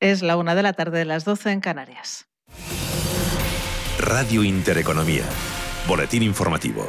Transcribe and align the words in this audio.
Es 0.00 0.22
la 0.22 0.36
una 0.36 0.54
de 0.54 0.62
la 0.62 0.72
tarde 0.72 0.98
de 0.98 1.04
las 1.04 1.24
12 1.24 1.52
en 1.52 1.60
Canarias. 1.60 2.26
Radio 3.98 4.42
Intereconomía. 4.44 5.24
Boletín 5.86 6.22
informativo. 6.22 6.88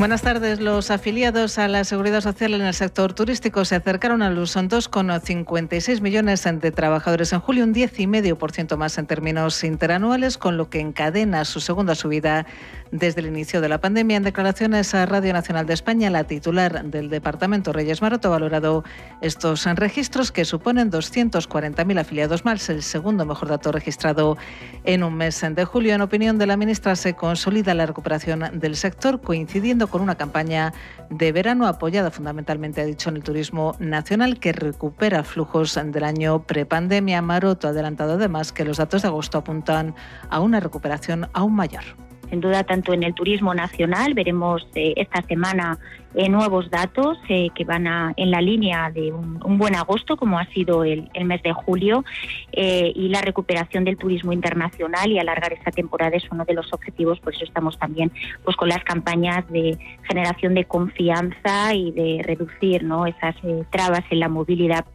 Buenas 0.00 0.22
tardes. 0.22 0.60
Los 0.60 0.90
afiliados 0.90 1.58
a 1.58 1.68
la 1.68 1.84
Seguridad 1.84 2.22
Social 2.22 2.54
en 2.54 2.62
el 2.62 2.72
sector 2.72 3.12
turístico 3.12 3.66
se 3.66 3.74
acercaron 3.74 4.22
a 4.22 4.30
los 4.30 4.56
2,56 4.56 6.00
millones 6.00 6.42
de 6.42 6.70
trabajadores 6.70 7.34
en 7.34 7.40
julio, 7.40 7.64
un 7.64 7.74
10,5% 7.74 8.78
más 8.78 8.96
en 8.96 9.06
términos 9.06 9.62
interanuales, 9.62 10.38
con 10.38 10.56
lo 10.56 10.70
que 10.70 10.80
encadena 10.80 11.44
su 11.44 11.60
segunda 11.60 11.94
subida 11.94 12.46
desde 12.92 13.20
el 13.20 13.26
inicio 13.26 13.60
de 13.60 13.68
la 13.68 13.80
pandemia. 13.80 14.16
En 14.16 14.22
declaraciones 14.22 14.94
a 14.94 15.06
Radio 15.06 15.32
Nacional 15.32 15.66
de 15.66 15.74
España, 15.74 16.10
la 16.10 16.24
titular 16.24 16.84
del 16.84 17.10
departamento, 17.10 17.72
Reyes 17.72 18.02
Maroto, 18.02 18.28
ha 18.28 18.32
valorado 18.32 18.84
estos 19.20 19.64
registros 19.64 20.32
que 20.32 20.44
suponen 20.44 20.90
240.000 20.90 22.00
afiliados 22.00 22.44
más, 22.44 22.68
el 22.68 22.82
segundo 22.82 23.24
mejor 23.24 23.48
dato 23.48 23.72
registrado 23.72 24.36
en 24.84 25.02
un 25.04 25.14
mes 25.14 25.40
de 25.40 25.64
julio. 25.64 25.94
En 25.94 26.00
opinión 26.00 26.38
de 26.38 26.46
la 26.46 26.56
ministra, 26.56 26.96
se 26.96 27.14
consolida 27.14 27.74
la 27.74 27.86
recuperación 27.86 28.58
del 28.60 28.76
sector, 28.76 29.20
coincidiendo 29.20 29.88
con 29.88 30.02
una 30.02 30.16
campaña 30.16 30.72
de 31.10 31.32
verano 31.32 31.66
apoyada 31.66 32.10
fundamentalmente, 32.10 32.80
ha 32.80 32.84
dicho, 32.84 33.10
en 33.10 33.16
el 33.16 33.22
turismo 33.22 33.76
nacional 33.78 34.38
que 34.38 34.52
recupera 34.52 35.24
flujos 35.24 35.78
del 35.82 36.04
año 36.04 36.42
prepandemia. 36.42 37.22
Maroto 37.22 37.68
ha 37.68 37.70
adelantado 37.70 38.14
además 38.14 38.52
que 38.52 38.64
los 38.64 38.78
datos 38.78 39.02
de 39.02 39.08
agosto 39.08 39.38
apuntan 39.38 39.94
a 40.28 40.40
una 40.40 40.60
recuperación 40.60 41.28
aún 41.32 41.54
mayor 41.54 41.84
sin 42.30 42.40
duda 42.40 42.64
tanto 42.64 42.94
en 42.94 43.02
el 43.02 43.14
turismo 43.14 43.52
nacional. 43.52 44.14
Veremos 44.14 44.66
eh, 44.74 44.94
esta 44.96 45.20
semana 45.22 45.78
eh, 46.14 46.28
nuevos 46.28 46.70
datos 46.70 47.18
eh, 47.28 47.48
que 47.54 47.64
van 47.64 47.86
a, 47.86 48.14
en 48.16 48.30
la 48.30 48.40
línea 48.40 48.90
de 48.90 49.12
un, 49.12 49.58
buen 49.58 49.74
agosto, 49.74 50.16
como 50.16 50.38
ha 50.38 50.46
sido 50.46 50.84
el, 50.84 51.10
mes 51.24 51.42
de 51.42 51.52
julio, 51.52 52.04
y 52.52 53.08
la 53.08 53.20
recuperación 53.20 53.84
del 53.84 53.98
turismo 53.98 54.32
internacional 54.32 55.10
y 55.10 55.18
alargar 55.18 55.52
esta 55.52 55.70
temporada 55.70 56.16
es 56.16 56.24
uno 56.30 56.44
de 56.44 56.54
los 56.54 56.72
objetivos. 56.72 57.20
Por 57.20 57.34
eso 57.34 57.44
estamos 57.44 57.78
también 57.78 58.10
pues, 58.44 58.56
con 58.56 58.68
las 58.68 58.82
campañas 58.84 59.46
de 59.50 59.76
generación 60.04 60.54
de 60.54 60.64
confianza 60.64 61.74
y 61.74 61.92
de 61.92 62.22
reducir 62.24 62.86
esas 63.06 63.36
trabas 63.70 64.04
en 64.10 64.20
la 64.20 64.28
movilidad 64.28 64.86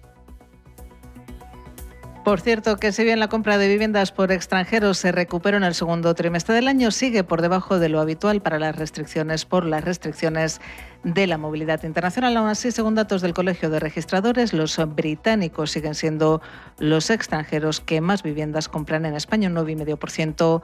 por 2.26 2.42
cierto, 2.42 2.78
que 2.78 2.92
si 2.92 3.04
bien 3.04 3.20
la 3.20 3.28
compra 3.28 3.59
de 3.59 3.68
viviendas 3.68 4.12
por 4.12 4.31
extranjeros 4.31 4.98
se 4.98 5.12
recuperó 5.12 5.58
en 5.58 5.64
el 5.64 5.76
segundo 5.76 6.16
trimestre 6.16 6.56
del 6.56 6.67
año, 6.67 6.90
sigue 6.90 7.23
por 7.23 7.44
debajo 7.44 7.78
de 7.78 7.88
lo 7.88 8.02
habitual 8.02 8.42
para 8.42 8.58
las 8.58 8.76
restricciones 8.76 9.45
por 9.45 9.64
las 9.64 9.84
restricciones 9.84 10.59
de 11.04 11.28
la 11.28 11.38
movilidad 11.38 11.84
internacional. 11.84 12.36
Aún 12.36 12.50
así, 12.50 12.72
según 12.72 12.95
datos 12.95 13.22
del 13.22 13.36
Colegio 13.36 13.70
de 13.70 13.80
Registradores, 13.80 14.54
los 14.54 14.76
británicos 14.95 15.70
siguen 15.70 15.94
siendo 15.94 16.42
los 16.80 17.12
extranjeros 17.12 17.80
que 17.80 18.02
más 18.02 18.23
viviendas 18.23 18.70
compran 18.70 19.06
en 19.06 19.14
España, 19.14 19.48
un 19.48 19.56
9,5% 19.56 20.64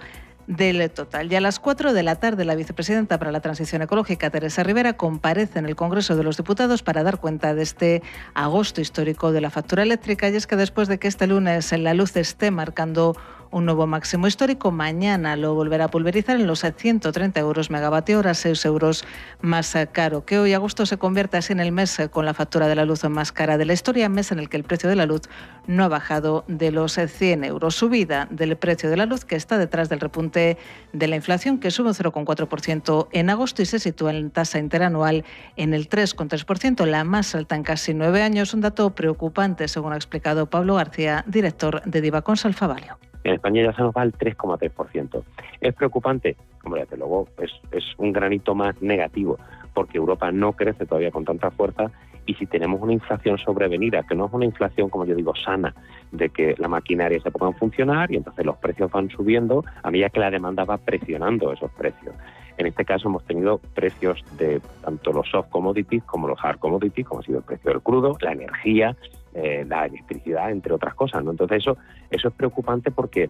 del 0.58 0.92
total. 0.92 1.32
Y 1.32 1.36
a 1.36 1.42
las 1.42 1.60
4 1.60 1.94
de 1.94 2.04
la 2.04 2.16
tarde, 2.16 2.44
la 2.44 2.56
vicepresidenta 2.56 3.18
para 3.18 3.32
la 3.32 3.40
Transición 3.40 3.82
Ecológica, 3.82 4.30
Teresa 4.30 4.64
Rivera, 4.64 4.94
comparece 4.94 5.60
en 5.60 5.66
el 5.66 5.76
Congreso 5.76 6.16
de 6.16 6.24
los 6.24 6.38
Diputados 6.38 6.84
para 6.84 7.04
dar 7.04 7.20
cuenta 7.20 7.56
de 7.56 7.64
este 7.64 8.04
agosto 8.34 8.82
histórico 8.82 9.32
de 9.32 9.40
la 9.40 9.50
factura 9.50 9.84
eléctrica. 9.84 10.30
Y 10.30 10.36
es 10.36 10.48
que 10.48 10.58
después 10.58 10.90
de 10.90 11.00
que 11.00 11.08
este 11.08 11.26
lunes 11.28 11.72
la 11.72 11.94
luz 11.94 12.16
esté 12.18 12.52
marcando 12.52 13.16
un 13.52 13.66
nuevo 13.66 13.86
máximo 13.86 14.28
histórico. 14.28 14.72
Mañana 14.72 15.36
lo 15.36 15.54
volverá 15.54 15.86
a 15.86 15.88
pulverizar 15.90 16.38
en 16.38 16.48
los 16.48 16.62
130 16.62 17.40
euros 17.40 17.70
megavatio 17.70 18.20
hora, 18.20 18.34
6 18.34 18.66
euros 18.66 19.06
más 19.42 19.76
caro 19.92 20.26
que 20.26 20.40
hoy. 20.40 20.54
Agosto 20.54 20.86
se 20.86 20.98
convierte 20.98 21.38
así 21.38 21.54
en 21.54 21.60
el 21.60 21.72
mes 21.72 21.98
con 22.12 22.26
la 22.26 22.34
factura 22.34 22.68
de 22.68 22.76
la 22.76 22.86
luz 22.86 23.04
más 23.04 23.32
cara 23.32 23.58
de 23.58 23.66
la 23.66 23.74
historia, 23.74 24.10
mes 24.10 24.32
en 24.32 24.40
el 24.40 24.50
que 24.50 24.58
el 24.58 24.64
precio 24.64 24.90
de 24.90 24.96
la 24.96 25.06
luz 25.06 25.22
no 25.68 25.84
ha 25.84 25.88
bajado 25.88 26.44
de 26.48 26.72
los 26.72 26.94
100 26.94 27.44
euros. 27.44 27.76
Subida 27.76 28.28
del 28.32 28.56
precio 28.56 28.90
de 28.90 28.98
la 28.98 29.06
luz 29.06 29.26
que 29.26 29.36
está 29.36 29.58
detrás 29.58 29.90
del 29.90 30.00
repunte 30.00 30.58
de 30.94 31.08
la 31.08 31.16
inflación 31.16 31.60
que 31.60 31.72
sube 31.72 31.90
un 31.90 31.96
0,4% 31.96 33.08
en 33.12 33.30
agosto 33.30 33.62
y 33.62 33.66
se 33.66 33.80
sitúa 33.80 34.12
en 34.12 34.32
tasa 34.32 34.60
interanual 34.60 35.26
en 35.58 35.74
el 35.74 35.90
3,3%, 35.90 36.86
la 36.86 37.04
más 37.04 37.36
alta 37.36 37.56
en 37.56 37.64
casi 37.64 37.94
nueve 37.94 38.22
años. 38.22 38.54
Un 38.54 38.62
dato 38.62 38.90
preocupante, 38.92 39.68
según 39.68 39.94
ha 39.94 39.98
explicado 39.98 40.50
Pablo 40.50 40.76
García, 40.76 41.24
director 41.28 41.82
de 41.86 42.02
Divacons 42.02 42.42
Salfavalio. 42.42 43.11
En 43.24 43.34
España 43.34 43.64
ya 43.64 43.74
se 43.74 43.82
nos 43.82 43.94
va 43.96 44.02
al 44.02 44.14
3,3%. 44.14 45.24
¿Es 45.60 45.74
preocupante? 45.76 46.36
Hombre, 46.64 46.82
desde 46.82 46.98
luego 46.98 47.28
es, 47.40 47.52
es 47.72 47.84
un 47.98 48.12
granito 48.12 48.56
más 48.56 48.82
negativo, 48.82 49.38
porque 49.74 49.98
Europa 49.98 50.32
no 50.32 50.54
crece 50.54 50.86
todavía 50.86 51.12
con 51.12 51.26
tanta 51.26 51.52
fuerza 51.52 51.92
y 52.26 52.36
si 52.36 52.46
tenemos 52.46 52.82
una 52.82 52.94
inflación 52.94 53.38
sobrevenida, 53.38 54.04
que 54.04 54.16
no 54.16 54.28
es 54.28 54.34
una 54.34 54.46
inflación, 54.46 54.90
como 54.90 55.06
yo 55.06 55.16
digo, 55.16 55.34
sana, 55.36 55.74
de 56.12 56.30
que 56.30 56.56
la 56.58 56.68
maquinaria 56.68 57.20
se 57.22 57.32
ponga 57.32 57.56
a 57.56 57.60
funcionar 57.60 58.12
y 58.12 58.18
entonces 58.18 58.46
los 58.46 58.58
precios 58.58 58.92
van 58.92 59.10
subiendo 59.10 59.64
a 59.84 59.92
medida 59.92 60.10
que 60.10 60.20
la 60.20 60.30
demanda 60.30 60.64
va 60.64 60.78
presionando 60.78 61.52
esos 61.52 61.72
precios. 61.72 62.14
En 62.58 62.68
este 62.68 62.86
caso 62.86 63.08
hemos 63.08 63.26
tenido 63.26 63.60
precios 63.74 64.24
de 64.38 64.62
tanto 64.84 65.12
los 65.12 65.28
soft 65.30 65.50
commodities 65.50 66.04
como 66.04 66.28
los 66.28 66.38
hard 66.44 66.60
commodities, 66.60 67.08
como 67.08 67.22
ha 67.22 67.24
sido 67.24 67.40
el 67.40 67.44
precio 67.44 67.72
del 67.72 67.82
crudo, 67.82 68.18
la 68.22 68.34
energía, 68.34 68.96
eh, 69.34 69.66
la 69.68 69.86
electricidad, 69.86 70.52
entre 70.52 70.74
otras 70.74 70.94
cosas. 70.96 71.24
¿no? 71.24 71.32
Entonces 71.32 71.60
eso, 71.60 71.78
eso 72.10 72.28
es 72.28 72.34
preocupante 72.34 72.92
porque 72.92 73.30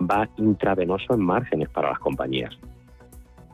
va 0.00 0.28
intravenoso 0.36 1.14
en 1.14 1.20
márgenes 1.20 1.68
para 1.68 1.90
las 1.90 1.98
compañías. 1.98 2.58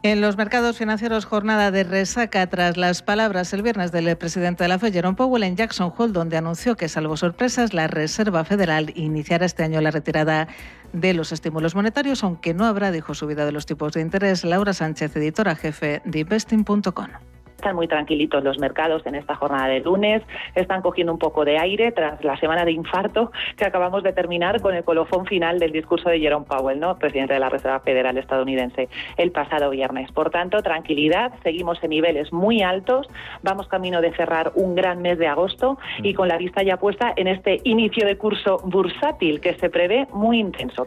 En 0.02 0.20
los 0.20 0.36
mercados 0.36 0.78
financieros, 0.78 1.24
jornada 1.24 1.72
de 1.72 1.82
resaca 1.82 2.46
tras 2.46 2.76
las 2.76 3.02
palabras 3.02 3.52
el 3.52 3.62
viernes 3.62 3.90
del 3.90 4.16
presidente 4.16 4.62
de 4.62 4.68
la 4.68 4.78
Fed, 4.78 4.92
Jerome 4.92 5.16
Powell, 5.16 5.42
en 5.42 5.56
Jackson 5.56 5.92
Hole, 5.96 6.12
donde 6.12 6.36
anunció 6.36 6.76
que, 6.76 6.88
salvo 6.88 7.16
sorpresas, 7.16 7.74
la 7.74 7.88
Reserva 7.88 8.44
Federal 8.44 8.92
iniciará 8.94 9.46
este 9.46 9.64
año 9.64 9.80
la 9.80 9.90
retirada 9.90 10.46
de 10.92 11.12
los 11.12 11.32
estímulos 11.32 11.74
monetarios, 11.74 12.22
aunque 12.22 12.54
no 12.54 12.66
habrá, 12.66 12.92
dijo, 12.92 13.14
subida 13.14 13.46
de 13.46 13.52
los 13.52 13.66
tipos 13.66 13.94
de 13.94 14.02
interés. 14.02 14.44
Laura 14.44 14.74
Sánchez, 14.74 15.16
editora 15.16 15.56
jefe 15.56 16.02
de 16.04 16.20
investing.com. 16.20 17.08
Están 17.56 17.74
muy 17.74 17.88
tranquilitos 17.88 18.44
los 18.44 18.58
mercados 18.58 19.04
en 19.06 19.14
esta 19.14 19.34
jornada 19.34 19.68
de 19.68 19.80
lunes, 19.80 20.22
están 20.54 20.82
cogiendo 20.82 21.12
un 21.12 21.18
poco 21.18 21.44
de 21.44 21.58
aire 21.58 21.90
tras 21.90 22.22
la 22.22 22.36
semana 22.36 22.64
de 22.64 22.72
infarto 22.72 23.32
que 23.56 23.64
acabamos 23.64 24.02
de 24.02 24.12
terminar 24.12 24.60
con 24.60 24.74
el 24.74 24.84
colofón 24.84 25.26
final 25.26 25.58
del 25.58 25.72
discurso 25.72 26.10
de 26.10 26.20
Jerome 26.20 26.46
Powell, 26.46 26.78
¿no? 26.78 26.98
presidente 26.98 27.34
de 27.34 27.40
la 27.40 27.48
Reserva 27.48 27.80
Federal 27.80 28.18
estadounidense, 28.18 28.88
el 29.16 29.32
pasado 29.32 29.70
viernes. 29.70 30.12
Por 30.12 30.30
tanto, 30.30 30.62
tranquilidad, 30.62 31.32
seguimos 31.42 31.82
en 31.82 31.90
niveles 31.90 32.32
muy 32.32 32.62
altos, 32.62 33.08
vamos 33.42 33.68
camino 33.68 34.00
de 34.00 34.14
cerrar 34.14 34.52
un 34.54 34.74
gran 34.74 35.00
mes 35.00 35.18
de 35.18 35.26
agosto 35.26 35.78
y 36.02 36.14
con 36.14 36.28
la 36.28 36.36
vista 36.36 36.62
ya 36.62 36.76
puesta 36.76 37.12
en 37.16 37.26
este 37.26 37.60
inicio 37.64 38.06
de 38.06 38.18
curso 38.18 38.58
bursátil 38.64 39.40
que 39.40 39.54
se 39.54 39.70
prevé 39.70 40.06
muy 40.12 40.38
intenso. 40.38 40.86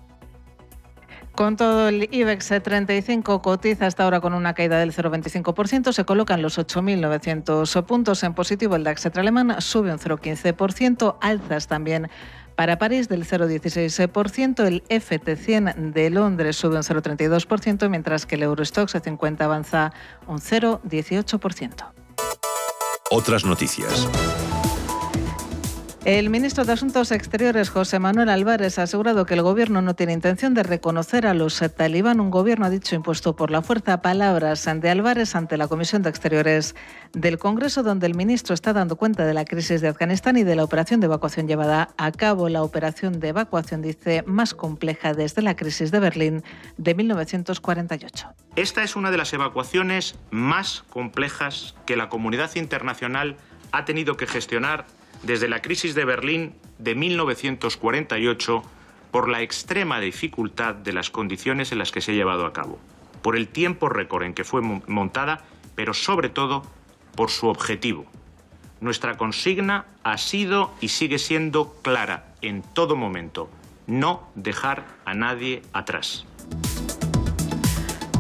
Con 1.36 1.56
todo, 1.56 1.88
el 1.88 2.10
IBEX 2.12 2.50
35 2.62 3.42
cotiza 3.42 3.86
hasta 3.86 4.04
ahora 4.04 4.20
con 4.20 4.34
una 4.34 4.54
caída 4.54 4.78
del 4.80 4.94
0,25%. 4.94 5.94
Se 5.94 6.04
colocan 6.04 6.42
los 6.42 6.58
8.900 6.58 7.86
puntos 7.86 8.24
en 8.24 8.34
positivo. 8.34 8.76
El 8.76 8.84
DAX 8.84 9.06
alemán 9.16 9.56
sube 9.60 9.92
un 9.92 10.00
0,15%. 10.00 11.18
Alzas 11.22 11.68
también 11.68 12.10
para 12.60 12.78
París 12.78 13.08
del 13.08 13.26
0,16%, 13.26 14.68
el 14.68 14.84
FT100 14.90 15.94
de 15.94 16.10
Londres 16.10 16.58
sube 16.58 16.76
un 16.76 16.84
0,32%, 16.84 17.88
mientras 17.88 18.26
que 18.26 18.36
el 18.36 18.44
Eurostoxx 18.44 19.02
50 19.02 19.46
avanza 19.46 19.94
un 20.28 20.40
0,18%. 20.40 21.86
Otras 23.12 23.46
noticias. 23.46 24.10
El 26.10 26.32
ministro 26.32 26.66
de 26.66 26.74
Asuntos 26.74 27.12
Exteriores, 27.12 27.70
José 27.70 28.00
Manuel 28.00 28.30
Álvarez, 28.30 28.80
ha 28.80 28.84
asegurado 28.84 29.28
que 29.28 29.36
el 29.36 29.44
gobierno 29.44 29.84
no 29.84 29.94
tiene 29.94 30.14
intención 30.14 30.56
de 30.56 30.64
reconocer 30.64 31.28
a 31.28 31.36
los 31.36 31.62
talibán, 31.78 32.20
un 32.20 32.32
gobierno, 32.32 32.66
ha 32.66 32.72
dicho, 32.72 32.96
impuesto 32.96 33.36
por 33.36 33.52
la 33.52 33.62
fuerza. 33.62 34.02
Palabras 34.02 34.68
de 34.74 34.90
Álvarez 34.90 35.36
ante 35.36 35.56
la 35.56 35.68
Comisión 35.68 36.02
de 36.02 36.10
Exteriores 36.10 36.74
del 37.14 37.38
Congreso, 37.38 37.84
donde 37.84 38.08
el 38.08 38.16
ministro 38.16 38.56
está 38.56 38.74
dando 38.74 38.96
cuenta 38.96 39.24
de 39.28 39.36
la 39.36 39.46
crisis 39.46 39.82
de 39.82 39.90
Afganistán 39.90 40.36
y 40.36 40.44
de 40.44 40.56
la 40.56 40.64
operación 40.64 41.00
de 41.00 41.06
evacuación 41.06 41.48
llevada 41.48 41.90
a 41.96 42.12
cabo. 42.12 42.50
La 42.50 42.64
operación 42.64 43.20
de 43.20 43.28
evacuación, 43.28 43.84
dice, 43.84 44.24
más 44.26 44.56
compleja 44.56 45.14
desde 45.14 45.44
la 45.44 45.56
crisis 45.56 45.92
de 45.92 46.00
Berlín 46.00 46.44
de 46.78 46.96
1948. 46.96 48.34
Esta 48.56 48.82
es 48.82 48.96
una 48.96 49.12
de 49.12 49.18
las 49.18 49.32
evacuaciones 49.34 50.16
más 50.32 50.84
complejas 50.90 51.76
que 51.86 51.96
la 51.96 52.10
comunidad 52.10 52.56
internacional 52.56 53.38
ha 53.72 53.86
tenido 53.86 54.18
que 54.18 54.26
gestionar 54.26 54.88
desde 55.24 55.50
la 55.50 55.62
crisis 55.62 55.96
de 55.96 56.06
Berlín 56.06 56.56
de 56.78 56.96
1948 56.96 58.64
por 59.12 59.30
la 59.30 59.42
extrema 59.42 60.00
dificultad 60.00 60.76
de 60.76 60.94
las 60.94 61.10
condiciones 61.10 61.72
en 61.72 61.80
las 61.80 61.92
que 61.92 62.02
se 62.02 62.12
ha 62.12 62.16
llevado 62.16 62.46
a 62.46 62.54
cabo, 62.54 62.80
por 63.22 63.36
el 63.36 63.48
tiempo 63.48 63.90
récord 63.90 64.24
en 64.24 64.34
que 64.34 64.44
fue 64.44 64.62
montada, 64.62 65.44
pero 65.76 65.94
sobre 65.94 66.30
todo 66.30 66.64
por 67.16 67.32
su 67.32 67.48
objetivo. 67.48 68.06
Nuestra 68.82 69.18
consigna 69.18 69.86
ha 70.04 70.18
sido 70.18 70.72
y 70.80 70.90
sigue 70.90 71.20
siendo 71.20 71.76
clara 71.82 72.34
en 72.42 72.62
todo 72.62 72.96
momento, 72.96 73.50
no 73.88 74.30
dejar 74.36 74.86
a 75.06 75.14
nadie 75.14 75.64
atrás. 75.74 76.26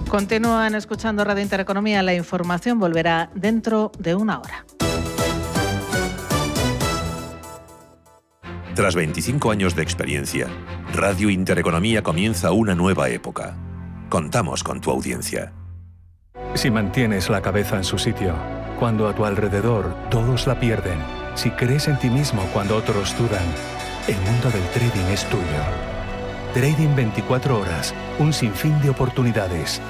Continúan 0.09 0.73
escuchando 0.73 1.23
Radio 1.23 1.43
Intereconomía. 1.43 2.01
La 2.01 2.15
información 2.15 2.79
volverá 2.79 3.29
dentro 3.35 3.91
de 3.99 4.15
una 4.15 4.39
hora. 4.39 4.65
Tras 8.75 8.95
25 8.95 9.51
años 9.51 9.75
de 9.75 9.81
experiencia, 9.81 10.47
Radio 10.93 11.29
Intereconomía 11.29 12.03
comienza 12.03 12.51
una 12.51 12.75
nueva 12.75 13.09
época. 13.09 13.55
Contamos 14.09 14.63
con 14.63 14.79
tu 14.79 14.91
audiencia. 14.91 15.53
Si 16.53 16.69
mantienes 16.69 17.29
la 17.29 17.41
cabeza 17.41 17.77
en 17.77 17.83
su 17.83 17.97
sitio, 17.97 18.35
cuando 18.79 19.07
a 19.07 19.15
tu 19.15 19.25
alrededor 19.25 19.95
todos 20.09 20.47
la 20.47 20.59
pierden, 20.59 20.99
si 21.35 21.49
crees 21.51 21.87
en 21.87 21.97
ti 21.97 22.09
mismo 22.09 22.43
cuando 22.53 22.75
otros 22.75 23.17
dudan, 23.17 23.45
el 24.07 24.17
mundo 24.17 24.49
del 24.51 24.63
trading 24.69 25.11
es 25.11 25.25
tuyo. 25.25 25.43
Trading 26.53 26.95
24 26.95 27.59
horas, 27.59 27.93
un 28.19 28.31
sinfín 28.31 28.79
de 28.81 28.91
oportunidades. 28.91 29.81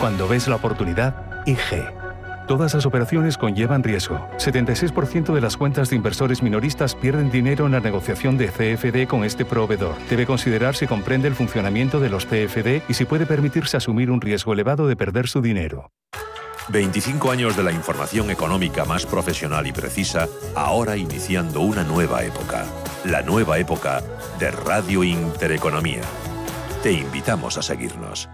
Cuando 0.00 0.26
ves 0.26 0.48
la 0.48 0.56
oportunidad, 0.56 1.42
IG. 1.46 2.03
Todas 2.46 2.74
las 2.74 2.84
operaciones 2.84 3.38
conllevan 3.38 3.82
riesgo. 3.82 4.28
76% 4.36 5.32
de 5.32 5.40
las 5.40 5.56
cuentas 5.56 5.88
de 5.88 5.96
inversores 5.96 6.42
minoristas 6.42 6.94
pierden 6.94 7.30
dinero 7.30 7.64
en 7.64 7.72
la 7.72 7.80
negociación 7.80 8.36
de 8.36 8.48
CFD 8.48 9.08
con 9.08 9.24
este 9.24 9.46
proveedor. 9.46 9.94
Debe 10.10 10.26
considerar 10.26 10.76
si 10.76 10.86
comprende 10.86 11.26
el 11.26 11.34
funcionamiento 11.34 12.00
de 12.00 12.10
los 12.10 12.26
CFD 12.26 12.82
y 12.86 12.94
si 12.94 13.06
puede 13.06 13.24
permitirse 13.24 13.78
asumir 13.78 14.10
un 14.10 14.20
riesgo 14.20 14.52
elevado 14.52 14.86
de 14.86 14.96
perder 14.96 15.26
su 15.26 15.40
dinero. 15.40 15.90
25 16.68 17.30
años 17.30 17.56
de 17.56 17.62
la 17.62 17.72
información 17.72 18.30
económica 18.30 18.84
más 18.84 19.06
profesional 19.06 19.66
y 19.66 19.72
precisa, 19.72 20.28
ahora 20.54 20.96
iniciando 20.96 21.60
una 21.60 21.82
nueva 21.82 22.24
época. 22.24 22.64
La 23.04 23.22
nueva 23.22 23.58
época 23.58 24.02
de 24.38 24.50
Radio 24.50 25.02
Intereconomía. 25.02 26.02
Te 26.82 26.92
invitamos 26.92 27.56
a 27.56 27.62
seguirnos. 27.62 28.28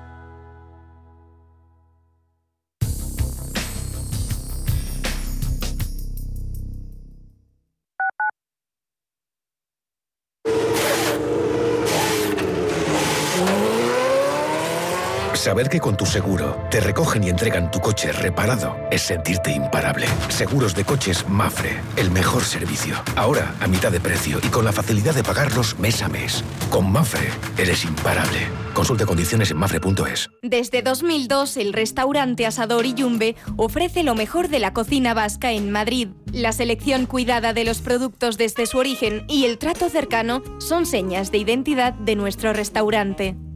Saber 15.40 15.70
que 15.70 15.81
con 15.81 15.96
tu 15.96 16.04
seguro 16.04 16.69
te 16.70 16.81
recogen 16.81 17.25
y 17.25 17.31
entregan 17.31 17.70
tu 17.70 17.81
coche 17.81 18.12
reparado 18.12 18.76
es 18.90 19.00
sentirte 19.00 19.50
imparable. 19.50 20.06
Seguros 20.28 20.75
de 20.75 20.84
coches 20.84 21.26
Mafre, 21.31 21.81
el 21.96 22.10
mejor 22.10 22.44
servicio. 22.44 22.96
Ahora 23.16 23.54
a 23.58 23.66
mitad 23.66 23.90
de 23.90 24.00
precio 24.00 24.38
y 24.42 24.48
con 24.48 24.66
la 24.66 24.72
facilidad 24.72 25.14
de 25.14 25.22
pagarlos 25.22 25.78
mes 25.78 26.02
a 26.02 26.10
mes. 26.10 26.44
Con 26.69 26.92
Mafre 26.92 27.31
eres 27.56 27.87
imparable. 27.87 28.48
Consulte 28.75 29.06
condiciones 29.06 29.50
en 29.50 29.56
mafre.es. 29.56 30.28
Desde 30.42 30.82
2002, 30.82 31.56
el 31.56 31.72
restaurante 31.72 32.44
Asador 32.44 32.84
y 32.84 32.92
Yumbe 32.92 33.34
ofrece 33.56 34.02
lo 34.02 34.14
mejor 34.14 34.48
de 34.48 34.58
la 34.58 34.75
cocina 34.75 35.14
vasca 35.14 35.52
en 35.52 35.70
Madrid. 35.70 36.08
La 36.34 36.52
selección 36.52 37.06
cuidada 37.06 37.54
de 37.54 37.64
los 37.64 37.81
productos 37.81 38.37
desde 38.37 38.66
su 38.66 38.76
origen 38.76 39.25
y 39.26 39.46
el 39.46 39.56
trato 39.56 39.88
cercano 39.88 40.42
son 40.58 40.84
señas 40.84 41.32
de 41.32 41.38
identidad 41.38 41.94
de 41.94 42.14
nuestro 42.14 42.52
restaurante. 42.52 43.37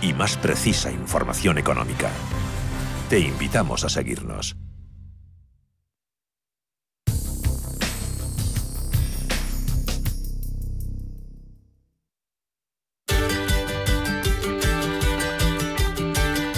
y 0.00 0.12
más 0.14 0.36
precisa 0.36 0.90
información 0.92 1.58
económica. 1.58 2.10
Te 3.08 3.20
invitamos 3.20 3.84
a 3.84 3.88
seguirnos. 3.88 4.56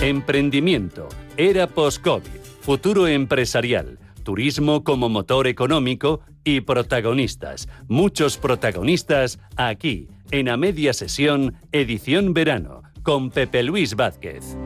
Emprendimiento, 0.03 1.09
era 1.37 1.67
post-COVID, 1.67 2.41
futuro 2.63 3.07
empresarial, 3.07 3.99
turismo 4.25 4.83
como 4.83 5.11
motor 5.11 5.47
económico 5.47 6.23
y 6.43 6.63
protagonistas, 6.63 7.69
muchos 7.87 8.39
protagonistas 8.39 9.39
aquí, 9.57 10.09
en 10.31 10.49
A 10.49 10.57
Media 10.57 10.95
Sesión, 10.95 11.55
edición 11.71 12.33
verano 12.33 12.90
con 13.02 13.31
Pepe 13.31 13.62
Luis 13.62 13.94
Vázquez. 13.97 14.56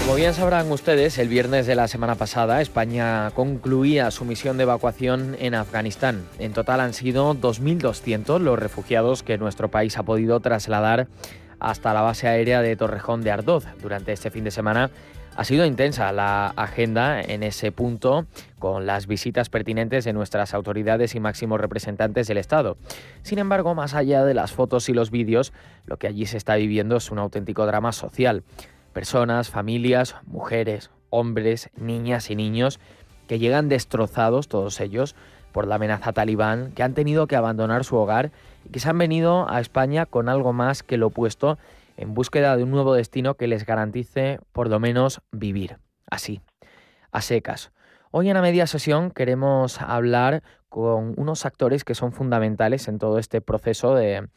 Como 0.00 0.16
bien 0.16 0.34
sabrán 0.34 0.70
ustedes, 0.70 1.16
el 1.18 1.28
viernes 1.28 1.66
de 1.66 1.74
la 1.74 1.88
semana 1.88 2.16
pasada 2.16 2.60
España 2.60 3.30
concluía 3.30 4.10
su 4.10 4.24
misión 4.24 4.56
de 4.56 4.64
evacuación 4.64 5.36
en 5.38 5.54
Afganistán. 5.54 6.26
En 6.38 6.52
total 6.52 6.80
han 6.80 6.92
sido 6.92 7.34
2.200 7.34 8.40
los 8.40 8.58
refugiados 8.58 9.22
que 9.22 9.38
nuestro 9.38 9.70
país 9.70 9.96
ha 9.96 10.02
podido 10.02 10.40
trasladar 10.40 11.06
hasta 11.60 11.94
la 11.94 12.02
base 12.02 12.26
aérea 12.26 12.60
de 12.60 12.76
Torrejón 12.76 13.22
de 13.22 13.30
Ardoz 13.30 13.64
durante 13.80 14.12
este 14.12 14.30
fin 14.30 14.44
de 14.44 14.50
semana 14.50 14.90
ha 15.34 15.44
sido 15.44 15.64
intensa 15.64 16.12
la 16.12 16.48
agenda 16.48 17.20
en 17.20 17.42
ese 17.42 17.72
punto, 17.72 18.26
con 18.58 18.86
las 18.86 19.06
visitas 19.06 19.48
pertinentes 19.48 20.04
de 20.04 20.12
nuestras 20.12 20.54
autoridades 20.54 21.14
y 21.14 21.20
máximos 21.20 21.60
representantes 21.60 22.28
del 22.28 22.38
Estado. 22.38 22.76
Sin 23.22 23.38
embargo, 23.38 23.74
más 23.74 23.94
allá 23.94 24.24
de 24.24 24.34
las 24.34 24.52
fotos 24.52 24.88
y 24.88 24.92
los 24.92 25.10
vídeos, 25.10 25.52
lo 25.86 25.96
que 25.96 26.06
allí 26.06 26.26
se 26.26 26.36
está 26.36 26.56
viviendo 26.56 26.96
es 26.96 27.10
un 27.10 27.18
auténtico 27.18 27.66
drama 27.66 27.92
social. 27.92 28.42
Personas, 28.92 29.48
familias, 29.48 30.16
mujeres, 30.26 30.90
hombres, 31.10 31.70
niñas 31.76 32.30
y 32.30 32.36
niños 32.36 32.78
que 33.26 33.38
llegan 33.38 33.68
destrozados, 33.68 34.48
todos 34.48 34.80
ellos, 34.80 35.14
por 35.52 35.66
la 35.66 35.76
amenaza 35.76 36.12
talibán, 36.12 36.72
que 36.72 36.82
han 36.82 36.94
tenido 36.94 37.26
que 37.26 37.36
abandonar 37.36 37.84
su 37.84 37.96
hogar 37.96 38.32
y 38.66 38.70
que 38.70 38.80
se 38.80 38.88
han 38.90 38.98
venido 38.98 39.48
a 39.48 39.60
España 39.60 40.06
con 40.06 40.28
algo 40.28 40.52
más 40.52 40.82
que 40.82 40.96
lo 40.98 41.08
opuesto 41.08 41.58
en 41.96 42.14
búsqueda 42.14 42.56
de 42.56 42.64
un 42.64 42.70
nuevo 42.70 42.94
destino 42.94 43.34
que 43.34 43.46
les 43.46 43.66
garantice 43.66 44.40
por 44.52 44.68
lo 44.68 44.80
menos 44.80 45.20
vivir, 45.30 45.78
así, 46.10 46.40
a 47.10 47.20
secas. 47.20 47.72
Hoy 48.10 48.28
en 48.28 48.34
la 48.34 48.42
media 48.42 48.66
sesión 48.66 49.10
queremos 49.10 49.80
hablar 49.80 50.42
con 50.68 51.14
unos 51.16 51.46
actores 51.46 51.84
que 51.84 51.94
son 51.94 52.12
fundamentales 52.12 52.88
en 52.88 52.98
todo 52.98 53.18
este 53.18 53.40
proceso 53.40 53.94
de, 53.94 54.28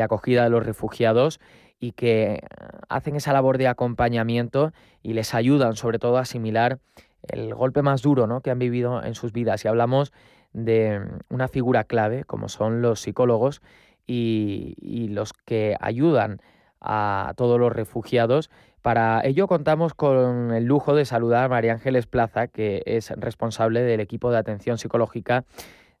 acogida 0.00 0.44
de 0.44 0.50
los 0.50 0.66
refugiados 0.66 1.40
y 1.78 1.92
que 1.92 2.42
hacen 2.88 3.16
esa 3.16 3.32
labor 3.32 3.56
de 3.58 3.68
acompañamiento 3.68 4.72
y 5.02 5.12
les 5.12 5.34
ayudan 5.34 5.76
sobre 5.76 5.98
todo 5.98 6.16
a 6.18 6.22
asimilar 6.22 6.80
el 7.22 7.54
golpe 7.54 7.82
más 7.82 8.02
duro 8.02 8.26
¿no? 8.26 8.40
que 8.40 8.50
han 8.50 8.58
vivido 8.58 9.02
en 9.02 9.14
sus 9.14 9.32
vidas. 9.32 9.64
Y 9.64 9.68
hablamos 9.68 10.12
de 10.52 11.00
una 11.28 11.48
figura 11.48 11.84
clave 11.84 12.24
como 12.24 12.48
son 12.48 12.82
los 12.82 13.00
psicólogos 13.00 13.62
y 14.06 15.06
los 15.10 15.32
que 15.32 15.76
ayudan 15.80 16.40
a 16.80 17.34
todos 17.36 17.58
los 17.58 17.72
refugiados. 17.72 18.50
Para 18.82 19.20
ello 19.24 19.46
contamos 19.46 19.94
con 19.94 20.52
el 20.52 20.64
lujo 20.64 20.94
de 20.94 21.04
saludar 21.04 21.44
a 21.44 21.48
María 21.48 21.72
Ángeles 21.72 22.06
Plaza, 22.06 22.48
que 22.48 22.82
es 22.86 23.10
responsable 23.10 23.82
del 23.82 24.00
equipo 24.00 24.30
de 24.30 24.38
atención 24.38 24.78
psicológica 24.78 25.44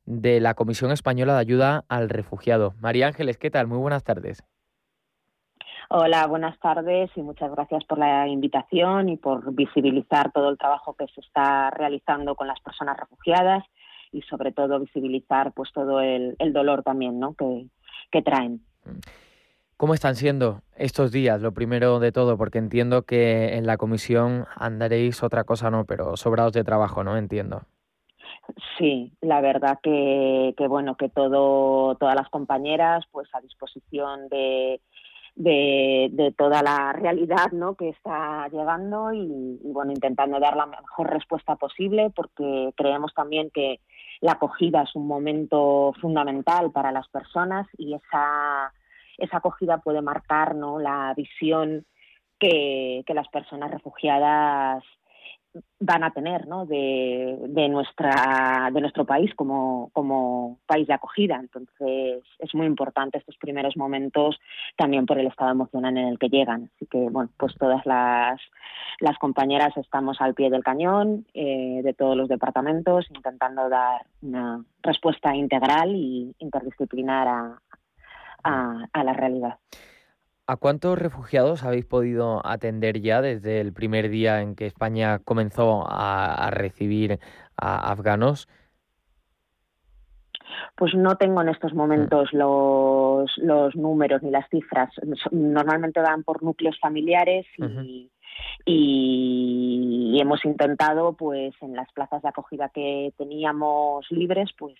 de 0.06 0.40
la 0.40 0.54
Comisión 0.54 0.90
Española 0.90 1.34
de 1.34 1.40
Ayuda 1.40 1.84
al 1.88 2.08
Refugiado. 2.08 2.74
María 2.80 3.06
Ángeles, 3.06 3.38
¿qué 3.38 3.50
tal? 3.50 3.66
Muy 3.66 3.78
buenas 3.78 4.02
tardes. 4.02 4.42
Hola, 5.92 6.26
buenas 6.28 6.56
tardes 6.60 7.10
y 7.16 7.22
muchas 7.22 7.50
gracias 7.50 7.84
por 7.84 7.98
la 7.98 8.28
invitación 8.28 9.08
y 9.08 9.16
por 9.16 9.52
visibilizar 9.52 10.30
todo 10.30 10.48
el 10.48 10.56
trabajo 10.56 10.94
que 10.94 11.06
se 11.08 11.20
está 11.20 11.70
realizando 11.70 12.36
con 12.36 12.46
las 12.46 12.60
personas 12.60 12.96
refugiadas 12.96 13.64
y 14.12 14.22
sobre 14.22 14.52
todo 14.52 14.78
visibilizar 14.78 15.52
pues 15.52 15.72
todo 15.72 16.00
el, 16.00 16.36
dolor 16.52 16.84
también 16.84 17.18
¿no? 17.18 17.34
que, 17.34 17.66
que 18.12 18.22
traen. 18.22 18.60
¿Cómo 19.80 19.94
están 19.94 20.14
siendo 20.14 20.60
estos 20.76 21.10
días? 21.10 21.40
Lo 21.40 21.54
primero 21.54 22.00
de 22.00 22.12
todo, 22.12 22.36
porque 22.36 22.58
entiendo 22.58 23.04
que 23.04 23.56
en 23.56 23.66
la 23.66 23.78
comisión 23.78 24.44
andaréis 24.54 25.22
otra 25.22 25.44
cosa, 25.44 25.70
no, 25.70 25.86
pero 25.86 26.18
sobrados 26.18 26.52
de 26.52 26.64
trabajo, 26.64 27.02
¿no? 27.02 27.16
Entiendo. 27.16 27.62
Sí, 28.76 29.14
la 29.22 29.40
verdad 29.40 29.78
que, 29.82 30.52
que 30.58 30.68
bueno, 30.68 30.96
que 30.96 31.08
todo, 31.08 31.94
todas 31.94 32.14
las 32.14 32.28
compañeras, 32.28 33.06
pues 33.10 33.26
a 33.32 33.40
disposición 33.40 34.28
de, 34.28 34.82
toda 36.36 36.62
la 36.62 36.92
realidad 36.92 37.50
¿no? 37.52 37.74
que 37.74 37.88
está 37.88 38.48
llegando 38.48 39.14
y, 39.14 39.60
bueno, 39.62 39.92
intentando 39.92 40.38
dar 40.40 40.56
la 40.56 40.66
mejor 40.66 41.08
respuesta 41.08 41.56
posible 41.56 42.12
porque 42.14 42.74
creemos 42.76 43.14
también 43.14 43.48
que 43.50 43.80
la 44.20 44.32
acogida 44.32 44.82
es 44.82 44.94
un 44.94 45.06
momento 45.06 45.94
fundamental 46.02 46.70
para 46.70 46.92
las 46.92 47.08
personas 47.08 47.66
y 47.78 47.94
esa, 47.94 48.74
esa 49.20 49.38
acogida 49.38 49.78
puede 49.78 50.02
marcar 50.02 50.54
la 50.56 51.14
visión 51.16 51.84
que, 52.38 53.02
que 53.06 53.14
las 53.14 53.28
personas 53.28 53.70
refugiadas 53.70 54.82
van 55.80 56.04
a 56.04 56.12
tener 56.12 56.46
¿no? 56.46 56.66
de, 56.66 57.38
de, 57.48 57.68
nuestra, 57.68 58.70
de 58.72 58.80
nuestro 58.80 59.04
país 59.04 59.34
como, 59.34 59.90
como 59.92 60.58
país 60.66 60.86
de 60.86 60.94
acogida. 60.94 61.36
Entonces 61.36 62.22
es 62.38 62.54
muy 62.54 62.66
importante 62.66 63.18
estos 63.18 63.36
primeros 63.36 63.76
momentos 63.76 64.38
también 64.76 65.06
por 65.06 65.18
el 65.18 65.26
estado 65.26 65.50
emocional 65.50 65.96
en 65.96 66.08
el 66.08 66.18
que 66.18 66.28
llegan. 66.28 66.70
Así 66.76 66.86
que 66.86 66.98
bueno, 67.10 67.30
pues 67.36 67.54
todas 67.58 67.84
las, 67.86 68.40
las 69.00 69.18
compañeras 69.18 69.76
estamos 69.76 70.20
al 70.20 70.34
pie 70.34 70.50
del 70.50 70.62
cañón 70.62 71.26
eh, 71.34 71.80
de 71.82 71.94
todos 71.94 72.16
los 72.16 72.28
departamentos 72.28 73.06
intentando 73.10 73.68
dar 73.68 74.02
una 74.22 74.62
respuesta 74.82 75.34
integral 75.34 75.94
y 75.94 76.34
interdisciplinar 76.38 77.26
a, 77.26 77.60
a, 78.44 78.86
a 78.92 79.04
la 79.04 79.12
realidad. 79.12 79.58
¿A 80.50 80.56
cuántos 80.56 80.98
refugiados 80.98 81.62
habéis 81.62 81.84
podido 81.84 82.44
atender 82.44 83.00
ya 83.00 83.22
desde 83.22 83.60
el 83.60 83.72
primer 83.72 84.08
día 84.08 84.42
en 84.42 84.56
que 84.56 84.66
España 84.66 85.20
comenzó 85.20 85.84
a, 85.88 86.50
recibir 86.50 87.20
a 87.56 87.92
afganos? 87.92 88.48
Pues 90.74 90.92
no 90.96 91.14
tengo 91.14 91.40
en 91.40 91.50
estos 91.50 91.72
momentos 91.72 92.32
los, 92.32 93.30
los 93.38 93.76
números 93.76 94.24
ni 94.24 94.32
las 94.32 94.48
cifras. 94.50 94.90
Normalmente 95.30 96.00
van 96.00 96.24
por 96.24 96.42
núcleos 96.42 96.76
familiares 96.80 97.46
y, 97.56 98.10
y, 98.64 100.18
hemos 100.20 100.44
intentado, 100.44 101.12
pues 101.12 101.54
en 101.60 101.76
las 101.76 101.92
plazas 101.92 102.22
de 102.22 102.28
acogida 102.28 102.70
que 102.70 103.14
teníamos 103.16 104.04
libres, 104.10 104.50
pues 104.58 104.74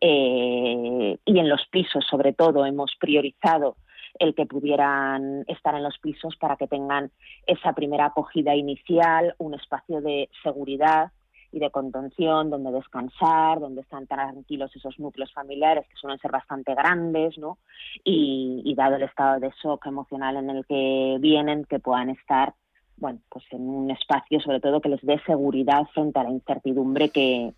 eh, 0.00 1.18
y 1.24 1.38
en 1.38 1.48
los 1.48 1.66
pisos 1.70 2.04
sobre 2.08 2.32
todo 2.32 2.64
hemos 2.66 2.92
priorizado 2.98 3.76
el 4.18 4.34
que 4.34 4.46
pudieran 4.46 5.44
estar 5.48 5.74
en 5.74 5.82
los 5.82 5.98
pisos 5.98 6.36
para 6.36 6.56
que 6.56 6.66
tengan 6.66 7.10
esa 7.46 7.72
primera 7.72 8.06
acogida 8.06 8.54
inicial, 8.54 9.34
un 9.38 9.54
espacio 9.54 10.00
de 10.00 10.28
seguridad 10.42 11.10
y 11.50 11.58
de 11.58 11.70
contención, 11.70 12.48
donde 12.48 12.72
descansar, 12.72 13.60
donde 13.60 13.82
están 13.82 14.06
tranquilos 14.06 14.74
esos 14.74 14.98
núcleos 14.98 15.32
familiares 15.32 15.86
que 15.86 15.96
suelen 15.96 16.18
ser 16.18 16.30
bastante 16.30 16.74
grandes, 16.74 17.36
¿no? 17.36 17.58
Y, 18.04 18.74
dado 18.74 18.96
el 18.96 19.02
estado 19.02 19.38
de 19.38 19.52
shock 19.62 19.86
emocional 19.86 20.36
en 20.38 20.48
el 20.48 20.64
que 20.64 21.18
vienen, 21.20 21.66
que 21.66 21.78
puedan 21.78 22.08
estar, 22.08 22.54
bueno, 22.96 23.20
pues 23.28 23.44
en 23.50 23.68
un 23.68 23.90
espacio 23.90 24.40
sobre 24.40 24.60
todo 24.60 24.80
que 24.80 24.88
les 24.88 25.02
dé 25.02 25.20
seguridad 25.26 25.84
frente 25.92 26.18
a 26.18 26.24
la 26.24 26.30
incertidumbre 26.30 27.10
que, 27.10 27.52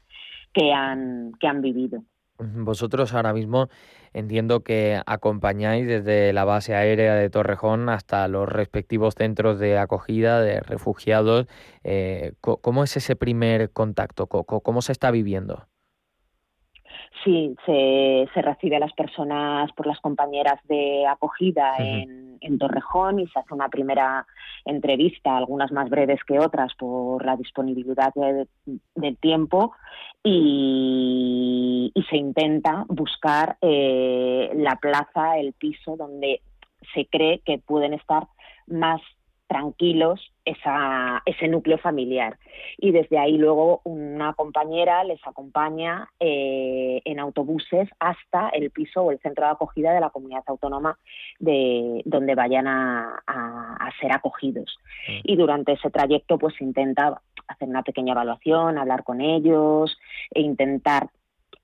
que, 0.55 0.73
han, 0.73 1.33
que 1.39 1.47
han 1.47 1.61
vivido. 1.61 2.03
Vosotros 2.39 3.15
ahora 3.15 3.33
mismo 3.33 3.69
entiendo 4.13 4.61
que 4.61 5.01
acompañáis 5.07 5.87
desde 5.87 6.33
la 6.33 6.45
base 6.45 6.75
aérea 6.75 7.15
de 7.15 7.31
Torrejón 7.31 7.89
hasta 7.89 8.27
los 8.29 8.49
respectivos 8.49 9.15
centros 9.15 9.59
de 9.61 9.79
acogida 9.79 10.41
de 10.41 10.61
refugiados. 10.61 11.47
Eh, 11.85 12.33
¿Cómo 12.41 12.83
es 12.83 12.97
ese 12.97 13.15
primer 13.15 13.71
contacto? 13.71 14.27
¿Cómo 14.27 14.83
se 14.83 14.93
está 14.93 15.11
viviendo? 15.11 15.67
Sí, 17.23 17.55
se, 17.65 18.29
se, 18.35 18.43
recibe 18.43 18.77
a 18.77 18.81
las 18.81 18.93
personas 18.93 19.71
por 19.73 19.87
las 19.87 20.01
compañeras 20.01 20.61
de 20.65 21.07
acogida 21.07 21.77
en, 21.79 22.39
en, 22.41 22.59
Torrejón 22.59 23.21
y 23.21 23.27
se 23.29 23.39
hace 23.39 23.55
una 23.55 23.69
primera 23.69 24.27
entrevista, 24.65 25.37
algunas 25.37 25.71
más 25.71 25.89
breves 25.89 26.23
que 26.25 26.39
otras 26.39 26.75
por 26.75 27.25
la 27.25 27.37
disponibilidad 27.37 28.13
del 28.15 29.17
tiempo 29.19 29.73
y, 30.25 31.93
y, 31.95 32.03
se 32.05 32.17
intenta 32.17 32.85
buscar 32.89 33.59
eh, 33.61 34.51
la 34.57 34.77
plaza, 34.77 35.39
el 35.39 35.53
piso 35.53 35.97
donde 35.97 36.41
se 36.95 37.07
cree 37.07 37.41
que 37.45 37.59
pueden 37.59 37.95
estar 37.95 38.27
más 38.67 39.01
tranquilos 39.47 40.34
esa, 40.45 41.23
ese 41.25 41.49
núcleo 41.49 41.79
familiar. 41.79 42.39
Y 42.79 42.93
desde 42.93 43.19
ahí 43.19 43.37
luego 43.39 43.81
una 43.85 44.35
compañera 44.35 45.05
les 45.05 45.25
acompaña 45.27 46.09
eh, 46.21 47.01
en 47.05 47.19
autobuses 47.19 47.89
hasta 47.99 48.49
el 48.51 48.71
piso 48.71 49.03
o 49.03 49.11
el 49.11 49.19
centro 49.21 49.47
de 49.47 49.53
acogida 49.53 49.93
de 49.93 50.01
la 50.01 50.11
comunidad 50.11 50.45
autónoma 50.47 50.99
de 51.39 52.03
donde 52.05 52.35
vayan 52.35 52.67
a, 52.67 53.23
a, 53.27 53.91
ser 54.01 54.13
acogidos. 54.13 54.79
Y 55.23 55.37
durante 55.37 55.73
ese 55.73 55.91
trayecto 55.91 56.39
pues 56.39 56.61
intenta 56.61 57.21
hacer 57.47 57.69
una 57.69 57.83
pequeña 57.83 58.13
evaluación, 58.13 58.79
hablar 58.79 59.05
con 59.05 59.21
ellos 59.21 59.97
e 60.31 60.41
intentar 60.41 61.09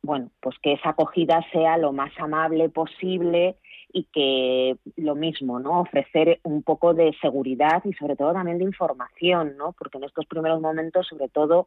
bueno, 0.03 0.31
pues 0.41 0.57
que 0.63 0.73
esa 0.73 0.91
acogida 0.91 1.45
sea 1.53 1.77
lo 1.77 1.93
más 1.93 2.11
amable 2.19 2.71
posible 2.71 3.57
y 3.93 4.05
que 4.05 4.77
lo 4.97 5.15
mismo, 5.15 5.59
¿no? 5.59 5.81
Ofrecer 5.81 6.41
un 6.45 6.63
poco 6.63 6.95
de 6.95 7.15
seguridad 7.21 7.83
y 7.85 7.93
sobre 7.95 8.17
todo 8.17 8.33
también 8.33 8.59
de 8.59 8.65
información, 8.65 9.57
¿no? 9.57 9.73
Porque 9.73 9.99
en 9.99 10.05
estos 10.05 10.27
primeros 10.27 10.61
momentos, 10.61 11.07
sobre 11.09 11.29
todo, 11.29 11.67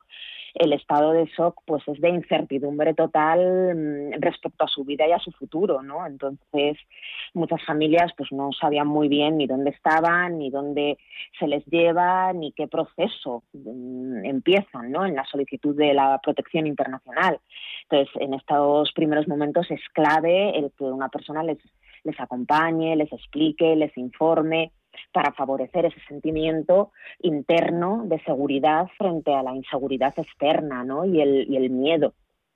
el 0.54 0.72
estado 0.74 1.12
de 1.12 1.26
shock 1.26 1.62
pues 1.66 1.84
es 1.88 2.00
de 2.00 2.10
incertidumbre 2.10 2.94
total 2.94 3.76
mm, 3.76 4.22
respecto 4.22 4.66
a 4.66 4.68
su 4.68 4.84
vida 4.84 5.08
y 5.08 5.12
a 5.12 5.20
su 5.20 5.32
futuro, 5.32 5.82
¿no? 5.82 6.06
Entonces, 6.06 6.78
muchas 7.34 7.64
familias 7.66 8.12
pues 8.16 8.32
no 8.32 8.52
sabían 8.52 8.88
muy 8.88 9.08
bien 9.08 9.38
ni 9.38 9.48
dónde 9.48 9.72
estaban, 9.72 10.38
ni 10.38 10.50
dónde 10.50 10.98
se 11.40 11.48
les 11.48 11.66
lleva, 11.66 12.32
ni 12.34 12.52
qué 12.52 12.68
proceso 12.68 13.44
mm, 13.54 14.26
empiezan, 14.26 14.92
¿no? 14.92 15.06
En 15.06 15.16
la 15.16 15.26
solicitud 15.26 15.76
de 15.76 15.94
la 15.94 16.20
protección 16.22 16.68
internacional. 16.68 17.40
Entonces, 17.90 18.10
en 18.22 18.34
estos 18.34 18.92
primeros 18.94 19.28
momentos 19.28 19.70
es 19.72 19.82
clave 19.94 20.58
el 20.58 20.72
que 20.78 20.86
una 20.86 21.10
persona 21.10 21.44
les 21.44 21.58
les 22.04 22.20
acompañe, 22.20 22.96
les 22.96 23.12
explique, 23.12 23.76
les 23.76 23.98
informe 23.98 24.72
para 25.12 25.32
favorecer 25.34 25.86
ese 25.86 26.00
sentimiento 26.08 26.92
interno 27.20 28.04
de 28.06 28.20
seguridad 28.24 28.88
frente 28.98 29.34
a 29.34 29.44
la 29.44 29.56
inseguridad 29.56 30.14
externa 30.18 30.84
¿no? 30.84 31.06
y, 31.06 31.22
el, 31.22 31.50
y 31.50 31.58
el 31.58 31.70
miedo. 31.70 32.14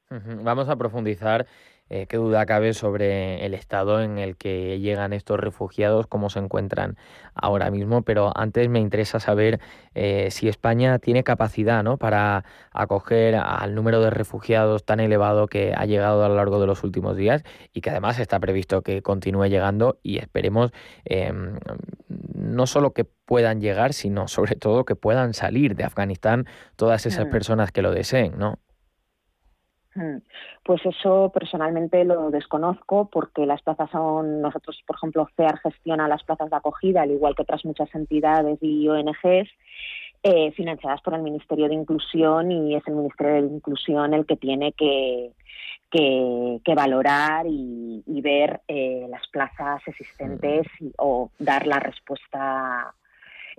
Vamos 0.09 0.69
a 0.69 0.75
profundizar 0.75 1.45
eh, 1.89 2.05
qué 2.07 2.17
duda 2.17 2.45
cabe 2.45 2.73
sobre 2.73 3.45
el 3.45 3.53
estado 3.53 4.01
en 4.01 4.17
el 4.17 4.35
que 4.37 4.79
llegan 4.79 5.13
estos 5.13 5.39
refugiados, 5.39 6.07
cómo 6.07 6.29
se 6.29 6.39
encuentran 6.39 6.97
ahora 7.33 7.71
mismo, 7.71 8.01
pero 8.01 8.31
antes 8.35 8.67
me 8.69 8.79
interesa 8.79 9.19
saber 9.19 9.59
eh, 9.95 10.29
si 10.31 10.47
España 10.49 10.99
tiene 10.99 11.23
capacidad 11.23 11.83
¿no? 11.83 11.97
para 11.97 12.43
acoger 12.71 13.35
al 13.35 13.75
número 13.75 14.01
de 14.01 14.09
refugiados 14.09 14.85
tan 14.85 14.99
elevado 14.99 15.47
que 15.47 15.73
ha 15.75 15.85
llegado 15.85 16.25
a 16.25 16.29
lo 16.29 16.35
largo 16.35 16.59
de 16.59 16.67
los 16.67 16.83
últimos 16.83 17.15
días 17.15 17.43
y 17.73 17.81
que 17.81 17.89
además 17.89 18.19
está 18.19 18.39
previsto 18.39 18.81
que 18.81 19.01
continúe 19.01 19.45
llegando 19.45 19.99
y 20.03 20.17
esperemos 20.17 20.71
em, 21.05 21.57
no 22.09 22.67
solo 22.67 22.93
que 22.93 23.05
puedan 23.05 23.61
llegar, 23.61 23.93
sino 23.93 24.27
sobre 24.27 24.55
todo 24.55 24.85
que 24.85 24.95
puedan 24.95 25.33
salir 25.33 25.75
de 25.75 25.83
Afganistán 25.83 26.45
todas 26.75 27.05
esas 27.05 27.25
personas 27.25 27.71
que 27.71 27.81
lo 27.81 27.91
deseen, 27.91 28.37
¿no? 28.37 28.59
Pues 30.63 30.85
eso 30.85 31.31
personalmente 31.33 32.03
lo 32.03 32.29
desconozco 32.29 33.09
porque 33.09 33.45
las 33.45 33.61
plazas 33.61 33.89
son, 33.91 34.41
nosotros 34.41 34.81
por 34.85 34.95
ejemplo 34.95 35.27
CEAR 35.35 35.59
gestiona 35.59 36.07
las 36.07 36.23
plazas 36.23 36.49
de 36.49 36.55
acogida 36.55 37.01
al 37.01 37.11
igual 37.11 37.35
que 37.35 37.43
otras 37.43 37.65
muchas 37.65 37.93
entidades 37.95 38.57
y 38.61 38.87
ONGs 38.87 39.49
eh, 40.23 40.51
financiadas 40.51 41.01
por 41.01 41.13
el 41.13 41.21
Ministerio 41.21 41.67
de 41.67 41.75
Inclusión 41.75 42.51
y 42.51 42.75
es 42.75 42.83
el 42.87 42.95
Ministerio 42.95 43.33
de 43.33 43.55
Inclusión 43.55 44.13
el 44.13 44.25
que 44.25 44.35
tiene 44.35 44.73
que, 44.73 45.31
que, 45.89 46.75
valorar 46.75 47.45
y, 47.47 48.03
ver 48.21 48.61
eh, 48.67 49.07
las 49.09 49.25
plazas 49.27 49.81
existentes 49.87 50.67
o 50.97 51.31
dar 51.39 51.65
la 51.65 51.79
respuesta 51.79 52.93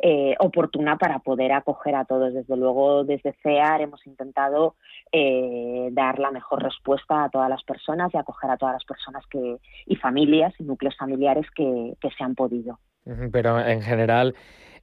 eh, 0.00 0.36
oportuna 0.38 0.96
para 0.96 1.18
poder 1.18 1.52
acoger 1.52 1.96
a 1.96 2.04
todos. 2.04 2.32
Desde 2.32 2.56
luego, 2.56 3.02
desde 3.02 3.34
CEAR 3.42 3.80
hemos 3.80 4.06
intentado 4.06 4.76
eh, 5.10 5.88
dar 5.90 6.20
la 6.20 6.30
mejor 6.30 6.62
respuesta 6.62 7.24
a 7.24 7.30
todas 7.30 7.50
las 7.50 7.64
personas 7.64 8.14
y 8.14 8.16
acoger 8.16 8.50
a 8.50 8.56
todas 8.56 8.74
las 8.74 8.84
personas 8.84 9.26
que, 9.26 9.56
y 9.86 9.96
familias 9.96 10.54
y 10.60 10.62
núcleos 10.62 10.96
familiares 10.96 11.46
que, 11.54 11.94
que 12.00 12.10
se 12.10 12.22
han 12.22 12.36
podido. 12.36 12.78
Pero 13.32 13.58
en 13.58 13.82
general, 13.82 14.36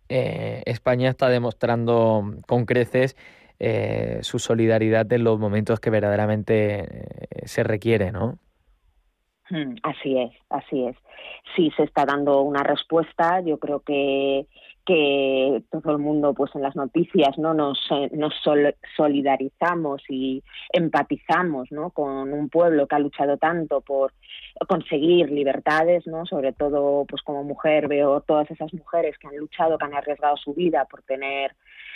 eh, 0.10 0.64
España 0.66 1.10
está 1.10 1.30
demostrando 1.30 2.24
con 2.46 2.66
creces 2.66 3.16
eh, 3.60 4.20
su 4.22 4.40
solidaridad 4.40 5.12
en 5.14 5.24
los 5.24 5.40
momentos 5.40 5.80
que 5.80 5.92
verdaderamente 5.92 7.08
se 7.46 7.64
requiere, 7.64 8.12
¿no? 8.12 8.38
Hmm, 9.50 9.76
así 9.84 10.18
es, 10.18 10.32
así 10.50 10.86
es. 10.88 10.98
Sí 11.56 11.72
se 11.78 11.84
está 11.84 12.06
dando 12.06 12.42
una 12.42 12.64
respuesta. 12.64 13.42
Yo 13.42 13.60
creo 13.60 13.82
que, 13.82 14.48
que 14.86 15.64
todo 15.72 15.94
el 15.94 15.98
mundo, 15.98 16.34
pues 16.34 16.54
en 16.56 16.62
las 16.62 16.76
noticias, 16.76 17.38
no 17.38 17.54
nos, 17.54 17.80
eh, 17.92 18.10
nos 18.14 18.34
solidarizamos 18.96 20.04
y 20.10 20.44
empatizamos, 20.72 21.72
¿no? 21.72 21.90
Con 21.90 22.32
un 22.32 22.50
pueblo 22.50 22.88
que 22.88 22.96
ha 22.96 23.00
luchado 23.00 23.38
tanto 23.38 23.82
por 23.82 24.14
conseguir 24.68 25.32
libertades, 25.32 26.06
¿no? 26.08 26.26
Sobre 26.26 26.54
todo, 26.54 27.06
pues 27.06 27.22
como 27.24 27.44
mujer 27.44 27.88
veo 27.88 28.22
todas 28.22 28.50
esas 28.52 28.74
mujeres 28.74 29.18
que 29.18 29.28
han 29.28 29.38
luchado, 29.38 29.78
que 29.78 29.86
han 29.86 29.96
arriesgado 29.96 30.38
su 30.38 30.54
vida 30.54 30.86
por 30.86 31.02
tener 31.04 31.56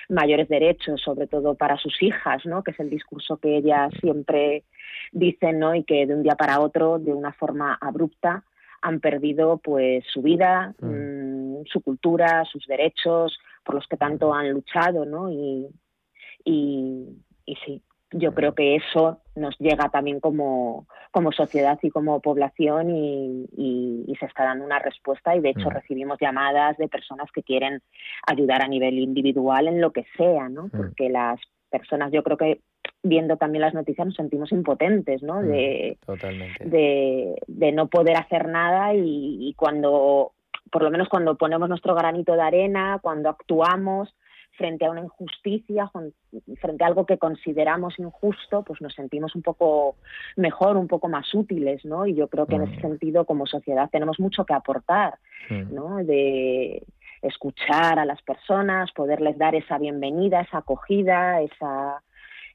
mayores 0.10 0.50
derechos, 0.50 1.02
sobre 1.02 1.28
todo 1.28 1.56
para 1.56 1.78
sus 1.78 2.02
hijas, 2.02 2.46
¿no? 2.46 2.64
que 2.64 2.72
es 2.72 2.80
el 2.80 2.90
discurso 2.90 3.38
que 3.38 3.58
ellas 3.58 3.92
siempre 4.02 4.64
dicen 5.12 5.60
¿no? 5.60 5.76
y 5.76 5.84
que 5.84 6.06
de 6.08 6.16
un 6.16 6.24
día 6.24 6.36
para 6.36 6.60
otro, 6.60 7.00
de 7.00 7.14
una 7.14 7.32
forma 7.34 7.78
abrupta, 7.80 8.44
han 8.82 9.00
perdido 9.00 9.58
pues 9.58 10.04
su 10.12 10.22
vida, 10.22 10.74
mm. 10.80 11.39
Su 11.66 11.82
cultura, 11.82 12.46
sus 12.46 12.66
derechos, 12.68 13.38
por 13.64 13.76
los 13.76 13.88
que 13.88 13.98
tanto 13.98 14.34
han 14.34 14.52
luchado, 14.52 15.06
¿no? 15.06 15.32
Y, 15.32 15.68
y, 16.44 17.06
y 17.46 17.56
sí, 17.66 17.82
yo 18.12 18.34
creo 18.34 18.56
que 18.56 18.76
eso 18.76 19.22
nos 19.36 19.58
llega 19.60 19.90
también 19.90 20.20
como, 20.20 20.88
como 21.12 21.32
sociedad 21.32 21.78
y 21.82 21.90
como 21.90 22.20
población 22.22 22.90
y, 22.90 24.16
se 24.20 24.26
está 24.26 24.44
dando 24.44 24.66
una 24.66 24.80
respuesta 24.80 25.34
y 25.34 25.40
de 25.40 25.52
hecho 25.52 25.70
recibimos 25.70 26.18
llamadas 26.20 26.76
de 26.78 26.90
personas 26.90 27.32
que 27.32 27.42
quieren 27.42 27.82
ayudar 28.28 28.62
a 28.62 28.68
nivel 28.68 29.00
individual 29.00 29.70
en 29.70 29.80
lo 29.80 29.92
que 29.94 30.06
sea, 30.18 30.50
¿no? 30.50 30.68
Porque 30.68 31.08
las 31.08 31.40
personas, 31.70 32.12
yo 32.12 32.22
creo 32.22 32.36
que 32.36 32.60
viendo 33.02 33.38
también 33.38 33.62
las 33.62 33.74
noticias 33.74 34.08
nos 34.08 34.16
sentimos 34.16 34.52
impotentes, 34.52 35.24
¿no? 35.24 35.42
De, 35.42 35.98
de, 36.66 37.36
de, 37.48 37.72
no 37.72 37.88
poder 37.88 38.18
hacer 38.18 38.50
nada 38.50 38.94
y, 38.94 39.38
y 39.48 39.54
cuando, 39.54 40.34
por 40.72 40.84
lo 40.84 40.92
menos 40.92 41.10
cuando 41.10 41.36
ponemos 41.36 41.70
nuestro 41.70 41.96
granito 41.96 42.34
de 42.34 42.42
arena, 42.42 43.00
cuando 43.02 43.30
actuamos, 43.30 44.14
frente 44.60 44.86
a 44.86 44.92
una 44.92 45.02
injusticia, 45.02 45.90
frente 46.60 46.84
a 46.84 46.88
algo 46.88 47.06
que 47.06 47.18
consideramos 47.18 47.98
injusto, 47.98 48.64
pues 48.64 48.82
nos 48.82 48.94
sentimos 48.94 49.34
un 49.34 49.42
poco 49.42 49.96
mejor, 50.36 50.76
un 50.76 50.88
poco 50.88 51.08
más 51.08 51.34
útiles, 51.34 51.86
¿no? 51.86 52.06
Y 52.06 52.14
yo 52.14 52.28
creo 52.28 52.46
que 52.46 52.56
en 52.56 52.64
ese 52.64 52.78
mm. 52.78 52.82
sentido, 52.82 53.26
como 53.26 53.46
sociedad, 53.46 53.90
tenemos 53.90 54.20
mucho 54.20 54.46
que 54.46 54.54
aportar, 54.54 55.18
mm. 55.50 55.74
¿no? 55.74 55.98
De 56.04 56.84
escuchar 57.22 58.00
a 58.00 58.06
las 58.06 58.22
personas, 58.22 58.92
poderles 58.92 59.38
dar 59.38 59.56
esa 59.56 59.78
bienvenida, 59.78 60.42
esa 60.42 60.60
acogida, 60.60 61.42
esa, 61.42 62.04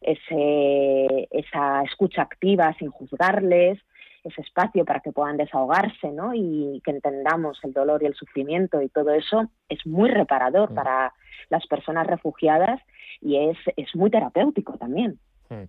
ese, 0.02 1.28
esa 1.30 1.83
escucha 1.85 2.23
activa 2.23 2.75
sin 2.78 2.90
juzgarles, 2.90 3.78
ese 4.24 4.40
espacio 4.40 4.84
para 4.84 5.00
que 5.00 5.12
puedan 5.12 5.36
desahogarse 5.36 6.10
¿no? 6.10 6.34
y 6.34 6.80
que 6.84 6.90
entendamos 6.90 7.58
el 7.62 7.72
dolor 7.72 8.02
y 8.02 8.06
el 8.06 8.14
sufrimiento 8.14 8.80
y 8.82 8.88
todo 8.88 9.12
eso 9.12 9.50
es 9.68 9.86
muy 9.86 10.10
reparador 10.10 10.72
mm. 10.72 10.74
para 10.74 11.12
las 11.50 11.66
personas 11.66 12.06
refugiadas 12.06 12.80
y 13.20 13.36
es, 13.36 13.58
es 13.76 13.94
muy 13.94 14.10
terapéutico 14.10 14.76
también. 14.78 15.18
Mm. 15.50 15.64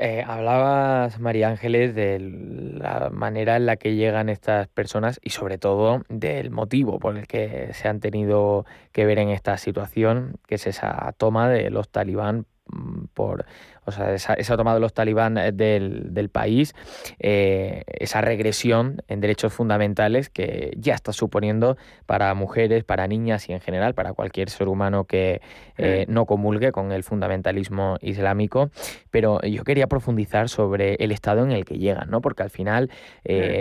Eh, 0.00 0.22
hablabas, 0.24 1.18
María 1.18 1.48
Ángeles, 1.48 1.92
de 1.92 2.20
la 2.20 3.10
manera 3.10 3.56
en 3.56 3.66
la 3.66 3.76
que 3.76 3.96
llegan 3.96 4.28
estas 4.28 4.68
personas 4.68 5.18
y 5.24 5.30
sobre 5.30 5.58
todo 5.58 6.02
del 6.08 6.52
motivo 6.52 7.00
por 7.00 7.18
el 7.18 7.26
que 7.26 7.72
se 7.72 7.88
han 7.88 7.98
tenido 7.98 8.64
que 8.92 9.04
ver 9.04 9.18
en 9.18 9.30
esta 9.30 9.56
situación, 9.56 10.36
que 10.46 10.54
es 10.54 10.68
esa 10.68 11.12
toma 11.18 11.48
de 11.48 11.70
los 11.70 11.88
talibán 11.88 12.46
mm, 12.66 13.06
por 13.12 13.44
o 13.88 13.90
sea, 13.90 14.14
esa, 14.14 14.56
toma 14.56 14.74
de 14.74 14.80
los 14.80 14.92
talibán 14.92 15.38
eh, 15.38 15.50
del, 15.52 16.28
país, 16.30 16.74
eh, 17.18 17.84
esa 17.86 18.20
regresión 18.20 19.02
en 19.08 19.20
derechos 19.20 19.52
fundamentales 19.52 20.28
que 20.28 20.72
ya 20.76 20.94
está 20.94 21.12
suponiendo 21.12 21.78
para 22.06 22.32
mujeres, 22.34 22.84
para 22.84 23.06
niñas 23.06 23.48
y 23.48 23.54
en 23.54 23.60
general 23.60 23.94
para 23.94 24.12
cualquier 24.12 24.50
ser 24.50 24.68
humano 24.68 25.04
que 25.04 25.40
eh, 25.78 26.04
no 26.08 26.26
comulgue 26.26 26.70
con 26.70 26.92
el 26.92 27.02
fundamentalismo 27.02 27.96
islámico. 28.02 28.70
Pero 29.10 29.40
yo 29.40 29.64
quería 29.64 29.86
profundizar 29.86 30.50
sobre 30.50 30.94
el 30.96 31.10
estado 31.10 31.42
en 31.44 31.52
el 31.52 31.64
que 31.64 31.78
llegan, 31.78 32.10
¿no? 32.10 32.20
Porque 32.20 32.42
al 32.42 32.50
final, 32.50 32.90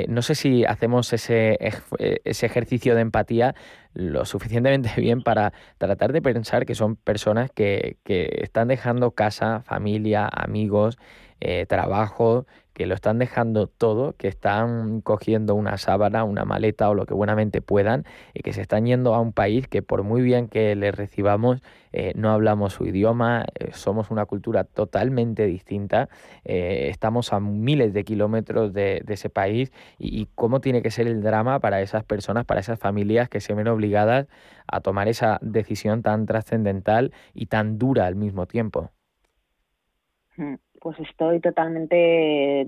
no 0.09 0.21
sé 0.21 0.35
si 0.35 0.65
hacemos 0.65 1.13
ese, 1.13 1.57
ese 2.25 2.45
ejercicio 2.45 2.95
de 2.95 3.01
empatía 3.01 3.55
lo 3.97 4.25
suficientemente 4.25 4.89
bien 5.01 5.21
para 5.21 5.53
tratar 5.77 6.13
de 6.13 6.21
pensar 6.21 6.65
que 6.65 6.75
son 6.75 6.95
personas 6.95 7.49
que, 7.51 7.97
que 8.03 8.41
están 8.43 8.67
dejando 8.67 9.11
casa, 9.11 9.61
familia, 9.61 10.16
amigos, 10.25 10.97
eh, 11.39 11.67
trabajo, 11.67 12.47
que 12.73 12.88
lo 12.88 12.95
están 12.95 13.19
dejando 13.19 13.67
todo, 13.67 14.13
que 14.17 14.27
están 14.27 15.01
cogiendo 15.01 15.53
una 15.53 15.77
sábana, 15.77 16.23
una 16.23 16.45
maleta 16.45 16.89
o 16.89 16.95
lo 16.95 17.06
que 17.06 17.13
buenamente 17.13 17.62
puedan, 17.62 18.06
y 18.34 18.41
que 18.41 18.53
se 18.53 18.62
están 18.62 18.88
yendo 18.88 19.13
a 19.13 19.21
un 19.21 19.34
país 19.34 19.67
que 19.67 19.84
por 19.84 20.01
muy 20.01 20.21
bien 20.23 20.47
que 20.47 20.75
les 20.75 20.95
recibamos, 20.95 21.62
eh, 21.91 22.13
no 22.15 22.32
hablamos 22.32 22.73
su 22.73 22.86
idioma, 22.86 23.45
eh, 23.60 23.69
somos 23.73 24.10
una 24.10 24.25
cultura 24.25 24.63
totalmente 24.63 25.45
distinta, 25.45 26.10
estamos 26.43 27.34
a 27.34 27.39
miles 27.39 27.93
de 27.93 28.03
kilómetros 28.03 28.73
de, 28.73 29.03
ese 29.08 29.30
país 29.30 29.71
y, 29.99 30.19
y, 30.21 30.27
cómo 30.34 30.60
tiene 30.60 30.82
que 30.82 30.91
ser 30.91 31.08
el 31.08 31.21
drama 31.21 31.60
para 31.60 31.82
esas 31.82 32.03
personas, 32.03 32.45
para 32.45 32.62
esas 32.62 32.80
familias 32.80 33.30
que 33.30 33.41
se 33.41 33.53
ven 33.53 33.67
obligadas 33.67 34.27
a 34.67 34.82
tomar 34.82 35.08
esa 35.08 35.38
decisión 35.41 36.01
tan 36.01 36.25
trascendental 36.25 37.13
y 37.34 37.45
tan 37.47 37.77
dura 37.77 38.06
al 38.08 38.15
mismo 38.15 38.47
tiempo. 38.47 38.91
Pues 40.80 41.00
estoy 41.00 41.39
totalmente 41.39 41.95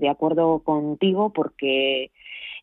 de 0.00 0.08
acuerdo 0.08 0.60
contigo 0.60 1.32
porque 1.32 2.10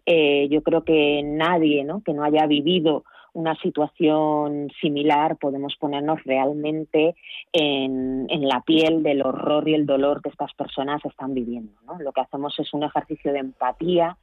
eh, 0.06 0.48
yo 0.50 0.62
creo 0.63 0.84
que 0.84 1.22
nadie 1.24 1.84
¿no? 1.84 2.02
que 2.04 2.13
no 2.13 2.24
haya 2.24 2.46
vivido 2.46 3.04
una 3.34 3.56
situación 3.56 4.70
similar 4.82 5.38
podemos 5.38 5.76
ponernos 5.76 6.24
realmente 6.24 7.15
en, 7.54 8.28
la 8.48 8.62
piel 8.62 9.04
del 9.04 9.22
horror 9.22 9.67
y 9.70 9.76
el 9.76 9.86
dolor 9.86 10.22
que 10.22 10.30
estas 10.30 10.54
personas 10.54 11.04
están 11.06 11.34
viviendo. 11.34 11.72
Lo 12.00 12.12
que 12.13 12.22
hacemos 12.22 12.58
es 12.60 12.74
un 12.74 12.84
ejercicio 12.84 13.32
de 13.34 13.39
empatía 13.39 14.17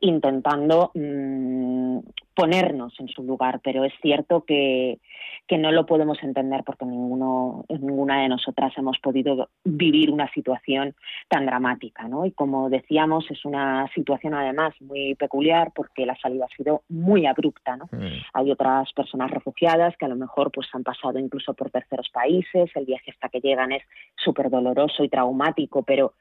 intentando 0.00 0.92
mmm, 0.94 1.98
ponernos 2.34 2.98
en 2.98 3.08
su 3.08 3.22
lugar, 3.22 3.60
pero 3.62 3.84
es 3.84 3.92
cierto 4.02 4.44
que, 4.44 4.98
que, 5.46 5.56
no 5.56 5.70
lo 5.70 5.86
podemos 5.86 6.20
entender 6.22 6.64
porque 6.64 6.84
ninguno, 6.84 7.64
ninguna 7.68 8.22
de 8.22 8.28
nosotras 8.28 8.72
hemos 8.76 8.98
podido 8.98 9.48
vivir 9.64 10.10
una 10.10 10.30
situación 10.32 10.94
tan 11.28 11.46
dramática. 11.46 12.08
¿no? 12.08 12.26
Y 12.26 12.32
como 12.32 12.70
decíamos, 12.70 13.30
es 13.30 13.44
una 13.44 13.88
situación 13.94 14.34
además 14.34 14.74
muy 14.80 15.14
peculiar 15.14 15.72
porque 15.74 16.06
la 16.06 16.16
salida 16.16 16.46
ha 16.46 16.56
sido 16.56 16.82
muy 16.88 17.26
abrupta. 17.26 17.76
¿no? 17.76 17.84
Mm. 17.92 18.22
Hay 18.32 18.50
otras 18.50 18.92
personas 18.92 19.30
refugiadas 19.30 19.96
que 19.96 20.06
a 20.06 20.08
lo 20.08 20.16
mejor 20.16 20.50
pues, 20.50 20.68
han 20.72 20.82
pasado 20.82 21.18
incluso 21.18 21.54
por 21.54 21.70
terceros 21.70 22.10
países, 22.10 22.70
el 22.74 22.84
viaje 22.84 23.12
hasta 23.12 23.28
que 23.28 23.40
llegan 23.40 23.70
es 23.72 23.82
súper 24.16 24.50
doloroso 24.50 25.04
y 25.04 25.08
traumático, 25.08 25.82
pero 25.82 26.14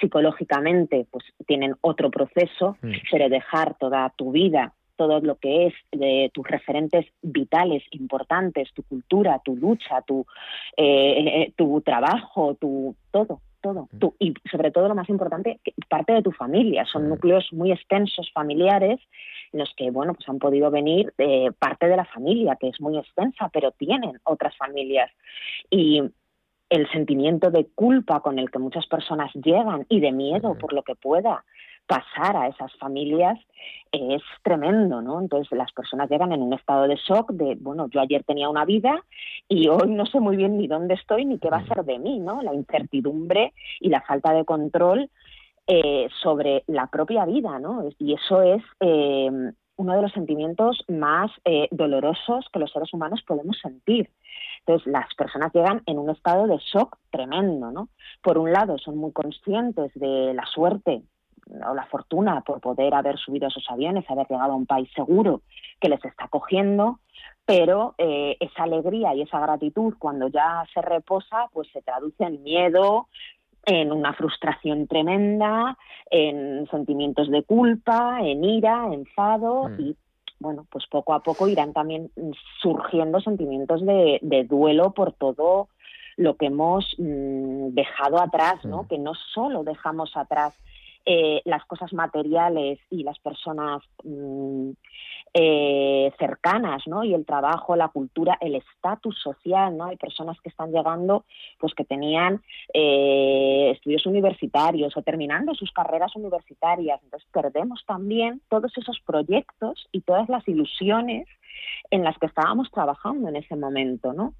psicológicamente 0.00 1.06
pues, 1.10 1.24
tienen 1.46 1.74
otro 1.80 2.10
proceso, 2.10 2.76
mm. 2.82 2.92
pero 3.10 3.28
dejar 3.28 3.76
toda 3.78 4.12
tu 4.16 4.30
vida 4.30 4.72
todo 4.96 5.20
lo 5.20 5.36
que 5.36 5.66
es 5.66 5.74
de 5.92 6.30
tus 6.32 6.46
referentes 6.46 7.06
vitales 7.22 7.82
importantes, 7.90 8.72
tu 8.74 8.82
cultura, 8.82 9.40
tu 9.44 9.56
lucha, 9.56 10.02
tu, 10.02 10.26
eh, 10.76 11.18
eh, 11.18 11.52
tu 11.56 11.80
trabajo, 11.82 12.54
tu 12.54 12.96
todo, 13.10 13.40
todo. 13.60 13.88
Y 14.18 14.34
sobre 14.50 14.70
todo 14.70 14.88
lo 14.88 14.94
más 14.94 15.08
importante, 15.08 15.60
parte 15.88 16.12
de 16.12 16.22
tu 16.22 16.32
familia. 16.32 16.84
Son 16.86 17.08
núcleos 17.08 17.52
muy 17.52 17.72
extensos 17.72 18.30
familiares 18.32 19.00
en 19.52 19.60
los 19.60 19.72
que, 19.76 19.90
bueno, 19.90 20.14
pues 20.14 20.28
han 20.28 20.38
podido 20.38 20.70
venir 20.70 21.12
eh, 21.18 21.50
parte 21.58 21.86
de 21.86 21.96
la 21.96 22.04
familia, 22.04 22.56
que 22.58 22.68
es 22.68 22.80
muy 22.80 22.98
extensa, 22.98 23.48
pero 23.52 23.70
tienen 23.72 24.18
otras 24.24 24.56
familias. 24.56 25.10
Y 25.70 26.02
el 26.68 26.90
sentimiento 26.90 27.50
de 27.50 27.66
culpa 27.74 28.20
con 28.20 28.38
el 28.38 28.50
que 28.50 28.58
muchas 28.58 28.86
personas 28.86 29.32
llegan 29.34 29.86
y 29.88 30.00
de 30.00 30.12
miedo 30.12 30.56
por 30.58 30.72
lo 30.72 30.82
que 30.82 30.96
pueda 30.96 31.44
pasar 31.86 32.36
a 32.36 32.48
esas 32.48 32.72
familias 32.76 33.38
es 33.92 34.22
tremendo, 34.42 35.00
¿no? 35.00 35.20
Entonces 35.20 35.56
las 35.56 35.72
personas 35.72 36.10
llegan 36.10 36.32
en 36.32 36.42
un 36.42 36.52
estado 36.52 36.88
de 36.88 36.96
shock 36.96 37.32
de, 37.32 37.56
bueno, 37.60 37.88
yo 37.88 38.00
ayer 38.00 38.24
tenía 38.24 38.48
una 38.48 38.64
vida 38.64 39.02
y 39.48 39.68
hoy 39.68 39.90
no 39.90 40.06
sé 40.06 40.20
muy 40.20 40.36
bien 40.36 40.58
ni 40.58 40.66
dónde 40.66 40.94
estoy 40.94 41.24
ni 41.24 41.38
qué 41.38 41.48
va 41.48 41.58
a 41.58 41.66
ser 41.66 41.84
de 41.84 41.98
mí, 41.98 42.18
¿no? 42.18 42.42
La 42.42 42.54
incertidumbre 42.54 43.52
y 43.80 43.88
la 43.88 44.02
falta 44.02 44.32
de 44.32 44.44
control 44.44 45.10
eh, 45.66 46.08
sobre 46.22 46.64
la 46.66 46.88
propia 46.88 47.24
vida, 47.24 47.58
¿no? 47.58 47.88
Y 47.98 48.14
eso 48.14 48.42
es 48.42 48.62
eh, 48.80 49.30
uno 49.76 49.94
de 49.94 50.02
los 50.02 50.12
sentimientos 50.12 50.84
más 50.88 51.30
eh, 51.44 51.68
dolorosos 51.70 52.46
que 52.52 52.58
los 52.58 52.72
seres 52.72 52.92
humanos 52.92 53.22
podemos 53.26 53.58
sentir. 53.60 54.10
Entonces, 54.60 54.86
las 54.90 55.14
personas 55.14 55.52
llegan 55.52 55.82
en 55.86 55.98
un 55.98 56.10
estado 56.10 56.46
de 56.46 56.58
shock 56.58 56.98
tremendo, 57.10 57.70
¿no? 57.70 57.88
Por 58.22 58.38
un 58.38 58.52
lado, 58.52 58.78
son 58.78 58.96
muy 58.96 59.12
conscientes 59.12 59.92
de 59.94 60.34
la 60.34 60.44
suerte 60.46 61.02
o 61.48 61.74
la 61.74 61.86
fortuna 61.86 62.40
por 62.42 62.60
poder 62.60 62.94
haber 62.94 63.18
subido 63.18 63.48
esos 63.48 63.64
aviones, 63.68 64.08
haber 64.10 64.26
llegado 64.28 64.52
a 64.52 64.56
un 64.56 64.66
país 64.66 64.90
seguro 64.94 65.42
que 65.80 65.88
les 65.88 66.04
está 66.04 66.28
cogiendo, 66.28 67.00
pero 67.44 67.94
eh, 67.98 68.36
esa 68.40 68.64
alegría 68.64 69.14
y 69.14 69.22
esa 69.22 69.40
gratitud 69.40 69.94
cuando 69.98 70.28
ya 70.28 70.64
se 70.74 70.82
reposa, 70.82 71.48
pues 71.52 71.68
se 71.72 71.82
traduce 71.82 72.24
en 72.24 72.42
miedo, 72.42 73.08
en 73.64 73.92
una 73.92 74.12
frustración 74.12 74.86
tremenda, 74.86 75.76
en 76.10 76.68
sentimientos 76.70 77.30
de 77.30 77.42
culpa, 77.42 78.18
en 78.22 78.44
ira, 78.44 78.88
enfado 78.92 79.68
mm. 79.68 79.80
y 79.80 79.96
bueno, 80.38 80.66
pues 80.70 80.86
poco 80.86 81.14
a 81.14 81.20
poco 81.20 81.48
irán 81.48 81.72
también 81.72 82.10
surgiendo 82.60 83.20
sentimientos 83.20 83.84
de, 83.84 84.46
duelo 84.48 84.92
por 84.92 85.12
todo 85.12 85.68
lo 86.16 86.36
que 86.36 86.46
hemos 86.46 86.94
mm, 86.98 87.68
dejado 87.70 88.20
atrás, 88.20 88.64
¿no? 88.64 88.82
Mm. 88.82 88.88
Que 88.88 88.98
no 88.98 89.14
solo 89.14 89.64
dejamos 89.64 90.16
atrás 90.16 90.54
eh, 91.08 91.40
las 91.44 91.64
cosas 91.66 91.92
materiales 91.92 92.80
y 92.90 93.04
las 93.04 93.16
personas 93.20 93.80
mm, 94.02 94.70
eh, 95.34 96.12
cercanas, 96.18 96.82
¿no? 96.86 97.04
Y 97.04 97.14
el 97.14 97.24
trabajo, 97.24 97.76
la 97.76 97.88
cultura, 97.88 98.36
el 98.40 98.56
estatus 98.56 99.16
social, 99.22 99.76
¿no? 99.76 99.84
Hay 99.84 99.96
personas 99.96 100.36
que 100.40 100.48
están 100.48 100.72
llegando, 100.72 101.24
pues 101.60 101.74
que 101.74 101.84
tenían 101.84 102.42
eh, 102.74 103.70
estudios 103.72 104.04
universitarios 104.06 104.96
o 104.96 105.02
terminando 105.02 105.54
sus 105.54 105.70
carreras 105.70 106.16
universitarias. 106.16 107.00
Entonces 107.04 107.28
perdemos 107.32 107.84
también 107.86 108.40
todos 108.48 108.76
esos 108.76 108.98
proyectos 109.06 109.88
y 109.92 110.00
todas 110.00 110.28
las 110.28 110.46
ilusiones 110.48 111.28
en 111.90 112.02
las 112.02 112.18
que 112.18 112.26
estábamos 112.26 112.68
trabajando 112.72 113.28
en 113.28 113.36
ese 113.36 113.54
momento, 113.54 114.12
¿no? 114.12 114.34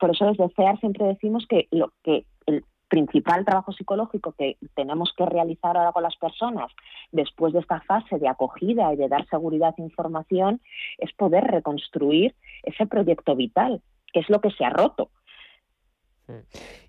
Por 0.00 0.10
eso 0.10 0.26
desde 0.26 0.48
CEAR 0.56 0.80
siempre 0.80 1.06
decimos 1.06 1.46
que 1.48 1.68
lo 1.70 1.92
que 2.02 2.24
principal 2.88 3.44
trabajo 3.44 3.72
psicológico 3.72 4.32
que 4.32 4.56
tenemos 4.74 5.12
que 5.16 5.26
realizar 5.26 5.76
ahora 5.76 5.92
con 5.92 6.02
las 6.02 6.16
personas 6.16 6.72
después 7.12 7.52
de 7.52 7.60
esta 7.60 7.80
fase 7.82 8.18
de 8.18 8.28
acogida 8.28 8.92
y 8.92 8.96
de 8.96 9.08
dar 9.08 9.26
seguridad 9.28 9.74
e 9.78 9.82
información 9.82 10.60
es 10.98 11.12
poder 11.12 11.44
reconstruir 11.44 12.34
ese 12.62 12.86
proyecto 12.86 13.36
vital, 13.36 13.82
que 14.12 14.20
es 14.20 14.28
lo 14.28 14.40
que 14.40 14.50
se 14.50 14.64
ha 14.64 14.70
roto. 14.70 15.10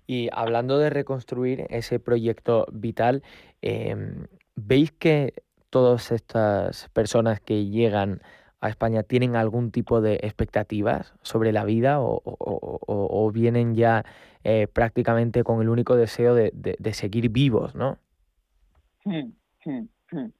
Y 0.06 0.28
hablando 0.32 0.78
de 0.78 0.90
reconstruir 0.90 1.66
ese 1.70 1.98
proyecto 1.98 2.66
vital, 2.72 3.22
em, 3.62 4.26
¿veis 4.54 4.92
que 4.92 5.32
todas 5.70 6.10
estas 6.10 6.88
personas 6.90 7.40
que 7.40 7.66
llegan 7.66 8.20
a 8.60 8.68
España 8.68 9.02
tienen 9.02 9.36
algún 9.36 9.70
tipo 9.70 10.00
de 10.00 10.14
expectativas 10.22 11.14
sobre 11.22 11.52
la 11.52 11.64
vida 11.64 11.98
o, 12.00 13.30
vienen 13.32 13.74
ya 13.74 14.04
eh, 14.44 14.66
prácticamente 14.72 15.44
con 15.44 15.62
el 15.62 15.68
único 15.68 15.96
deseo 15.96 16.34
de, 16.34 16.92
seguir 16.92 17.30
vivos, 17.30 17.74
¿no? 17.74 17.98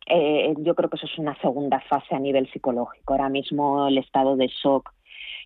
Eh, 0.07 0.55
yo 0.59 0.75
creo 0.75 0.91
que 0.91 0.97
eso 0.97 1.07
es 1.07 1.19
una 1.19 1.39
segunda 1.41 1.81
fase 1.89 2.15
a 2.15 2.19
nivel 2.19 2.51
psicológico. 2.51 3.15
Ahora 3.15 3.29
mismo 3.29 3.87
el 3.87 3.99
estado 3.99 4.37
de 4.37 4.49
shock 4.49 4.93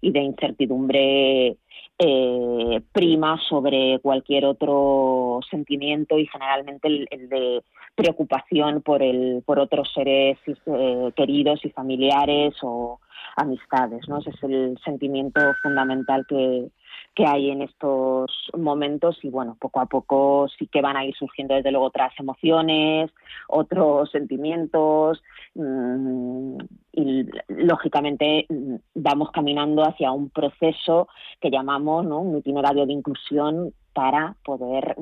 y 0.00 0.10
de 0.10 0.20
incertidumbre 0.20 1.56
eh, 1.98 2.80
prima 2.92 3.38
sobre 3.48 4.00
cualquier 4.00 4.46
otro 4.46 5.40
sentimiento 5.48 6.18
y 6.18 6.26
generalmente 6.26 6.88
el, 6.88 7.28
de 7.28 7.62
preocupación 7.94 8.82
por 8.82 9.02
el 9.02 9.42
por 9.46 9.58
otros 9.58 9.92
seres 9.94 10.38
eh, 10.46 11.12
queridos 11.16 11.64
y 11.64 11.70
familiares 11.70 12.54
o 12.62 13.00
amistades 13.36 14.08
no 14.08 14.18
ese 14.18 14.30
es 14.30 14.42
el 14.42 14.78
sentimiento 14.84 15.40
fundamental 15.62 16.26
que, 16.28 16.68
que 17.14 17.26
hay 17.26 17.50
en 17.50 17.62
estos 17.62 18.30
momentos 18.56 19.18
y 19.22 19.30
bueno, 19.30 19.56
poco 19.60 19.80
a 19.80 19.86
poco 19.86 20.48
sí 20.58 20.66
que 20.66 20.82
van 20.82 20.96
a 20.96 21.04
ir 21.04 21.14
surgiendo 21.14 21.54
desde 21.54 21.70
luego 21.70 21.86
otras 21.86 22.12
emociones, 22.18 23.10
otros 23.48 24.10
sentimientos 24.10 25.22
mm, 25.54 26.56
y 26.92 27.26
lógicamente 27.48 28.46
mm, 28.48 28.74
vamos 28.94 29.30
caminando 29.30 29.82
hacia 29.82 30.10
un 30.10 30.28
proceso 30.30 31.08
que 31.40 31.50
llamamos 31.50 32.04
¿no? 32.04 32.20
un 32.20 32.38
itinerario 32.38 32.84
de 32.84 32.92
inclusión 32.92 33.72
para 33.92 34.34
poder 34.44 34.96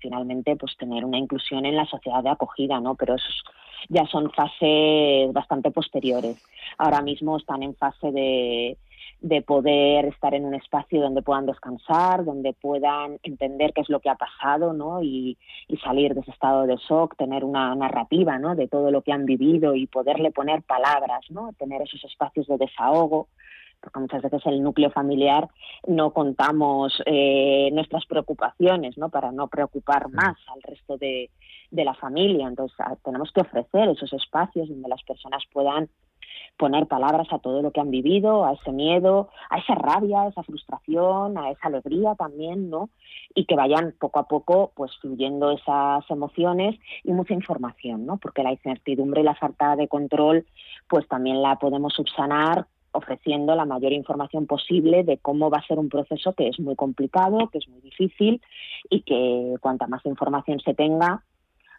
finalmente 0.00 0.56
pues 0.56 0.76
tener 0.76 1.04
una 1.04 1.18
inclusión 1.18 1.66
en 1.66 1.76
la 1.76 1.86
sociedad 1.86 2.22
de 2.22 2.30
acogida, 2.30 2.80
¿no? 2.80 2.94
Pero 2.94 3.14
esos 3.14 3.44
ya 3.88 4.06
son 4.06 4.30
fases 4.30 5.32
bastante 5.32 5.70
posteriores. 5.70 6.42
Ahora 6.78 7.02
mismo 7.02 7.36
están 7.36 7.62
en 7.62 7.74
fase 7.74 8.12
de 8.12 8.76
de 9.20 9.42
poder 9.42 10.06
estar 10.06 10.34
en 10.34 10.46
un 10.46 10.54
espacio 10.54 11.00
donde 11.00 11.22
puedan 11.22 11.44
descansar, 11.44 12.24
donde 12.24 12.54
puedan 12.54 13.18
entender 13.22 13.72
qué 13.74 13.82
es 13.82 13.90
lo 13.90 14.00
que 14.00 14.08
ha 14.08 14.14
pasado, 14.14 14.72
¿no? 14.72 15.02
Y, 15.02 15.36
salir 15.84 16.14
de 16.14 16.20
ese 16.20 16.30
estado 16.30 16.66
de 16.66 16.76
shock, 16.76 17.16
tener 17.16 17.42
una 17.42 17.74
narrativa, 17.74 18.38
¿no? 18.38 18.54
De 18.54 18.68
todo 18.68 18.90
lo 18.90 19.00
que 19.00 19.12
han 19.12 19.24
vivido 19.24 19.74
y 19.74 19.86
poderle 19.86 20.30
poner 20.30 20.62
palabras, 20.62 21.24
¿no? 21.30 21.52
Tener 21.58 21.80
esos 21.82 22.04
espacios 22.04 22.46
de 22.48 22.58
desahogo 22.58 23.28
porque 23.80 24.00
muchas 24.00 24.22
veces 24.22 24.42
el 24.46 24.62
núcleo 24.62 24.90
familiar 24.90 25.48
no 25.86 26.12
contamos 26.12 27.02
eh, 27.06 27.70
nuestras 27.72 28.06
preocupaciones, 28.06 28.96
¿no? 28.98 29.08
Para 29.08 29.32
no 29.32 29.48
preocupar 29.48 30.10
más 30.10 30.36
al 30.54 30.62
resto 30.62 30.96
de, 30.98 31.30
de 31.70 31.84
la 31.84 31.94
familia. 31.94 32.48
Entonces, 32.48 32.76
ah, 32.80 32.96
tenemos 33.04 33.30
que 33.32 33.40
ofrecer 33.40 33.88
esos 33.88 34.12
espacios 34.12 34.68
donde 34.68 34.88
las 34.88 35.02
personas 35.02 35.42
puedan 35.52 35.88
poner 36.56 36.86
palabras 36.86 37.26
a 37.30 37.38
todo 37.38 37.62
lo 37.62 37.70
que 37.70 37.80
han 37.80 37.90
vivido, 37.90 38.44
a 38.44 38.52
ese 38.52 38.70
miedo, 38.70 39.30
a 39.48 39.58
esa 39.58 39.74
rabia, 39.74 40.22
a 40.22 40.28
esa 40.28 40.42
frustración, 40.42 41.38
a 41.38 41.50
esa 41.50 41.68
alegría 41.68 42.14
también, 42.16 42.68
¿no? 42.68 42.90
Y 43.34 43.46
que 43.46 43.56
vayan 43.56 43.94
poco 43.98 44.18
a 44.18 44.28
poco 44.28 44.72
pues 44.74 44.92
fluyendo 45.00 45.50
esas 45.50 46.04
emociones 46.10 46.78
y 47.02 47.12
mucha 47.12 47.34
información, 47.34 48.04
¿no? 48.04 48.18
Porque 48.18 48.42
la 48.42 48.52
incertidumbre 48.52 49.22
y 49.22 49.24
la 49.24 49.34
falta 49.34 49.74
de 49.74 49.88
control 49.88 50.46
pues 50.88 51.08
también 51.08 51.40
la 51.40 51.56
podemos 51.56 51.94
subsanar 51.94 52.66
ofreciendo 52.92 53.54
la 53.54 53.64
mayor 53.64 53.92
información 53.92 54.46
posible 54.46 55.04
de 55.04 55.18
cómo 55.18 55.50
va 55.50 55.58
a 55.58 55.66
ser 55.66 55.78
un 55.78 55.88
proceso 55.88 56.32
que 56.32 56.48
es 56.48 56.58
muy 56.60 56.76
complicado, 56.76 57.48
que 57.50 57.58
es 57.58 57.68
muy 57.68 57.80
difícil 57.80 58.40
y 58.88 59.02
que 59.02 59.54
cuanta 59.60 59.86
más 59.86 60.04
información 60.06 60.60
se 60.60 60.74
tenga, 60.74 61.24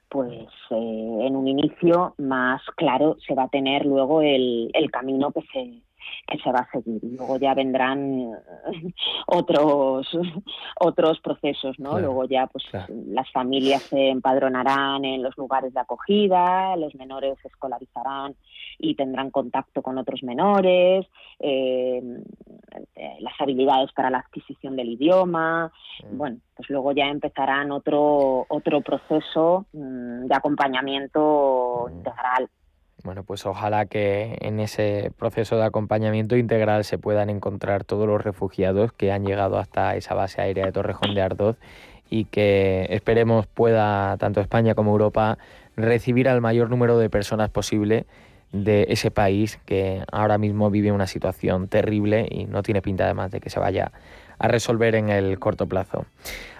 pues 0.10 0.47
eh, 0.71 1.17
en 1.21 1.36
un 1.36 1.47
inicio 1.47 2.15
más 2.17 2.62
claro 2.76 3.17
se 3.26 3.34
va 3.34 3.43
a 3.43 3.50
tener 3.50 3.86
luego 3.86 4.21
el, 4.21 4.69
el 4.74 4.91
camino 4.91 5.32
que 5.32 5.41
se, 5.54 5.82
que 6.27 6.37
se 6.39 6.51
va 6.51 6.59
a 6.59 6.71
seguir. 6.71 7.01
Luego 7.03 7.37
ya 7.37 7.53
vendrán 7.53 8.31
otros 9.27 10.07
otros 10.79 11.19
procesos, 11.19 11.79
¿no? 11.79 11.99
luego 11.99 12.25
ya 12.25 12.47
pues 12.47 12.65
las 13.07 13.29
familias 13.31 13.83
se 13.83 14.09
empadronarán 14.09 15.05
en 15.05 15.23
los 15.23 15.37
lugares 15.37 15.73
de 15.73 15.79
acogida, 15.79 16.75
los 16.75 16.95
menores 16.95 17.37
se 17.41 17.47
escolarizarán 17.47 18.35
y 18.79 18.95
tendrán 18.95 19.29
contacto 19.31 19.81
con 19.81 19.97
otros 19.97 20.23
menores, 20.23 21.05
eh, 21.39 22.01
las 23.19 23.33
habilidades 23.39 23.91
para 23.93 24.09
la 24.09 24.19
adquisición 24.19 24.75
del 24.75 24.89
idioma, 24.89 25.71
mm. 26.03 26.17
bueno, 26.17 26.37
pues 26.55 26.69
luego 26.69 26.91
ya 26.91 27.07
empezarán 27.07 27.71
otro 27.71 28.45
otro 28.49 28.81
proceso 28.81 29.65
mm, 29.73 30.25
de 30.25 30.35
acompañamiento 30.35 31.87
mm. 31.87 31.97
integral. 31.97 32.49
Bueno, 33.03 33.23
pues 33.23 33.45
ojalá 33.47 33.87
que 33.87 34.37
en 34.41 34.59
ese 34.59 35.11
proceso 35.17 35.57
de 35.57 35.63
acompañamiento 35.63 36.37
integral 36.37 36.83
se 36.83 36.99
puedan 36.99 37.31
encontrar 37.31 37.83
todos 37.83 38.07
los 38.07 38.23
refugiados 38.23 38.93
que 38.93 39.11
han 39.11 39.25
llegado 39.25 39.57
hasta 39.57 39.95
esa 39.95 40.13
base 40.13 40.41
aérea 40.41 40.65
de 40.65 40.71
Torrejón 40.71 41.15
de 41.15 41.21
Ardoz 41.21 41.57
y 42.11 42.25
que 42.25 42.85
esperemos 42.91 43.47
pueda 43.47 44.17
tanto 44.17 44.39
España 44.39 44.75
como 44.75 44.91
Europa 44.91 45.39
recibir 45.75 46.29
al 46.29 46.41
mayor 46.41 46.69
número 46.69 46.99
de 46.99 47.09
personas 47.09 47.49
posible 47.49 48.05
de 48.51 48.85
ese 48.89 49.09
país 49.09 49.59
que 49.65 50.03
ahora 50.11 50.37
mismo 50.37 50.69
vive 50.69 50.91
una 50.91 51.07
situación 51.07 51.69
terrible 51.69 52.27
y 52.29 52.45
no 52.45 52.61
tiene 52.61 52.81
pinta 52.81 53.05
además 53.05 53.31
de 53.31 53.39
que 53.39 53.49
se 53.49 53.59
vaya 53.59 53.91
a 54.37 54.47
resolver 54.47 54.95
en 54.95 55.09
el 55.09 55.39
corto 55.39 55.67
plazo. 55.67 56.05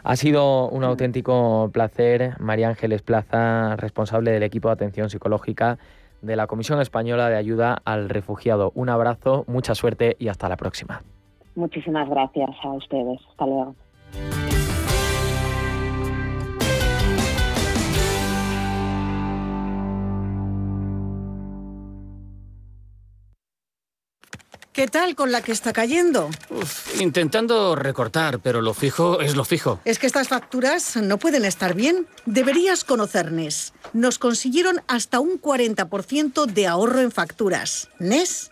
Ha 0.04 0.16
sido 0.16 0.70
un 0.70 0.84
auténtico 0.84 1.70
placer, 1.74 2.36
María 2.40 2.70
Ángeles 2.70 3.02
Plaza, 3.02 3.76
responsable 3.76 4.32
del 4.32 4.44
equipo 4.44 4.70
de 4.70 4.74
atención 4.74 5.10
psicológica 5.10 5.78
de 6.22 6.36
la 6.36 6.48
Comisión 6.48 6.82
Española 6.82 7.30
de 7.30 7.38
Ayuda 7.38 7.78
al 7.86 8.10
Refugiado. 8.10 8.72
Un 8.76 8.90
abrazo, 8.90 9.46
mucha 9.48 9.76
suerte 9.76 10.16
y 10.20 10.28
hasta 10.28 10.50
la 10.50 10.58
próxima. 10.58 11.02
Muchísimas 11.56 12.10
gracias 12.10 12.50
a 12.64 12.70
ustedes. 12.70 13.20
Hasta 13.30 13.46
luego. 13.46 13.76
¿Qué 24.74 24.88
tal 24.88 25.16
con 25.16 25.34
la 25.34 25.42
que 25.42 25.52
está 25.52 25.74
cayendo? 25.74 26.30
intentando 27.00 27.76
recortar, 27.76 28.40
pero 28.40 28.62
lo 28.62 28.74
fijo 28.74 29.20
es 29.20 29.36
lo 29.36 29.44
fijo. 29.44 29.82
Es 29.84 30.00
que 30.00 30.08
estas 30.08 30.30
facturas 30.30 30.96
no 30.96 31.18
pueden 31.18 31.44
estar 31.44 31.74
bien. 31.74 32.08
Deberías 32.26 32.86
conocer 32.86 33.34
NES. 33.34 33.74
Nos 33.92 34.18
consiguieron 34.18 34.82
hasta 34.88 35.20
un 35.20 35.42
40% 35.42 36.46
de 36.46 36.68
ahorro 36.68 37.02
en 37.02 37.12
facturas. 37.12 37.90
NES 38.00 38.52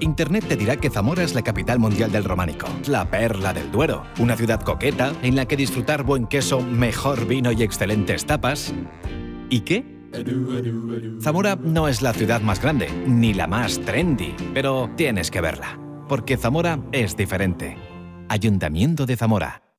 Internet 0.00 0.46
te 0.48 0.56
dirá 0.56 0.76
que 0.76 0.90
Zamora 0.90 1.22
es 1.22 1.34
la 1.34 1.42
capital 1.42 1.78
mundial 1.78 2.10
del 2.10 2.24
románico, 2.24 2.66
la 2.88 3.08
perla 3.08 3.52
del 3.52 3.70
Duero, 3.70 4.04
una 4.18 4.36
ciudad 4.36 4.60
coqueta 4.62 5.12
en 5.22 5.36
la 5.36 5.46
que 5.46 5.56
disfrutar 5.56 6.02
buen 6.02 6.26
queso, 6.26 6.60
mejor 6.60 7.26
vino 7.26 7.52
y 7.52 7.62
excelentes 7.62 8.26
tapas. 8.26 8.74
¿Y 9.48 9.60
qué? 9.60 9.84
Zamora 11.20 11.56
no 11.56 11.88
es 11.88 12.02
la 12.02 12.12
ciudad 12.12 12.40
más 12.40 12.60
grande, 12.60 12.88
ni 13.06 13.32
la 13.32 13.46
más 13.46 13.80
trendy, 13.80 14.34
pero 14.52 14.90
tienes 14.96 15.30
que 15.30 15.40
verla, 15.40 15.78
porque 16.08 16.36
Zamora 16.36 16.80
es 16.92 17.16
diferente. 17.16 17.76
Ayuntamiento 18.28 19.06
de 19.06 19.16
Zamora. 19.16 19.62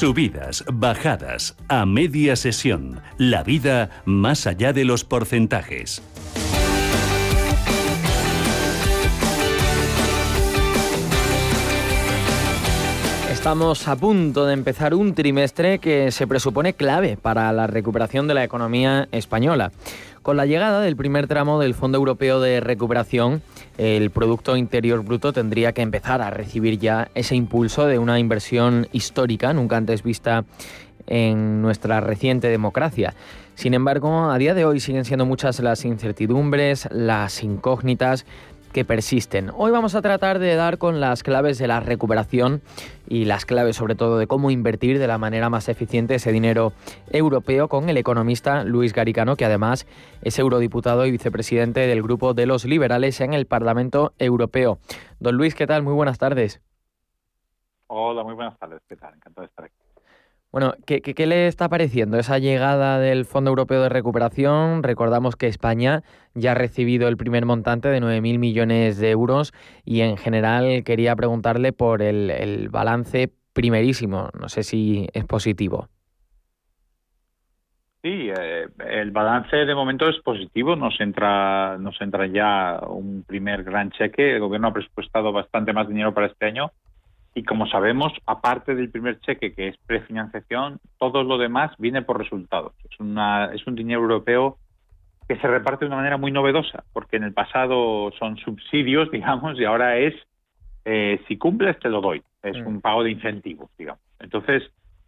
Subidas, 0.00 0.64
bajadas, 0.72 1.54
a 1.68 1.84
media 1.84 2.34
sesión. 2.34 3.02
La 3.18 3.42
vida 3.42 4.02
más 4.06 4.46
allá 4.46 4.72
de 4.72 4.86
los 4.86 5.04
porcentajes. 5.04 6.00
Estamos 13.40 13.88
a 13.88 13.96
punto 13.96 14.44
de 14.44 14.52
empezar 14.52 14.92
un 14.92 15.14
trimestre 15.14 15.78
que 15.78 16.12
se 16.12 16.26
presupone 16.26 16.74
clave 16.74 17.16
para 17.16 17.50
la 17.54 17.66
recuperación 17.66 18.28
de 18.28 18.34
la 18.34 18.44
economía 18.44 19.08
española. 19.12 19.72
Con 20.20 20.36
la 20.36 20.44
llegada 20.44 20.82
del 20.82 20.94
primer 20.94 21.26
tramo 21.26 21.58
del 21.58 21.72
Fondo 21.72 21.96
Europeo 21.96 22.38
de 22.40 22.60
Recuperación, 22.60 23.40
el 23.78 24.10
Producto 24.10 24.58
Interior 24.58 25.02
Bruto 25.02 25.32
tendría 25.32 25.72
que 25.72 25.80
empezar 25.80 26.20
a 26.20 26.28
recibir 26.28 26.78
ya 26.78 27.08
ese 27.14 27.34
impulso 27.34 27.86
de 27.86 27.98
una 27.98 28.18
inversión 28.18 28.88
histórica, 28.92 29.54
nunca 29.54 29.78
antes 29.78 30.02
vista 30.02 30.44
en 31.06 31.62
nuestra 31.62 32.00
reciente 32.00 32.48
democracia. 32.48 33.14
Sin 33.54 33.74
embargo, 33.74 34.30
a 34.30 34.38
día 34.38 34.54
de 34.54 34.66
hoy 34.66 34.80
siguen 34.80 35.04
siendo 35.06 35.26
muchas 35.26 35.60
las 35.60 35.84
incertidumbres, 35.86 36.88
las 36.92 37.42
incógnitas 37.42 38.26
que 38.72 38.84
persisten. 38.84 39.50
Hoy 39.56 39.70
vamos 39.70 39.94
a 39.94 40.02
tratar 40.02 40.38
de 40.38 40.54
dar 40.54 40.78
con 40.78 41.00
las 41.00 41.22
claves 41.22 41.58
de 41.58 41.66
la 41.66 41.80
recuperación 41.80 42.62
y 43.08 43.24
las 43.24 43.44
claves 43.44 43.76
sobre 43.76 43.94
todo 43.94 44.18
de 44.18 44.26
cómo 44.26 44.50
invertir 44.50 44.98
de 44.98 45.06
la 45.06 45.18
manera 45.18 45.50
más 45.50 45.68
eficiente 45.68 46.14
ese 46.14 46.32
dinero 46.32 46.72
europeo 47.10 47.68
con 47.68 47.88
el 47.88 47.96
economista 47.96 48.64
Luis 48.64 48.92
Garicano, 48.92 49.36
que 49.36 49.44
además 49.44 49.86
es 50.22 50.38
eurodiputado 50.38 51.06
y 51.06 51.10
vicepresidente 51.10 51.80
del 51.80 52.02
grupo 52.02 52.34
de 52.34 52.46
los 52.46 52.64
liberales 52.64 53.20
en 53.20 53.34
el 53.34 53.46
Parlamento 53.46 54.12
Europeo. 54.18 54.78
Don 55.18 55.36
Luis, 55.36 55.54
¿qué 55.54 55.66
tal? 55.66 55.82
Muy 55.82 55.94
buenas 55.94 56.18
tardes. 56.18 56.60
Hola, 57.88 58.22
muy 58.22 58.34
buenas 58.34 58.56
tardes. 58.58 58.80
¿Qué 58.88 58.96
tal? 58.96 59.14
Encantado 59.14 59.42
de 59.42 59.48
estar 59.48 59.64
aquí. 59.64 59.89
Bueno, 60.52 60.72
¿qué, 60.84 61.00
¿qué, 61.00 61.26
le 61.28 61.46
está 61.46 61.68
pareciendo 61.68 62.18
esa 62.18 62.38
llegada 62.38 62.98
del 62.98 63.24
Fondo 63.24 63.50
Europeo 63.50 63.82
de 63.82 63.88
Recuperación? 63.88 64.82
Recordamos 64.82 65.36
que 65.36 65.46
España 65.46 66.02
ya 66.34 66.52
ha 66.52 66.54
recibido 66.56 67.06
el 67.06 67.16
primer 67.16 67.46
montante 67.46 67.86
de 67.88 68.00
9.000 68.00 68.38
millones 68.40 68.98
de 68.98 69.10
euros 69.10 69.52
y 69.84 70.00
en 70.00 70.16
general 70.16 70.82
quería 70.82 71.14
preguntarle 71.14 71.72
por 71.72 72.02
el, 72.02 72.30
el 72.30 72.68
balance 72.68 73.30
primerísimo. 73.52 74.30
No 74.40 74.48
sé 74.48 74.64
si 74.64 75.06
es 75.12 75.24
positivo. 75.24 75.86
Sí, 78.02 78.30
eh, 78.36 78.66
el 78.88 79.12
balance 79.12 79.54
de 79.54 79.74
momento 79.76 80.08
es 80.08 80.18
positivo. 80.20 80.74
Nos 80.74 81.00
entra, 81.00 81.78
nos 81.78 82.00
entra 82.00 82.26
ya 82.26 82.80
un 82.88 83.22
primer 83.22 83.62
gran 83.62 83.92
cheque. 83.92 84.34
El 84.34 84.40
gobierno 84.40 84.68
ha 84.68 84.72
presupuestado 84.72 85.30
bastante 85.30 85.72
más 85.72 85.86
dinero 85.86 86.12
para 86.12 86.26
este 86.26 86.46
año 86.46 86.72
y 87.34 87.44
como 87.44 87.66
sabemos, 87.66 88.12
aparte 88.26 88.74
del 88.74 88.90
primer 88.90 89.20
cheque, 89.20 89.54
que 89.54 89.68
es 89.68 89.76
prefinanciación, 89.86 90.80
todo 90.98 91.22
lo 91.22 91.38
demás 91.38 91.72
viene 91.78 92.02
por 92.02 92.18
resultados. 92.18 92.72
Es, 92.90 92.98
una, 92.98 93.46
es 93.54 93.66
un 93.66 93.76
dinero 93.76 94.00
europeo 94.00 94.58
que 95.28 95.36
se 95.36 95.46
reparte 95.46 95.84
de 95.84 95.88
una 95.88 95.96
manera 95.96 96.16
muy 96.16 96.32
novedosa, 96.32 96.82
porque 96.92 97.16
en 97.16 97.22
el 97.22 97.32
pasado 97.32 98.10
son 98.18 98.36
subsidios, 98.38 99.10
digamos, 99.12 99.58
y 99.60 99.64
ahora 99.64 99.96
es, 99.98 100.14
eh, 100.84 101.20
si 101.28 101.38
cumples, 101.38 101.78
te 101.78 101.88
lo 101.88 102.00
doy. 102.00 102.22
Es 102.42 102.56
mm. 102.56 102.66
un 102.66 102.80
pago 102.80 103.04
de 103.04 103.12
incentivos, 103.12 103.70
digamos. 103.78 104.02
Entonces, 104.18 104.64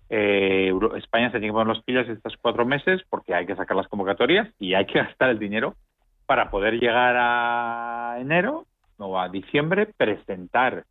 eh, 0.09 0.73
España 0.97 1.29
se 1.29 1.39
tiene 1.39 1.49
que 1.49 1.53
poner 1.53 1.67
los 1.67 1.83
pilas 1.83 2.09
estos 2.09 2.37
cuatro 2.37 2.65
meses 2.67 3.03
porque 3.09 3.35
hay 3.35 3.47
que 3.47 3.57
sacar 3.57 3.77
las 3.77 3.89
convocatorias 3.89 4.49
y 4.61 4.75
hay 4.75 4.87
que 4.87 4.99
gastar 5.03 5.31
el 5.31 5.39
dinero 5.41 5.75
para 6.27 6.51
poder 6.51 6.75
llegar 6.79 7.17
a 7.19 8.17
enero 8.21 8.67
o 8.99 9.19
a 9.19 9.29
diciembre, 9.29 9.89
presentar 9.97 10.85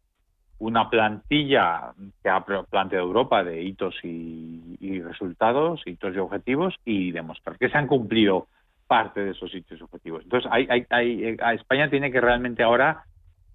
una 0.61 0.89
plantilla 0.91 1.91
que 2.21 2.29
ha 2.29 2.45
planteado 2.45 3.05
Europa 3.05 3.43
de 3.43 3.63
hitos 3.63 3.95
y, 4.03 5.01
resultados, 5.01 5.81
hitos 5.87 6.15
y 6.15 6.19
objetivos 6.19 6.75
y 6.85 7.11
demostrar 7.11 7.57
que 7.57 7.69
se 7.69 7.77
han 7.77 7.87
cumplido 7.87 8.47
parte 8.85 9.21
de 9.21 9.31
esos 9.31 9.53
hitos 9.55 9.79
y 9.79 9.83
objetivos. 9.83 10.21
Entonces, 10.23 10.51
hay, 10.51 11.37
a 11.41 11.53
España 11.53 11.89
tiene 11.89 12.11
que 12.11 12.21
realmente 12.21 12.61
ahora 12.61 13.05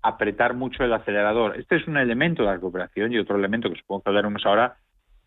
apretar 0.02 0.54
mucho 0.54 0.82
el 0.82 0.92
acelerador. 0.92 1.56
Este 1.56 1.76
es 1.76 1.86
un 1.86 1.96
elemento 1.96 2.42
de 2.42 2.46
la 2.46 2.54
recuperación 2.54 3.12
y 3.12 3.18
otro 3.18 3.36
elemento 3.36 3.70
que 3.70 3.78
supongo 3.78 4.02
que 4.02 4.10
hablaremos 4.10 4.44
ahora 4.44 4.76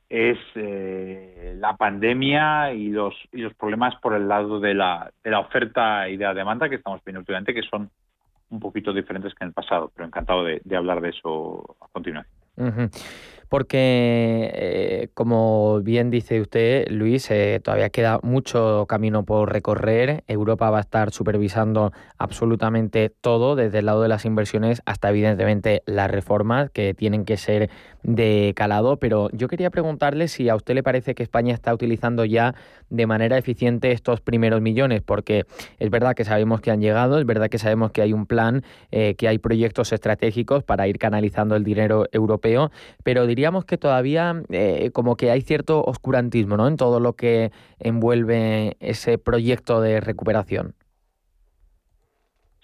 es 0.09 0.37
eh, 0.55 1.55
la 1.59 1.77
pandemia 1.77 2.73
y 2.73 2.89
los, 2.89 3.15
y 3.31 3.37
los 3.37 3.53
problemas 3.53 3.95
por 4.01 4.15
el 4.15 4.27
lado 4.27 4.59
de 4.59 4.73
la, 4.73 5.11
de 5.23 5.31
la 5.31 5.39
oferta 5.39 6.09
y 6.09 6.17
de 6.17 6.25
la 6.25 6.33
demanda 6.33 6.67
que 6.67 6.75
estamos 6.75 7.01
viendo 7.05 7.21
últimamente, 7.21 7.53
que 7.53 7.61
son 7.61 7.89
un 8.49 8.59
poquito 8.59 8.93
diferentes 8.93 9.33
que 9.33 9.43
en 9.43 9.49
el 9.49 9.53
pasado, 9.53 9.91
pero 9.95 10.07
encantado 10.07 10.43
de, 10.43 10.61
hablar 10.75 11.01
de 11.01 11.09
eso 11.09 11.77
a 11.81 11.87
continuación 11.87 12.25
porque, 13.49 14.51
eh, 14.53 15.09
como 15.15 15.81
bien 15.81 16.11
dice 16.11 16.39
usted, 16.39 16.87
Luis, 16.89 17.29
eh, 17.31 17.59
todavía 17.63 17.89
queda 17.89 18.19
mucho 18.21 18.85
camino 18.87 19.25
por 19.25 19.51
recorrer. 19.51 20.23
Europa 20.27 20.69
va 20.69 20.77
a 20.77 20.81
estar 20.81 21.09
supervisando 21.09 21.91
absolutamente 22.19 23.09
todo, 23.09 23.55
desde 23.55 23.79
el 23.79 23.87
lado 23.87 24.03
de 24.03 24.07
las 24.07 24.25
inversiones 24.25 24.83
hasta, 24.85 25.09
evidentemente, 25.09 25.81
las 25.87 26.11
reformas 26.11 26.69
que 26.69 26.93
tienen 26.93 27.25
que 27.25 27.37
ser 27.37 27.71
de 28.03 28.53
calado. 28.55 28.97
Pero 28.97 29.29
yo 29.31 29.47
quería 29.47 29.69
preguntarle 29.69 30.27
si 30.27 30.49
a 30.49 30.55
usted 30.55 30.75
le 30.75 30.83
parece 30.83 31.15
que 31.15 31.23
España 31.23 31.53
está 31.53 31.73
utilizando 31.73 32.25
ya 32.25 32.55
de 32.89 33.05
manera 33.05 33.37
eficiente 33.37 33.91
estos 33.91 34.21
primeros 34.21 34.61
millones, 34.61 35.01
porque 35.01 35.45
es 35.79 35.89
verdad 35.89 36.15
que 36.15 36.25
sabemos 36.25 36.61
que 36.61 36.71
han 36.71 36.81
llegado, 36.81 37.19
es 37.19 37.25
verdad 37.25 37.49
que 37.49 37.57
sabemos 37.57 37.91
que 37.91 38.01
hay 38.01 38.13
un 38.13 38.25
plan, 38.25 38.63
eh, 38.91 39.15
que 39.15 39.27
hay 39.27 39.37
proyectos 39.37 39.91
estratégicos 39.93 40.63
para 40.63 40.87
ir 40.87 40.97
canalizando 40.97 41.55
el 41.55 41.63
dinero 41.63 42.05
europeo, 42.11 42.71
pero 43.03 43.27
diríamos 43.27 43.65
que 43.65 43.77
todavía 43.77 44.43
eh, 44.49 44.91
como 44.91 45.15
que 45.15 45.31
hay 45.31 45.41
cierto 45.41 45.83
oscurantismo 45.83 46.57
¿no? 46.57 46.67
en 46.67 46.77
todo 46.77 46.99
lo 46.99 47.13
que 47.13 47.51
envuelve 47.79 48.77
ese 48.79 49.17
proyecto 49.17 49.81
de 49.81 49.99
recuperación. 49.99 50.73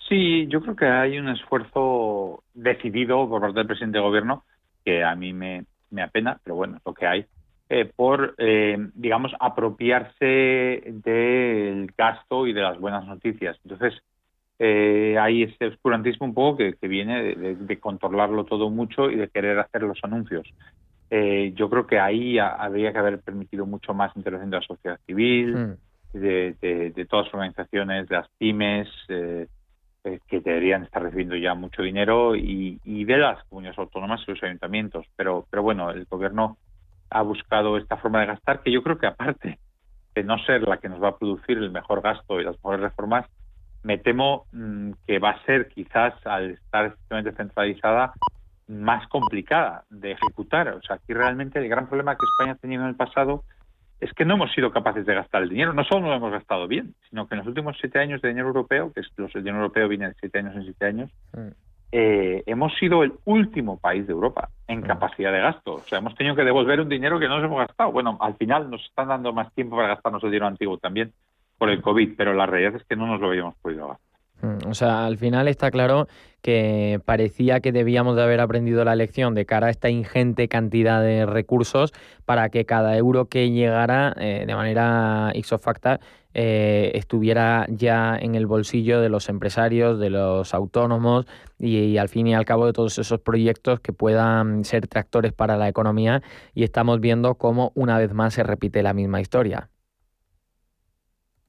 Sí, 0.08 0.48
yo 0.48 0.62
creo 0.62 0.76
que 0.76 0.86
hay 0.86 1.17
un 1.17 1.30
esfuerzo 1.30 2.43
decidido 2.54 3.28
por 3.28 3.41
parte 3.41 3.58
del 3.58 3.67
presidente 3.67 3.98
de 3.98 4.04
gobierno, 4.04 4.43
que 4.86 5.04
a 5.04 5.15
mí 5.15 5.34
me, 5.34 5.65
me 5.89 6.04
apena, 6.04 6.39
pero 6.43 6.56
bueno, 6.56 6.80
lo 6.86 6.93
que 6.93 7.08
hay, 7.08 7.26
eh, 7.67 7.91
por, 7.95 8.36
eh, 8.38 8.78
digamos, 8.93 9.34
apropiarse 9.39 10.84
del 10.86 11.91
gasto 11.98 12.48
y 12.48 12.54
de 12.54 12.62
las 12.62 12.80
buenas 12.80 13.06
noticias. 13.08 13.58
Entonces, 13.63 14.02
eh, 14.58 15.17
hay 15.19 15.43
este 15.43 15.67
oscurantismo 15.67 16.28
un 16.28 16.34
poco 16.34 16.58
que, 16.58 16.88
viene 16.88 17.36
de, 17.36 17.80
controlarlo 17.80 18.45
todo 18.45 18.69
mucho 18.69 19.10
y 19.10 19.15
de 19.15 19.28
querer 19.28 19.60
hacer 19.60 19.84
los 19.84 20.00
anuncios. 20.04 20.48
Eh, 21.10 21.54
yo 21.56 21.69
creo 21.69 21.86
que 21.86 22.00
ahí 22.00 22.39
habría 22.39 22.91
que 22.91 22.98
haber 22.98 23.19
permitido 23.19 23.65
mucho 23.65 23.93
más 23.93 24.15
intervención 24.15 24.52
de 24.52 24.58
la 24.58 24.65
sociedad 24.65 25.00
civil, 25.06 25.56
hmm. 25.56 26.19
de, 26.19 27.08
todas 27.10 27.26
las 27.26 27.34
organizaciones, 27.34 28.08
de 28.08 28.15
las 28.15 28.30
pymes, 28.38 28.88
eh, 29.10 29.48
eh, 30.06 30.20
que 30.28 30.39
deberían 30.39 30.84
estar 30.84 31.02
recibiendo 31.02 31.36
ya 31.36 31.56
mucho 31.56 31.82
dinero 31.82 32.36
y, 32.36 32.80
de 32.84 33.18
las 33.18 33.44
comunidades 33.46 33.80
autónomas 33.80 34.22
y 34.28 34.32
los 34.32 34.44
ayuntamientos. 34.44 35.06
Pero, 35.15 35.46
pero 35.50 35.63
bueno, 35.63 35.89
el 35.89 36.06
gobierno 36.06 36.58
ha 37.10 37.22
buscado 37.22 37.78
esta 37.78 37.98
forma 37.98 38.22
de 38.22 38.28
gastar 38.28 38.62
que 38.62 38.72
yo 38.72 38.84
creo 38.84 38.98
que 38.98 39.08
aparte 39.08 39.60
de 40.13 40.24
no 40.24 40.38
ser 40.46 40.68
la 40.68 40.78
que 40.78 40.89
nos 40.89 41.02
va 41.02 41.10
a 41.10 41.18
producir 41.18 41.58
el 41.58 41.72
mejor 41.72 42.02
gasto 42.02 42.39
y 42.39 42.44
las 42.44 42.56
mejores 42.56 42.82
reformas, 42.82 43.26
me 43.84 43.98
temo 43.98 44.46
mm, 44.52 44.91
que 45.06 45.20
va 45.20 45.32
a 45.32 45.46
ser 45.46 45.68
quizás 45.68 46.13
al 46.26 46.52
estar 46.52 46.86
extremadamente 46.86 47.38
centralizada 47.38 48.13
más 48.68 49.08
complicada 49.08 49.84
de 49.89 50.12
ejecutar. 50.12 50.70
O 50.70 50.82
sea, 50.82 50.96
aquí 50.98 51.13
realmente 51.13 51.60
el 51.60 51.68
gran 51.68 51.88
problema 51.88 52.15
que 52.15 52.26
España 52.26 52.54
ha 52.54 52.62
tenido 52.62 52.84
en 52.84 52.89
el 52.89 52.96
pasado 52.96 53.44
es 53.99 54.12
que 54.13 54.25
no 54.25 54.36
hemos 54.36 54.51
sido 54.53 54.71
capaces 54.71 55.05
de 55.05 55.15
gastar 55.15 55.43
el 55.43 55.49
dinero. 55.49 55.73
No 55.73 55.84
solo 55.84 56.01
no 56.01 56.08
lo 56.10 56.15
hemos 56.15 56.31
gastado 56.31 56.67
bien, 56.67 56.93
sino 57.10 57.27
que 57.27 57.36
en 57.36 57.39
los 57.39 57.47
últimos 57.47 57.77
siete 57.79 57.99
años 57.99 58.21
de 58.21 58.29
dinero 58.29 58.47
europeo, 58.47 58.91
que 58.93 59.01
es 59.01 59.08
el 59.17 59.43
dinero 59.43 59.58
europeo 59.58 59.88
viene 59.88 60.10
de 60.10 60.15
siete 60.19 60.39
años 60.39 60.55
en 60.55 60.63
siete 60.63 60.86
años, 60.86 61.12
mm. 61.34 61.47
eh, 61.91 62.43
hemos 62.45 62.73
sido 62.77 63.03
el 63.03 63.13
último 63.25 63.77
país 63.77 64.05
de 64.05 64.13
Europa 64.13 64.49
en 64.67 64.81
mm. 64.81 64.84
capacidad 64.84 65.31
de 65.31 65.39
gasto. 65.39 65.75
O 65.75 65.79
sea, 65.79 65.99
hemos 65.99 66.15
tenido 66.15 66.36
que 66.36 66.43
devolver 66.43 66.81
un 66.81 66.89
dinero 66.89 67.19
que 67.19 67.27
no 67.27 67.38
nos 67.38 67.45
hemos 67.45 67.60
gastado. 67.60 67.91
Bueno, 67.91 68.17
al 68.19 68.36
final 68.36 68.69
nos 68.69 68.84
están 68.86 69.08
dando 69.08 69.34
más 69.34 69.53
tiempo 69.53 69.75
para 69.75 69.89
gastarnos 69.89 70.23
el 70.23 70.31
dinero 70.31 70.47
antiguo 70.47 70.77
también 70.77 71.13
por 71.58 71.69
el 71.69 71.81
COVID, 71.81 72.15
pero 72.17 72.34
la 72.34 72.45
realidad 72.45 72.75
es 72.75 72.84
que 72.84 72.97
no 72.97 73.08
nos 73.08 73.21
lo 73.21 73.27
habíamos 73.27 73.55
podido 73.55 73.88
gastar. 73.88 74.14
Mm, 74.45 74.69
o 74.69 74.73
sea, 74.73 75.05
al 75.05 75.17
final 75.17 75.47
está 75.47 75.71
claro 75.71 76.08
que 76.41 76.99
parecía 77.05 77.60
que 77.60 77.71
debíamos 77.71 78.15
de 78.15 78.23
haber 78.23 78.39
aprendido 78.39 78.86
la 78.86 78.95
lección 78.95 79.34
de 79.34 79.45
cara 79.45 79.67
a 79.67 79.69
esta 79.71 79.89
ingente 79.89 80.47
cantidad 80.47 81.01
de 81.01 81.25
recursos 81.25 81.91
para 82.25 82.49
que 82.49 82.65
cada 82.65 82.95
euro 82.97 83.25
que 83.25 83.49
llegara 83.49 84.13
eh, 84.19 84.43
de 84.45 84.55
manera 84.55 85.31
ixofacta 85.34 85.99
eh, 86.36 86.91
estuviera 86.95 87.65
ya 87.69 88.17
en 88.19 88.36
el 88.36 88.45
bolsillo 88.45 89.01
de 89.01 89.10
los 89.10 89.29
empresarios, 89.29 89.99
de 89.99 90.10
los 90.12 90.53
autónomos 90.53 91.25
y, 91.58 91.97
al 91.97 92.10
fin 92.10 92.27
y 92.27 92.36
al 92.36 92.45
cabo 92.45 92.67
de 92.67 92.73
todos 92.73 92.99
esos 92.99 93.19
proyectos 93.21 93.79
que 93.79 93.93
puedan 93.93 94.65
ser 94.65 94.88
tractores 94.88 95.34
para 95.34 95.58
la 95.58 95.69
economía 95.69 96.21
y 96.53 96.63
estamos 96.63 96.99
viendo 96.99 97.36
cómo 97.36 97.71
una 97.73 97.97
vez 97.97 98.13
más 98.13 98.34
se 98.36 98.43
repite 98.43 98.84
la 98.84 98.93
misma 98.93 99.21
historia. 99.21 99.69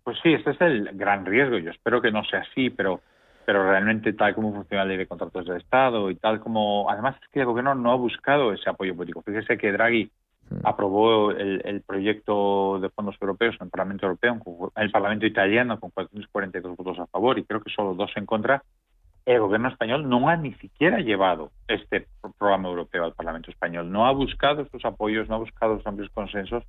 Pues 0.06 0.18
sí, 0.22 0.32
este 0.34 0.52
es 0.52 0.60
el 0.60 0.90
gran 0.92 1.26
riesgo. 1.26 1.58
Yo 1.58 1.72
espero 1.72 2.00
que 2.00 2.12
no 2.12 2.22
sea 2.22 2.42
así, 2.42 2.70
pero 2.70 3.00
pero 3.44 3.68
realmente 3.68 4.12
tal 4.12 4.36
como 4.36 4.52
funciona 4.52 4.84
la 4.84 4.88
ley 4.88 4.98
de 4.98 5.08
contratos 5.08 5.46
del 5.46 5.56
Estado 5.58 6.10
y 6.10 6.16
tal 6.16 6.40
como... 6.40 6.88
Además 6.90 7.16
es 7.20 7.28
que 7.28 7.40
el 7.40 7.46
gobierno 7.46 7.74
no 7.74 7.92
ha 7.92 7.96
buscado 7.96 8.52
ese 8.52 8.70
apoyo 8.70 8.94
político. 8.94 9.22
Fíjese 9.22 9.58
que 9.58 9.72
Draghi 9.72 10.10
mm. 10.50 10.56
aprobó 10.64 11.32
el, 11.32 11.82
proyecto 11.86 12.78
de 12.80 12.88
fondos 12.90 13.16
europeos 13.20 13.56
en 13.60 13.66
el 13.66 13.70
Parlamento 13.70 14.06
Europeo, 14.06 14.40
en 14.76 14.82
el 14.82 14.90
Parlamento 14.92 15.26
italiano 15.26 15.78
con 15.80 15.90
442 15.90 16.76
votos 16.76 16.98
a 17.00 17.06
favor 17.06 17.38
y 17.38 17.44
creo 17.44 17.60
que 17.60 17.70
solo 17.70 17.94
dos 17.94 18.10
en 18.16 18.26
contra. 18.26 18.62
El 19.24 19.40
gobierno 19.40 19.68
español 19.68 20.08
no 20.08 20.28
ha 20.28 20.36
ni 20.36 20.54
siquiera 20.54 20.98
llevado 20.98 21.50
este 21.66 22.06
programa 22.38 22.68
europeo 22.68 23.04
al 23.04 23.12
Parlamento 23.12 23.50
español, 23.50 23.90
no 23.90 24.06
ha 24.06 24.12
buscado 24.12 24.62
estos 24.62 24.84
apoyos, 24.84 25.28
no 25.28 25.34
ha 25.34 25.38
buscado 25.38 25.74
los 25.74 25.86
amplios 25.86 26.12
consensos 26.12 26.62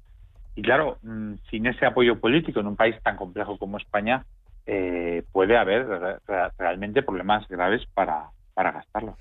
y 0.58 0.64
claro, 0.64 0.98
mm, 1.04 1.36
sin 1.52 1.68
ese 1.68 1.86
apoyo 1.86 2.20
político 2.20 2.60
en 2.60 2.66
un 2.66 2.76
país 2.76 2.96
tan 3.04 3.16
complejo 3.16 3.60
como 3.60 3.78
España, 3.78 4.26
eh, 4.66 5.24
puede 5.32 5.56
haber 5.56 5.86
realmente 6.58 7.04
problemas 7.04 7.48
graves 7.48 7.86
para, 7.94 8.32
para 8.56 8.72
gastarlo. 8.72 9.16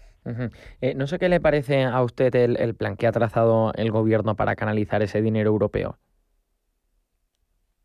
Eh, 0.81 0.94
no 0.94 1.07
sé 1.07 1.18
qué 1.18 1.29
le 1.29 1.38
parece 1.38 1.85
a 1.85 2.03
usted 2.03 2.35
el, 2.35 2.75
plan 2.75 2.96
que 2.96 3.07
ha 3.07 3.12
trazado 3.12 3.70
el 3.75 3.90
gobierno 3.90 4.35
para 4.35 4.57
canalizar 4.57 5.03
ese 5.03 5.20
dinero 5.20 5.51
europeo. 5.51 5.99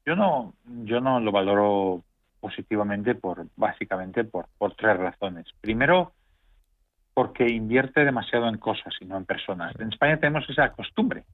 Yo 0.06 0.16
no, 0.16 0.54
yo 0.86 1.02
no 1.02 1.20
lo 1.20 1.34
valoro 1.34 2.06
positivamente 2.40 3.16
por 3.16 3.48
básicamente 3.58 4.24
por, 4.24 4.46
por 4.58 4.76
tres 4.76 4.96
razones. 4.96 5.46
Primero, 5.60 6.14
porque 7.14 7.50
invierte 7.50 8.06
demasiado 8.06 8.48
en 8.48 8.58
cosas 8.58 8.94
y 9.02 9.06
no 9.06 9.18
en 9.18 9.26
personas. 9.26 9.78
En 9.78 9.90
España 9.90 10.18
tenemos 10.18 10.50
esa 10.50 10.72
costumbre 10.72 11.26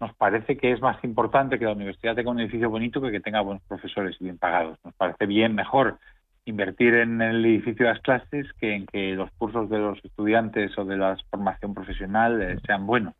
nos 0.00 0.14
parece 0.14 0.56
que 0.56 0.72
es 0.72 0.80
más 0.80 1.02
importante 1.04 1.58
que 1.58 1.64
la 1.64 1.72
universidad 1.72 2.14
tenga 2.14 2.30
un 2.30 2.40
edificio 2.40 2.70
bonito 2.70 3.00
que 3.00 3.10
que 3.10 3.20
tenga 3.20 3.40
buenos 3.40 3.62
profesores 3.64 4.16
y 4.20 4.24
bien 4.24 4.38
pagados. 4.38 4.78
Nos 4.84 4.94
parece 4.94 5.26
bien 5.26 5.54
mejor 5.54 5.98
invertir 6.44 6.94
en 6.94 7.22
el 7.22 7.44
edificio 7.44 7.86
de 7.86 7.92
las 7.92 8.02
clases 8.02 8.52
que 8.54 8.74
en 8.74 8.86
que 8.86 9.14
los 9.14 9.30
cursos 9.32 9.70
de 9.70 9.78
los 9.78 10.04
estudiantes 10.04 10.76
o 10.76 10.84
de 10.84 10.96
la 10.96 11.16
formación 11.30 11.74
profesional 11.74 12.42
eh, 12.42 12.58
sean 12.66 12.86
buenos. 12.86 13.14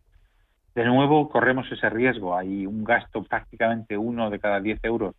De 0.74 0.84
nuevo, 0.84 1.28
corremos 1.28 1.70
ese 1.70 1.88
riesgo. 1.88 2.36
Hay 2.36 2.66
un 2.66 2.84
gasto 2.84 3.22
prácticamente 3.22 3.96
uno 3.96 4.28
de 4.28 4.40
cada 4.40 4.60
diez 4.60 4.80
euros 4.82 5.14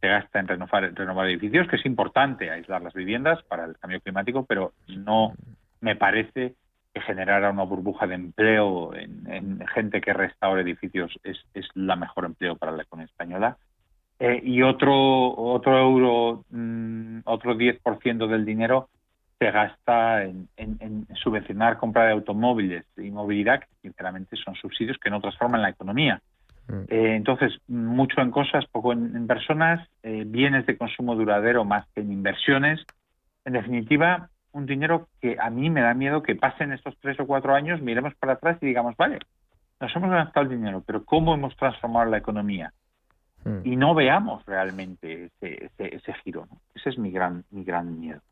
que 0.00 0.08
gasta 0.08 0.40
en 0.40 0.48
renovar, 0.48 0.92
renovar 0.94 1.28
edificios, 1.28 1.68
que 1.68 1.76
es 1.76 1.86
importante 1.86 2.50
aislar 2.50 2.82
las 2.82 2.94
viviendas 2.94 3.42
para 3.44 3.66
el 3.66 3.76
cambio 3.78 4.00
climático, 4.00 4.44
pero 4.44 4.72
no 4.88 5.34
me 5.80 5.96
parece 5.96 6.54
que 6.96 7.02
generara 7.02 7.50
una 7.50 7.64
burbuja 7.64 8.06
de 8.06 8.14
empleo 8.14 8.94
en, 8.94 9.62
gente 9.74 10.00
que 10.00 10.14
restaure 10.14 10.62
edificios 10.62 11.12
es, 11.24 11.36
es 11.52 11.66
la 11.74 11.94
mejor 11.94 12.24
empleo 12.24 12.56
para 12.56 12.72
la 12.72 12.84
economía 12.84 13.10
española. 13.10 13.58
Eh, 14.18 14.40
y 14.42 14.62
otro, 14.62 14.94
otro 15.36 15.78
euro, 15.78 16.44
mm, 16.48 17.18
otro 17.26 17.54
10% 17.54 18.26
del 18.26 18.46
dinero 18.46 18.88
se 19.38 19.50
gasta 19.50 20.24
en, 20.24 20.48
subvencionar 21.22 21.76
compra 21.76 22.06
de 22.06 22.12
automóviles 22.12 22.86
y 22.96 23.10
movilidad, 23.10 23.60
que 23.60 23.66
sinceramente 23.82 24.34
son 24.42 24.54
subsidios 24.54 24.96
que 24.96 25.10
no 25.10 25.20
transforman 25.20 25.60
la 25.60 25.68
economía. 25.68 26.22
Mm. 26.66 26.80
Eh, 26.88 27.16
entonces, 27.16 27.52
mucho 27.68 28.22
en 28.22 28.30
cosas, 28.30 28.64
poco 28.72 28.94
en, 28.94 29.26
personas, 29.26 29.86
eh, 30.02 30.24
bienes 30.26 30.64
de 30.64 30.78
consumo 30.78 31.14
duradero 31.14 31.66
más 31.66 31.86
que 31.94 32.00
en 32.00 32.10
inversiones. 32.10 32.80
En 33.44 33.52
definitiva, 33.52 34.30
un 34.56 34.64
dinero 34.64 35.08
que 35.20 35.36
a 35.38 35.50
mí 35.50 35.68
me 35.68 35.82
da 35.82 35.92
miedo 35.92 36.22
que 36.22 36.34
pasen 36.34 36.72
estos 36.72 36.96
tres 37.00 37.20
o 37.20 37.26
cuatro 37.26 37.54
años, 37.54 37.82
miremos 37.82 38.14
para 38.14 38.32
atrás 38.34 38.56
y 38.62 38.66
digamos, 38.66 38.96
vale, 38.96 39.18
nos 39.78 39.94
hemos 39.94 40.10
gastado 40.10 40.44
el 40.44 40.56
dinero, 40.56 40.82
pero 40.86 41.04
¿cómo 41.04 41.34
hemos 41.34 41.54
transformado 41.56 42.10
la 42.10 42.16
economía? 42.16 42.72
Hmm. 43.44 43.60
Y 43.64 43.76
no 43.76 43.94
veamos 43.94 44.44
realmente 44.46 45.30
ese, 45.40 45.70
ese, 45.76 46.14
giro. 46.24 46.48
Ese 46.74 46.88
es 46.88 46.98
mi 46.98 47.10
gran, 47.10 47.44
mi 47.50 47.64
gran 47.64 48.00
miedo. 48.00 48.22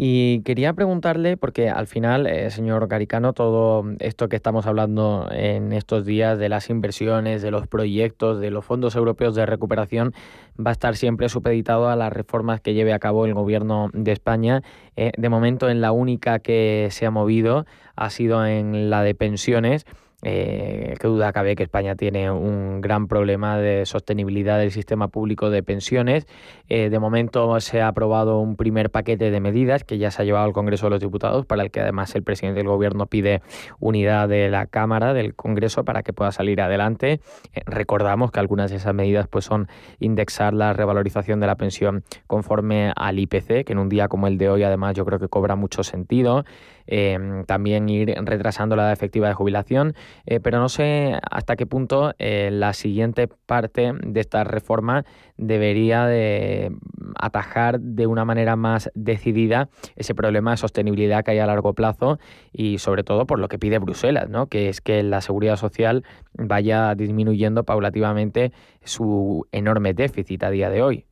Y 0.00 0.42
quería 0.42 0.74
preguntarle, 0.74 1.36
porque 1.36 1.70
al 1.70 1.86
final, 1.86 2.26
eh, 2.26 2.50
señor 2.50 2.86
Garicano, 2.86 3.32
todo 3.32 3.84
esto 3.98 4.28
que 4.28 4.36
estamos 4.36 4.66
hablando 4.66 5.28
en 5.32 5.72
estos 5.72 6.04
días 6.04 6.38
de 6.38 6.48
las 6.48 6.70
inversiones, 6.70 7.42
de 7.42 7.50
los 7.50 7.66
proyectos, 7.66 8.38
de 8.38 8.50
los 8.50 8.64
fondos 8.64 8.94
europeos 8.94 9.34
de 9.34 9.46
recuperación, 9.46 10.12
va 10.56 10.70
a 10.70 10.72
estar 10.72 10.94
siempre 10.94 11.28
supeditado 11.28 11.88
a 11.88 11.96
las 11.96 12.12
reformas 12.12 12.60
que 12.60 12.74
lleve 12.74 12.92
a 12.92 12.98
cabo 12.98 13.26
el 13.26 13.34
gobierno 13.34 13.90
de 13.92 14.12
España. 14.12 14.62
Eh, 14.94 15.10
de 15.16 15.28
momento, 15.28 15.68
en 15.68 15.80
la 15.80 15.90
única 15.90 16.38
que 16.38 16.88
se 16.92 17.06
ha 17.06 17.10
movido 17.10 17.66
ha 17.96 18.10
sido 18.10 18.46
en 18.46 18.90
la 18.90 19.02
de 19.02 19.16
pensiones. 19.16 19.84
Eh, 20.24 20.94
qué 20.98 21.06
duda 21.06 21.32
cabe 21.32 21.54
que 21.54 21.62
España 21.62 21.94
tiene 21.94 22.28
un 22.28 22.80
gran 22.80 23.06
problema 23.06 23.56
de 23.56 23.86
sostenibilidad 23.86 24.58
del 24.58 24.72
sistema 24.72 25.08
público 25.08 25.48
de 25.48 25.62
pensiones. 25.62 26.26
Eh, 26.68 26.90
de 26.90 26.98
momento 26.98 27.60
se 27.60 27.80
ha 27.80 27.88
aprobado 27.88 28.40
un 28.40 28.56
primer 28.56 28.90
paquete 28.90 29.30
de 29.30 29.40
medidas 29.40 29.84
que 29.84 29.96
ya 29.96 30.10
se 30.10 30.22
ha 30.22 30.24
llevado 30.24 30.44
al 30.44 30.52
Congreso 30.52 30.86
de 30.86 30.90
los 30.90 31.00
Diputados, 31.00 31.46
para 31.46 31.62
el 31.62 31.70
que 31.70 31.80
además 31.80 32.16
el 32.16 32.24
presidente 32.24 32.58
del 32.58 32.66
Gobierno 32.66 33.06
pide 33.06 33.42
unidad 33.78 34.28
de 34.28 34.48
la 34.48 34.66
Cámara, 34.66 35.14
del 35.14 35.36
Congreso, 35.36 35.84
para 35.84 36.02
que 36.02 36.12
pueda 36.12 36.32
salir 36.32 36.60
adelante. 36.60 37.20
Eh, 37.54 37.62
recordamos 37.66 38.32
que 38.32 38.40
algunas 38.40 38.72
de 38.72 38.78
esas 38.78 38.94
medidas 38.94 39.28
pues, 39.28 39.44
son 39.44 39.68
indexar 40.00 40.52
la 40.52 40.72
revalorización 40.72 41.38
de 41.38 41.46
la 41.46 41.54
pensión 41.54 42.02
conforme 42.26 42.92
al 42.96 43.20
IPC, 43.20 43.64
que 43.64 43.72
en 43.72 43.78
un 43.78 43.88
día 43.88 44.08
como 44.08 44.26
el 44.26 44.36
de 44.36 44.50
hoy 44.50 44.64
además 44.64 44.94
yo 44.94 45.04
creo 45.04 45.20
que 45.20 45.28
cobra 45.28 45.54
mucho 45.54 45.84
sentido. 45.84 46.44
Em, 46.90 47.44
también 47.44 47.86
ir 47.90 48.14
retrasando 48.22 48.74
la 48.74 48.84
edad 48.84 48.92
efectiva 48.92 49.28
de 49.28 49.34
jubilación, 49.34 49.94
eh, 50.24 50.40
pero 50.40 50.58
no 50.58 50.70
sé 50.70 51.18
hasta 51.30 51.54
qué 51.54 51.66
punto 51.66 52.14
eh, 52.18 52.48
la 52.50 52.72
siguiente 52.72 53.28
parte 53.28 53.92
de 54.02 54.20
esta 54.20 54.42
reforma 54.42 55.04
debería 55.36 56.06
de 56.06 56.72
atajar 57.16 57.78
de 57.78 58.06
una 58.06 58.24
manera 58.24 58.56
más 58.56 58.90
decidida 58.94 59.68
ese 59.96 60.14
problema 60.14 60.52
de 60.52 60.56
sostenibilidad 60.56 61.24
que 61.24 61.32
hay 61.32 61.40
a 61.40 61.46
largo 61.46 61.74
plazo 61.74 62.18
y 62.52 62.78
sobre 62.78 63.04
todo 63.04 63.26
por 63.26 63.38
lo 63.38 63.48
que 63.48 63.58
pide 63.58 63.78
Bruselas, 63.78 64.30
¿no? 64.30 64.46
que 64.46 64.70
es 64.70 64.80
que 64.80 65.02
la 65.02 65.20
seguridad 65.20 65.56
social 65.56 66.04
vaya 66.38 66.94
disminuyendo 66.94 67.64
paulativamente 67.64 68.50
su 68.82 69.46
enorme 69.52 69.92
déficit 69.92 70.42
a 70.42 70.50
día 70.50 70.70
de 70.70 70.82
hoy. 70.82 71.07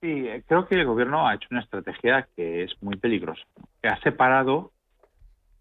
Sí, 0.00 0.28
eh, 0.28 0.42
creo 0.46 0.66
que 0.66 0.76
el 0.76 0.86
gobierno 0.86 1.26
ha 1.26 1.34
hecho 1.34 1.48
una 1.50 1.60
estrategia 1.60 2.28
que 2.36 2.62
es 2.62 2.82
muy 2.82 2.96
peligrosa, 2.96 3.42
que 3.82 3.88
ha 3.88 3.98
separado 4.00 4.70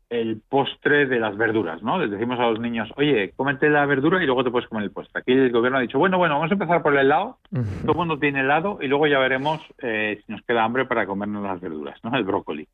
el 0.09 0.41
postre 0.47 1.05
de 1.05 1.19
las 1.19 1.35
verduras, 1.35 1.81
¿no? 1.81 1.97
Les 1.97 2.11
decimos 2.11 2.39
a 2.39 2.49
los 2.49 2.59
niños, 2.59 2.89
oye, 2.95 3.33
cómete 3.35 3.69
la 3.69 3.85
verdura 3.85 4.21
y 4.21 4.25
luego 4.25 4.43
te 4.43 4.51
puedes 4.51 4.69
comer 4.69 4.85
el 4.85 4.91
postre. 4.91 5.19
Aquí 5.19 5.33
el 5.33 5.51
gobierno 5.51 5.79
ha 5.79 5.81
dicho, 5.81 5.99
bueno, 5.99 6.17
bueno, 6.17 6.35
vamos 6.35 6.51
a 6.51 6.53
empezar 6.53 6.81
por 6.81 6.93
el 6.93 6.99
helado, 6.99 7.39
todo 7.51 7.91
el 7.91 7.97
mundo 7.97 8.19
tiene 8.19 8.41
helado 8.41 8.77
y 8.79 8.88
luego 8.88 9.07
ya 9.07 9.19
veremos 9.19 9.59
eh, 9.79 10.21
si 10.25 10.31
nos 10.31 10.41
queda 10.43 10.63
hambre 10.63 10.85
para 10.85 11.05
comernos 11.05 11.43
las 11.43 11.59
verduras, 11.59 11.99
¿no? 12.03 12.15
El 12.15 12.23
brócoli. 12.23 12.67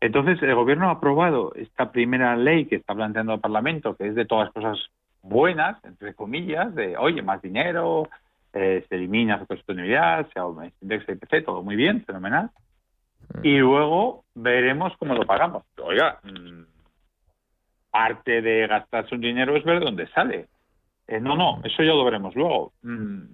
Entonces, 0.00 0.42
el 0.42 0.54
gobierno 0.54 0.88
ha 0.88 0.92
aprobado 0.92 1.54
esta 1.54 1.90
primera 1.90 2.36
ley 2.36 2.66
que 2.66 2.76
está 2.76 2.94
planteando 2.94 3.32
el 3.32 3.40
Parlamento, 3.40 3.96
que 3.96 4.08
es 4.08 4.14
de 4.14 4.26
todas 4.26 4.52
cosas 4.52 4.78
buenas, 5.22 5.82
entre 5.84 6.14
comillas, 6.14 6.74
de, 6.74 6.96
oye, 6.98 7.22
más 7.22 7.40
dinero, 7.40 8.08
eh, 8.58 8.86
se 8.88 8.94
elimina 8.94 9.38
su 9.38 9.44
sostenibilidad, 9.44 10.26
se 10.32 10.38
aumenta 10.38 10.74
el 10.80 10.84
index 10.84 11.06
de 11.06 11.12
IPC, 11.12 11.44
todo 11.44 11.62
muy 11.62 11.76
bien, 11.76 12.02
fenomenal. 12.04 12.50
Y 13.42 13.58
luego 13.58 14.24
veremos 14.34 14.94
cómo 14.98 15.14
lo 15.14 15.26
pagamos. 15.26 15.64
Oiga, 15.82 16.18
mm, 16.22 16.62
parte 17.90 18.40
de 18.40 18.66
gastarse 18.66 19.14
un 19.14 19.20
dinero 19.20 19.56
es 19.56 19.64
ver 19.64 19.80
dónde 19.80 20.06
sale. 20.08 20.46
Eh, 21.06 21.20
no, 21.20 21.36
no, 21.36 21.60
eso 21.64 21.82
ya 21.82 21.92
lo 21.92 22.04
veremos 22.04 22.34
luego. 22.34 22.72
Mm, 22.82 23.24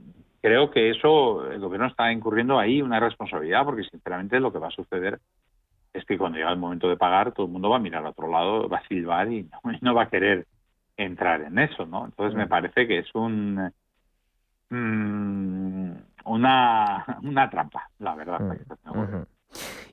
creo 0.40 0.72
que 0.72 0.90
eso, 0.90 1.48
el 1.52 1.60
gobierno 1.60 1.86
está 1.86 2.10
incurriendo 2.10 2.58
ahí 2.58 2.82
una 2.82 2.98
responsabilidad, 2.98 3.64
porque 3.64 3.84
sinceramente 3.84 4.40
lo 4.40 4.52
que 4.52 4.58
va 4.58 4.68
a 4.68 4.72
suceder 4.72 5.20
es 5.92 6.04
que 6.04 6.18
cuando 6.18 6.38
llega 6.38 6.50
el 6.50 6.58
momento 6.58 6.88
de 6.88 6.96
pagar, 6.96 7.30
todo 7.30 7.46
el 7.46 7.52
mundo 7.52 7.70
va 7.70 7.76
a 7.76 7.80
mirar 7.80 8.04
a 8.04 8.10
otro 8.10 8.28
lado, 8.28 8.68
va 8.68 8.78
a 8.78 8.88
silbar 8.88 9.30
y 9.30 9.48
no, 9.82 9.94
va 9.94 10.02
a 10.02 10.10
querer 10.10 10.46
entrar 10.96 11.42
en 11.42 11.60
eso, 11.60 11.86
¿no? 11.86 12.06
Entonces 12.06 12.36
me 12.36 12.48
parece 12.48 12.88
que 12.88 12.98
es 12.98 13.14
un 13.14 13.72
mm, 14.72 15.92
una, 16.24 17.04
una 17.22 17.50
trampa, 17.50 17.90
la 17.98 18.14
verdad. 18.14 18.40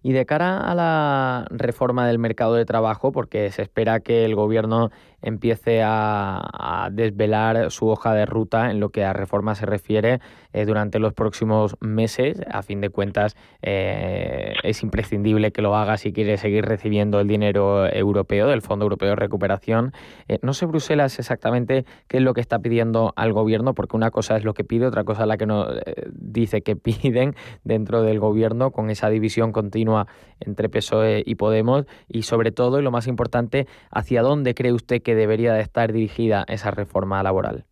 Y 0.01 0.13
de 0.13 0.25
cara 0.25 0.59
a 0.59 0.73
la 0.73 1.45
reforma 1.49 2.07
del 2.07 2.19
mercado 2.19 2.55
de 2.55 2.65
trabajo, 2.65 3.11
porque 3.11 3.51
se 3.51 3.61
espera 3.61 3.99
que 3.99 4.23
el 4.23 4.35
gobierno 4.35 4.91
empiece 5.21 5.81
a, 5.83 6.89
desvelar 6.91 7.71
su 7.71 7.87
hoja 7.87 8.13
de 8.13 8.25
ruta 8.25 8.71
en 8.71 8.79
lo 8.79 8.89
que 8.89 9.03
a 9.03 9.13
reforma 9.13 9.55
se 9.55 9.65
refiere 9.65 10.19
eh, 10.53 10.65
durante 10.65 10.99
los 10.99 11.13
próximos 11.13 11.75
meses. 11.81 12.41
A 12.49 12.61
fin 12.63 12.81
de 12.81 12.89
cuentas, 12.89 13.35
eh, 13.61 14.53
es 14.63 14.83
imprescindible 14.83 15.51
que 15.51 15.61
lo 15.61 15.75
haga 15.75 15.97
si 15.97 16.13
quiere 16.13 16.37
seguir 16.37 16.65
recibiendo 16.65 17.19
el 17.19 17.27
dinero 17.27 17.87
europeo, 17.87 18.47
del 18.47 18.61
Fondo 18.61 18.85
Europeo 18.85 19.09
de 19.09 19.15
Recuperación. 19.15 19.93
Eh, 20.27 20.39
no 20.41 20.53
sé 20.53 20.65
Bruselas 20.65 21.19
exactamente 21.19 21.85
qué 22.07 22.17
es 22.17 22.23
lo 22.23 22.33
que 22.33 22.41
está 22.41 22.59
pidiendo 22.59 23.13
al 23.15 23.33
gobierno, 23.33 23.73
porque 23.73 23.95
una 23.95 24.11
cosa 24.11 24.37
es 24.37 24.43
lo 24.43 24.53
que 24.53 24.63
pide, 24.63 24.87
otra 24.87 25.03
cosa 25.03 25.23
es 25.23 25.27
la 25.27 25.37
que 25.37 25.45
nos 25.45 25.67
dice 26.11 26.61
que 26.61 26.75
piden 26.75 27.35
dentro 27.63 28.01
del 28.01 28.19
gobierno, 28.19 28.71
con 28.71 28.89
esa 28.89 29.09
división 29.09 29.51
continua 29.51 30.07
entre 30.39 30.69
PSOE 30.69 31.23
y 31.25 31.35
Podemos, 31.35 31.85
y 32.07 32.23
sobre 32.23 32.51
todo, 32.51 32.79
y 32.79 32.83
lo 32.83 32.91
más 32.91 33.07
importante, 33.07 33.67
¿hacia 33.91 34.21
dónde 34.21 34.53
cree 34.53 34.73
usted 34.73 35.01
que 35.01 35.08
que 35.09 35.15
debería 35.15 35.53
de 35.53 35.61
estar 35.61 35.91
dirigida 35.91 36.45
esa 36.47 36.69
reforma 36.69 37.23
laboral? 37.23 37.65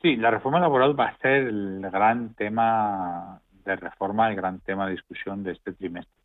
Sí, 0.00 0.16
la 0.16 0.30
reforma 0.30 0.58
laboral 0.58 0.98
va 0.98 1.08
a 1.08 1.18
ser 1.18 1.48
el 1.48 1.82
gran 1.92 2.32
tema 2.34 3.42
de 3.66 3.76
reforma, 3.76 4.30
el 4.30 4.36
gran 4.36 4.60
tema 4.60 4.86
de 4.86 4.92
discusión 4.92 5.42
de 5.42 5.52
este 5.52 5.74
trimestre. 5.74 6.22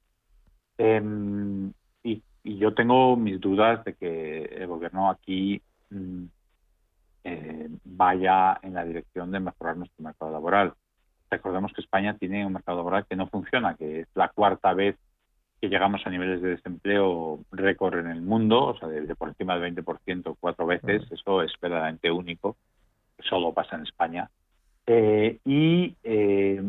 Em, 0.77 1.73
y, 2.03 2.23
yo 2.45 2.73
tengo 2.73 3.17
mis 3.17 3.41
dudas 3.41 3.83
de 3.83 3.95
que 3.95 4.43
el 4.45 4.67
gobierno 4.67 5.09
aquí 5.09 5.61
mm, 5.89 6.23
eh, 7.25 7.69
vaya 7.83 8.59
en 8.61 8.75
la 8.75 8.85
dirección 8.85 9.29
de 9.29 9.41
mejorar 9.41 9.75
nuestro 9.75 10.05
mercado 10.05 10.31
laboral. 10.31 10.73
Recordemos 11.29 11.73
que 11.73 11.81
España 11.81 12.15
tiene 12.17 12.45
un 12.45 12.53
mercado 12.53 12.77
laboral 12.77 13.05
que 13.09 13.17
no 13.17 13.27
funciona, 13.27 13.75
que 13.75 14.01
es 14.01 14.07
la 14.15 14.29
cuarta 14.29 14.73
vez 14.73 14.95
que 15.61 15.69
llegamos 15.69 16.01
a 16.05 16.09
niveles 16.09 16.41
de 16.41 16.49
desempleo 16.49 17.39
récord 17.51 17.99
en 17.99 18.07
el 18.07 18.21
mundo, 18.21 18.65
o 18.65 18.77
sea, 18.77 18.87
de, 18.87 19.15
por 19.15 19.29
encima 19.29 19.57
del 19.57 19.75
20% 19.75 20.35
cuatro 20.39 20.65
veces, 20.65 21.03
eso 21.11 21.43
es 21.43 21.53
verdaderamente 21.61 22.09
único, 22.09 22.57
solo 23.19 23.53
pasa 23.53 23.75
en 23.75 23.83
España. 23.83 24.27
Eh, 24.87 25.37
y 25.45 25.95
eh, 26.03 26.63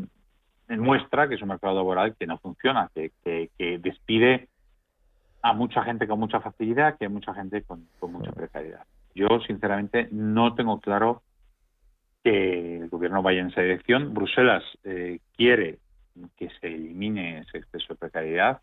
muestra 0.69 1.27
que 1.27 1.37
es 1.37 1.43
un 1.43 1.49
mercado 1.49 1.75
laboral 1.75 2.15
que 2.17 2.27
no 2.27 2.37
funciona, 2.37 2.91
que, 2.95 3.11
despide 3.81 4.49
a 5.41 5.55
mucha 5.55 5.83
gente 5.85 6.07
con 6.07 6.21
mucha 6.21 6.41
facilidad, 6.41 6.99
que 6.99 7.07
hay 7.07 7.11
mucha 7.11 7.33
gente 7.33 7.63
con, 7.63 7.89
mucha 8.13 8.31
precariedad. 8.33 8.85
Yo, 9.15 9.27
sinceramente, 9.47 10.09
no 10.11 10.55
tengo 10.55 10.81
claro 10.81 11.23
que 12.23 12.77
el 12.77 12.89
gobierno 12.91 13.23
vaya 13.23 13.41
en 13.41 13.49
esa 13.49 13.63
dirección. 13.63 14.13
Bruselas 14.13 14.63
eh, 14.85 15.19
quiere 15.35 15.79
que 16.37 16.51
se 16.61 16.67
elimine 16.67 17.39
ese 17.39 17.59
exceso 17.59 17.95
de 17.95 17.99
precariedad. 17.99 18.61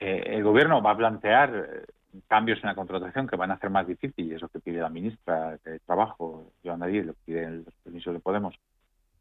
Eh, 0.00 0.34
el 0.34 0.42
gobierno 0.42 0.82
va 0.82 0.92
a 0.92 0.96
plantear 0.96 1.54
eh, 1.54 2.20
cambios 2.26 2.58
en 2.62 2.68
la 2.68 2.74
contratación 2.74 3.28
que 3.28 3.36
van 3.36 3.50
a 3.50 3.54
hacer 3.54 3.70
más 3.70 3.86
difícil, 3.86 4.26
y 4.26 4.34
eso 4.34 4.48
que 4.48 4.58
pide 4.58 4.80
la 4.80 4.88
ministra 4.88 5.58
de 5.64 5.78
Trabajo, 5.80 6.52
Joana 6.64 6.86
Díez, 6.86 7.06
lo 7.06 7.12
que 7.12 7.20
piden 7.26 7.64
los 7.64 7.74
permisos 7.84 8.14
de 8.14 8.20
Podemos, 8.20 8.54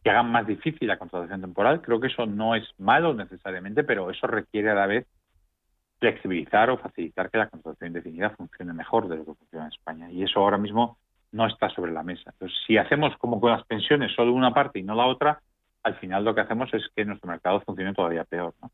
que 0.03 0.09
hagan 0.09 0.31
más 0.31 0.47
difícil 0.47 0.87
la 0.87 0.97
contratación 0.97 1.41
temporal. 1.41 1.81
Creo 1.81 1.99
que 1.99 2.07
eso 2.07 2.25
no 2.25 2.55
es 2.55 2.63
malo 2.77 3.13
necesariamente, 3.13 3.83
pero 3.83 4.09
eso 4.09 4.25
requiere 4.27 4.71
a 4.71 4.75
la 4.75 4.87
vez 4.87 5.05
flexibilizar 5.99 6.69
o 6.69 6.77
facilitar 6.77 7.29
que 7.29 7.37
la 7.37 7.49
contratación 7.49 7.89
indefinida 7.89 8.29
funcione 8.29 8.71
mejor 8.71 9.09
de 9.09 9.17
lo 9.17 9.25
que 9.25 9.33
funciona 9.33 9.65
en 9.65 9.71
España. 9.73 10.11
Y 10.11 10.23
eso 10.23 10.39
ahora 10.39 10.57
mismo 10.57 10.97
no 11.33 11.45
está 11.45 11.69
sobre 11.69 11.91
la 11.91 12.03
mesa. 12.03 12.31
Entonces, 12.31 12.57
si 12.65 12.77
hacemos 12.77 13.15
como 13.17 13.41
con 13.41 13.51
las 13.51 13.65
pensiones 13.65 14.13
solo 14.15 14.33
una 14.33 14.53
parte 14.53 14.79
y 14.79 14.83
no 14.83 14.95
la 14.95 15.05
otra, 15.05 15.41
al 15.83 15.95
final 15.95 16.23
lo 16.23 16.33
que 16.33 16.41
hacemos 16.41 16.73
es 16.73 16.83
que 16.95 17.05
nuestro 17.05 17.29
mercado 17.29 17.61
funcione 17.61 17.93
todavía 17.93 18.23
peor. 18.23 18.53
¿no? 18.61 18.71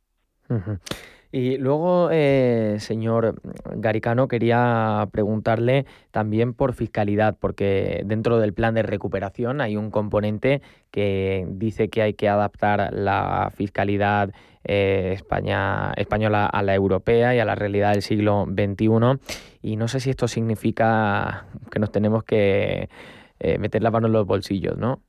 Y 1.38 1.58
luego, 1.58 2.12
eh, 2.14 2.78
señor 2.80 3.42
Garicano, 3.66 4.30
quería 4.30 5.06
preguntarle 5.12 5.86
también 6.12 6.54
por 6.54 6.74
fiscalidad, 6.74 7.36
porque 7.38 8.04
dentro 8.06 8.40
del 8.40 8.54
plan 8.54 8.74
de 8.74 8.84
recuperación 8.84 9.60
hay 9.60 9.76
un 9.76 9.92
componente 9.92 10.62
que 10.92 11.46
dice 11.50 11.90
que 11.90 12.02
hay 12.04 12.14
que 12.14 12.30
adaptar 12.30 12.94
la 12.94 13.52
fiscalidad 13.54 14.32
eh, 14.64 15.18
española 15.18 16.46
a 16.46 16.64
la 16.64 16.74
europea 16.74 17.36
y 17.36 17.40
a 17.40 17.44
la 17.44 17.56
realidad 17.56 17.92
del 17.92 18.02
siglo 18.02 18.46
XXI. 18.46 19.20
Y 19.62 19.76
no 19.76 19.90
sé 19.90 20.00
si 20.00 20.12
esto 20.12 20.30
significa 20.30 21.48
que 21.70 21.80
nos 21.80 21.92
tenemos 21.92 22.24
que 22.24 22.88
eh, 23.42 23.58
meter 23.58 23.84
la 23.84 23.92
mano 23.92 24.08
en 24.08 24.14
los 24.14 24.26
bolsillos, 24.26 24.78
¿no? 24.78 25.02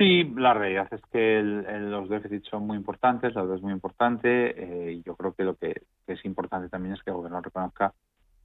Sí, 0.00 0.24
la 0.34 0.54
realidad 0.54 0.88
es 0.94 1.02
que 1.12 1.42
los 1.42 2.08
déficits 2.08 2.48
son 2.48 2.66
muy 2.66 2.78
importantes, 2.78 3.34
la 3.34 3.42
deuda 3.42 3.56
es 3.56 3.60
muy 3.60 3.74
importante 3.74 4.54
eh, 4.56 5.02
yo 5.04 5.14
creo 5.14 5.34
que 5.34 5.44
lo 5.44 5.56
que 5.56 5.82
es 6.06 6.24
importante 6.24 6.70
también 6.70 6.94
es 6.94 7.02
que 7.02 7.10
el 7.10 7.16
gobierno 7.16 7.42
reconozca 7.42 7.92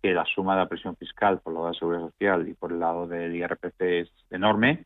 que 0.04 0.14
la 0.14 0.26
suma 0.26 0.56
de 0.56 0.64
la 0.64 0.68
presión 0.68 0.98
fiscal 0.98 1.40
por 1.40 1.52
el 1.52 1.56
lado 1.56 1.68
de 1.68 1.72
la 1.72 1.80
seguridad 1.80 2.10
social 2.10 2.50
y 2.50 2.56
por 2.56 2.74
el 2.74 2.82
lado 2.82 3.08
del 3.08 3.34
IRPC 3.34 3.80
es 3.80 4.12
enorme 4.32 4.84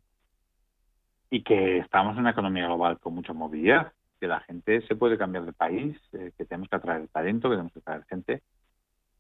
y 1.32 1.42
que 1.42 1.80
estamos 1.80 2.14
en 2.14 2.20
una 2.20 2.32
economía 2.32 2.68
global 2.68 3.00
con 3.00 3.16
mucha 3.16 3.34
movilidad, 3.34 3.92
que 4.20 4.28
la 4.28 4.42
gente 4.42 4.82
se 4.82 4.96
puede 4.96 5.18
cambiar 5.18 5.46
de 5.46 5.54
país, 5.54 5.98
eh, 6.14 6.34
que 6.38 6.46
tenemos 6.46 6.70
que 6.70 6.76
atraer 6.76 7.08
talento, 7.08 7.50
que 7.50 7.56
tenemos 7.56 7.74
que 7.74 7.80
atraer 7.80 8.06
gente 8.06 8.44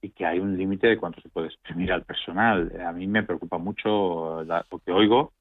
y 0.04 0.12
que 0.12 0.24
hay 0.24 0.40
un 0.40 0.56
límite 0.56 0.86
de 0.86 0.98
cuánto 1.00 1.20
se 1.22 1.30
puede 1.30 1.48
exprimir 1.48 1.92
al 1.92 2.04
personal. 2.04 2.80
A 2.86 2.92
mí 2.92 3.08
me 3.08 3.24
preocupa 3.24 3.58
mucho 3.58 4.44
lo 4.44 4.80
que 4.86 4.92
oigo 4.92 5.34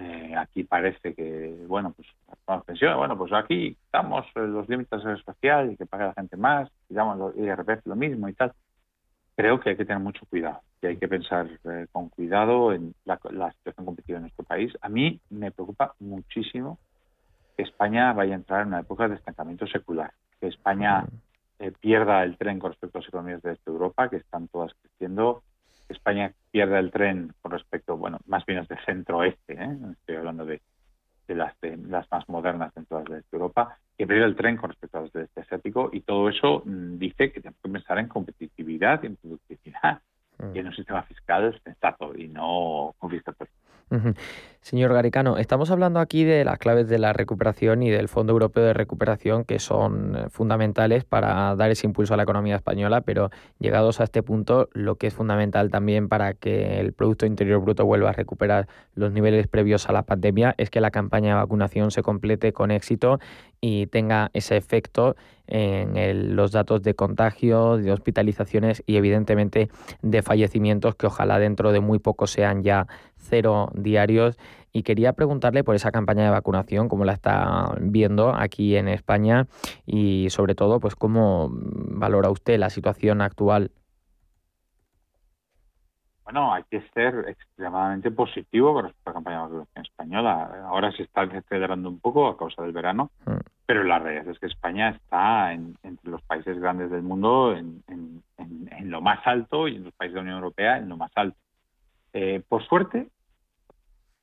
eh, 0.00 0.34
aquí 0.36 0.62
parece 0.62 1.12
que, 1.14 1.64
bueno, 1.66 1.92
pues 1.92 2.06
las 2.46 2.62
pensiones, 2.64 2.96
bueno, 2.96 3.18
pues 3.18 3.32
aquí 3.32 3.76
estamos 3.84 4.24
los 4.34 4.68
límites 4.68 5.04
espacial 5.04 5.72
y 5.72 5.76
que 5.76 5.86
pague 5.86 6.04
la 6.04 6.14
gente 6.14 6.36
más, 6.36 6.70
digamos, 6.88 7.18
los 7.18 7.36
IRPF 7.36 7.84
lo 7.86 7.96
mismo 7.96 8.28
y 8.28 8.34
tal. 8.34 8.52
Creo 9.34 9.58
que 9.58 9.70
hay 9.70 9.76
que 9.76 9.84
tener 9.84 10.00
mucho 10.00 10.24
cuidado, 10.26 10.60
que 10.80 10.88
hay 10.88 10.96
que 10.98 11.08
pensar 11.08 11.48
eh, 11.64 11.86
con 11.90 12.10
cuidado 12.10 12.72
en 12.72 12.94
la, 13.04 13.18
situación 13.52 13.86
competitiva 13.86 14.18
en 14.18 14.22
nuestro 14.22 14.44
país. 14.44 14.72
A 14.80 14.88
mí 14.88 15.20
me 15.30 15.50
preocupa 15.50 15.94
muchísimo 15.98 16.78
que 17.56 17.64
España 17.64 18.12
vaya 18.12 18.34
a 18.34 18.36
entrar 18.36 18.62
en 18.62 18.68
una 18.68 18.80
época 18.80 19.08
de 19.08 19.16
estancamiento 19.16 19.66
secular, 19.66 20.12
que 20.40 20.46
España 20.46 21.06
eh, 21.58 21.72
pierda 21.72 22.22
el 22.22 22.36
tren 22.36 22.60
con 22.60 22.70
respecto 22.70 22.98
a 22.98 23.00
las 23.00 23.08
economías 23.08 23.42
de 23.42 23.58
Europa, 23.66 24.08
que 24.08 24.16
están 24.16 24.46
todas 24.46 24.72
creciendo, 24.80 25.42
España 25.88 26.32
pierde 26.50 26.78
el 26.78 26.90
tren 26.90 27.32
con 27.40 27.52
respecto, 27.52 27.96
bueno, 27.96 28.18
más 28.26 28.44
bien 28.46 28.60
es 28.60 28.68
de 28.68 28.76
centro-oeste, 28.84 29.54
¿eh? 29.54 29.76
estoy 29.92 30.16
hablando 30.16 30.44
de, 30.44 30.60
las, 31.28 31.54
las 31.62 32.10
más 32.10 32.28
modernas 32.28 32.74
dentro 32.74 33.02
de 33.02 33.22
Europa, 33.30 33.78
que 33.96 34.06
pierde 34.06 34.24
el 34.24 34.36
tren 34.36 34.56
con 34.56 34.70
respecto 34.70 34.98
a 34.98 35.02
las 35.02 35.12
del 35.12 35.24
este 35.24 35.42
asiático 35.42 35.90
y 35.92 36.00
todo 36.00 36.28
eso 36.28 36.62
mm, 36.64 36.98
dice 36.98 37.32
que 37.32 37.40
tenemos 37.40 37.60
que 37.62 37.70
pensar 37.70 37.98
en 37.98 38.08
competitividad, 38.08 39.04
en 39.04 39.16
productividad 39.16 40.00
mm. 40.38 40.56
y 40.56 40.58
en 40.58 40.66
un 40.68 40.74
sistema 40.74 41.02
fiscal 41.02 41.60
sensato 41.64 42.16
y 42.16 42.28
no 42.28 42.94
confiscatorio. 42.98 43.52
Señor 44.60 44.92
Garicano, 44.92 45.38
estamos 45.38 45.70
hablando 45.70 45.98
aquí 45.98 46.24
de 46.24 46.44
las 46.44 46.58
claves 46.58 46.88
de 46.88 46.98
la 46.98 47.14
recuperación 47.14 47.82
y 47.82 47.90
del 47.90 48.08
Fondo 48.08 48.32
Europeo 48.32 48.64
de 48.64 48.74
Recuperación 48.74 49.44
que 49.44 49.60
son 49.60 50.14
eh, 50.14 50.26
fundamentales 50.28 51.04
para 51.04 51.54
dar 51.56 51.70
ese 51.70 51.86
impulso 51.86 52.12
a 52.12 52.18
la 52.18 52.24
economía 52.24 52.56
española, 52.56 53.00
pero 53.00 53.30
llegados 53.58 54.00
a 54.00 54.04
este 54.04 54.22
punto, 54.22 54.68
lo 54.74 54.96
que 54.96 55.06
es 55.06 55.14
fundamental 55.14 55.70
también 55.70 56.08
para 56.08 56.34
que 56.34 56.80
el 56.80 56.92
Producto 56.92 57.24
Interior 57.24 57.62
Bruto 57.62 57.86
vuelva 57.86 58.10
a 58.10 58.12
recuperar 58.12 58.68
los 58.94 59.10
niveles 59.10 59.46
previos 59.46 59.88
a 59.88 59.92
la 59.92 60.02
pandemia 60.02 60.54
es 60.58 60.68
que 60.68 60.82
la 60.82 60.90
campaña 60.90 61.30
de 61.30 61.34
vacunación 61.36 61.90
se 61.90 62.02
complete 62.02 62.52
con 62.52 62.70
éxito 62.70 63.20
y 63.60 63.86
tenga 63.86 64.30
ese 64.34 64.56
efecto 64.56 65.16
en 65.48 66.36
los 66.36 66.52
datos 66.52 66.82
de 66.82 66.94
contagio, 66.94 67.78
de 67.78 67.90
hospitalizaciones 67.90 68.82
y 68.86 68.96
evidentemente 68.96 69.70
de 70.02 70.22
fallecimientos 70.22 70.94
que 70.94 71.06
ojalá 71.06 71.38
dentro 71.38 71.72
de 71.72 71.80
muy 71.80 71.98
poco 71.98 72.26
sean 72.26 72.62
ya 72.62 72.86
cero 73.18 73.70
diarios. 73.74 74.38
Y 74.72 74.82
quería 74.82 75.12
preguntarle 75.14 75.64
por 75.64 75.74
esa 75.74 75.90
campaña 75.90 76.24
de 76.24 76.30
vacunación, 76.30 76.88
cómo 76.88 77.04
la 77.04 77.12
está 77.12 77.74
viendo 77.80 78.34
aquí 78.34 78.76
en 78.76 78.88
España 78.88 79.46
y 79.86 80.30
sobre 80.30 80.54
todo, 80.54 80.78
pues 80.78 80.94
cómo 80.94 81.48
valora 81.50 82.30
usted 82.30 82.58
la 82.58 82.70
situación 82.70 83.20
actual. 83.20 83.70
bueno, 86.30 86.52
hay 86.52 86.62
que 86.70 86.82
ser 86.92 87.24
extremadamente 87.26 88.10
positivo 88.10 88.74
con 88.74 88.84
respecto 88.84 89.08
a 89.08 89.12
la 89.12 89.14
campaña 89.14 89.36
de 89.36 89.42
vacunación 89.44 89.84
española. 89.86 90.50
Ahora 90.66 90.92
se 90.92 91.04
está 91.04 91.22
acelerando 91.22 91.88
un 91.88 92.00
poco 92.00 92.28
a 92.28 92.36
causa 92.36 92.62
del 92.64 92.72
verano, 92.72 93.10
mm. 93.24 93.38
pero 93.64 93.82
la 93.82 93.98
realidad 93.98 94.28
es 94.28 94.38
que 94.38 94.44
España 94.44 94.90
está 94.90 95.54
entre 95.54 96.10
los 96.10 96.20
países 96.20 96.60
grandes 96.60 96.90
del 96.90 97.00
mundo 97.00 97.56
en, 97.56 97.82
lo 98.82 99.00
más 99.00 99.26
alto 99.26 99.68
y 99.68 99.76
en 99.76 99.84
los 99.84 99.94
países 99.94 100.16
de 100.16 100.18
la 100.18 100.22
Unión 100.24 100.36
Europea 100.36 100.76
en 100.76 100.90
lo 100.90 100.98
más 100.98 101.10
alto. 101.14 101.38
Eh, 102.12 102.42
por 102.48 102.66
suerte, 102.66 103.08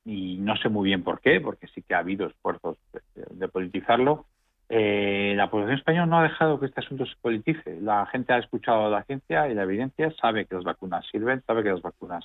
y 0.04 0.38
no 0.38 0.56
sé 0.56 0.68
muy 0.68 0.88
bien 0.88 1.02
por 1.02 1.20
qué, 1.20 1.40
porque 1.40 1.66
sí 1.68 1.82
que 1.82 1.94
ha 1.94 1.98
habido 1.98 2.26
esfuerzos 2.26 2.78
de 3.14 3.48
politizarlo, 3.48 4.26
eh, 4.68 5.34
la 5.36 5.48
población 5.48 5.78
española 5.78 6.06
no 6.06 6.18
ha 6.18 6.24
dejado 6.24 6.58
que 6.58 6.66
este 6.66 6.80
asunto 6.80 7.06
se 7.06 7.14
politice. 7.20 7.80
La 7.80 8.06
gente 8.06 8.32
ha 8.32 8.38
escuchado 8.38 8.90
la 8.90 9.04
ciencia 9.04 9.48
y 9.48 9.54
la 9.54 9.62
evidencia, 9.62 10.12
sabe 10.20 10.46
que 10.46 10.56
las 10.56 10.64
vacunas 10.64 11.06
sirven, 11.10 11.42
sabe 11.46 11.62
que 11.62 11.70
las 11.70 11.82
vacunas 11.82 12.24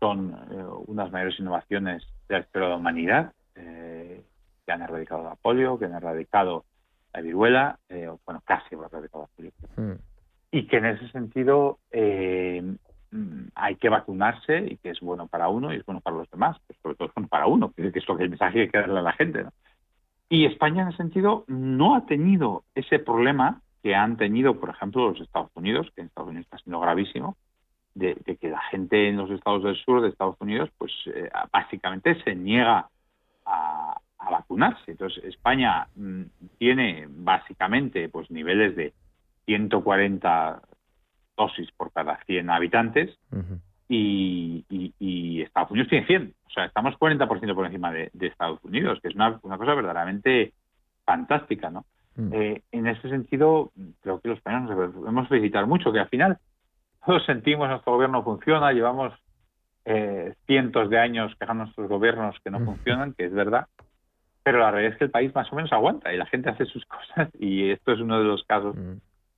son 0.00 0.36
eh, 0.50 0.64
unas 0.86 1.10
mayores 1.12 1.38
innovaciones 1.38 2.02
de 2.28 2.38
la 2.38 2.46
de 2.52 2.60
la 2.60 2.76
humanidad, 2.76 3.32
que 3.54 4.72
han 4.72 4.82
erradicado 4.82 5.22
la 5.22 5.36
polio, 5.36 5.78
que 5.78 5.84
han 5.84 5.92
erradicado 5.92 6.64
la 7.12 7.20
viruela, 7.20 7.78
bueno, 8.24 8.42
casi 8.44 8.74
han 8.74 8.82
erradicado 8.82 9.28
la 9.28 9.36
polio. 9.36 9.52
Hmm. 9.76 10.00
Y 10.50 10.66
que 10.66 10.78
en 10.78 10.86
ese 10.86 11.08
sentido 11.10 11.78
mm, 13.14 13.48
hay 13.54 13.76
que 13.76 13.88
vacunarse 13.88 14.66
y 14.70 14.76
que 14.76 14.90
es 14.90 15.00
bueno 15.00 15.26
para 15.26 15.48
uno 15.48 15.72
y 15.72 15.76
es 15.76 15.86
bueno 15.86 16.00
para 16.00 16.16
los 16.16 16.30
demás, 16.30 16.58
pero 16.66 16.78
sobre 16.82 16.96
todo 16.96 17.08
es 17.08 17.14
bueno 17.14 17.28
para 17.28 17.46
uno, 17.46 17.72
que 17.72 17.86
es 17.86 18.08
lo 18.08 18.16
que 18.16 18.24
el 18.24 18.30
mensaje 18.30 18.62
hay 18.62 18.68
que 18.68 18.78
darle 18.78 18.98
a 18.98 19.02
la 19.02 19.12
gente. 19.12 19.44
¿no? 19.44 19.52
Y 20.28 20.46
España 20.46 20.82
en 20.82 20.88
ese 20.88 20.96
sentido 20.96 21.44
no 21.46 21.94
ha 21.94 22.06
tenido 22.06 22.64
ese 22.74 22.98
problema 22.98 23.60
que 23.82 23.94
han 23.94 24.16
tenido, 24.16 24.58
por 24.58 24.70
ejemplo, 24.70 25.10
los 25.10 25.20
Estados 25.20 25.50
Unidos, 25.54 25.90
que 25.94 26.00
en 26.00 26.06
Estados 26.08 26.30
Unidos 26.30 26.46
está 26.46 26.58
siendo 26.58 26.80
gravísimo, 26.80 27.36
de, 27.94 28.16
que 28.40 28.48
la 28.48 28.62
gente 28.62 29.08
en 29.08 29.16
los 29.16 29.30
estados 29.30 29.62
del 29.62 29.76
sur 29.76 30.00
de 30.00 30.08
Estados 30.08 30.36
Unidos, 30.40 30.70
pues 30.78 30.92
eh, 31.06 31.30
básicamente 31.52 32.20
se 32.22 32.34
niega 32.34 32.88
a, 33.46 34.00
vacunarse. 34.30 34.92
Entonces, 34.92 35.22
España 35.24 35.86
mm, 35.94 36.22
tiene 36.58 37.06
básicamente 37.10 38.08
pues 38.08 38.30
niveles 38.30 38.74
de 38.74 38.94
140 39.44 40.62
dosis 41.36 41.70
por 41.72 41.92
cada 41.92 42.18
100 42.24 42.50
habitantes 42.50 43.18
y, 43.88 44.64
y, 44.98 45.42
Estados 45.42 45.70
Unidos 45.70 45.88
tiene 45.88 46.06
100. 46.06 46.34
O 46.46 46.50
sea, 46.50 46.64
estamos 46.66 46.94
40% 46.94 47.54
por 47.54 47.66
encima 47.66 47.92
de, 47.92 48.10
Estados 48.20 48.62
Unidos, 48.62 48.98
que 49.02 49.08
es 49.08 49.14
una, 49.14 49.38
cosa 49.38 49.74
verdaderamente 49.74 50.52
fantástica, 51.04 51.70
¿no? 51.70 51.84
Mm. 52.16 52.32
Eh, 52.32 52.62
en 52.72 52.86
ese 52.86 53.08
sentido, 53.08 53.72
creo 54.00 54.20
que 54.20 54.28
los 54.28 54.38
españoles 54.38 54.68
debemos 54.70 55.28
felicitar 55.28 55.66
mucho, 55.66 55.92
que 55.92 55.98
al 55.98 56.08
final 56.08 56.38
todos 57.04 57.24
sentimos 57.26 57.68
nuestro 57.68 57.92
gobierno 57.92 58.22
funciona, 58.22 58.72
llevamos 58.72 59.12
eh, 59.84 60.34
cientos 60.46 60.88
de 60.88 60.98
años 60.98 61.34
quejando 61.38 61.62
a 61.62 61.66
nuestros 61.66 61.88
gobiernos 61.88 62.36
que 62.42 62.50
no 62.50 62.60
mm. 62.60 62.64
funcionan, 62.64 63.12
que 63.14 63.26
es 63.26 63.32
verdad, 63.32 63.66
pero 64.42 64.60
la 64.60 64.70
realidad 64.70 64.92
es 64.92 64.98
que 64.98 65.04
el 65.04 65.10
país 65.10 65.34
más 65.34 65.52
o 65.52 65.56
menos 65.56 65.72
aguanta 65.72 66.12
y 66.12 66.16
la 66.16 66.26
gente 66.26 66.50
hace 66.50 66.64
sus 66.66 66.84
cosas 66.86 67.28
y 67.38 67.70
esto 67.70 67.92
es 67.92 68.00
uno 68.00 68.18
de 68.18 68.24
los 68.24 68.44
casos 68.44 68.76
mm 68.76 68.94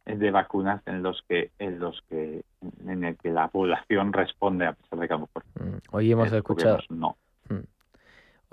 de 0.06 0.30
vacunas 0.30 0.82
en 0.86 1.02
los 1.02 1.22
que 1.28 1.50
en 1.58 1.80
los 1.80 2.00
que 2.08 2.42
en 2.86 3.04
el 3.04 3.16
que 3.16 3.30
la 3.30 3.48
población 3.48 4.12
responde 4.12 4.66
a 4.66 4.72
pesar 4.72 4.98
de 5.00 5.08
que 5.08 5.14
a 5.14 5.16
lo 5.16 5.22
mejor 5.22 5.44
mm, 5.60 5.78
hoy 5.90 6.12
hemos 6.12 6.32
escuchado 6.32 6.78
no. 6.90 7.16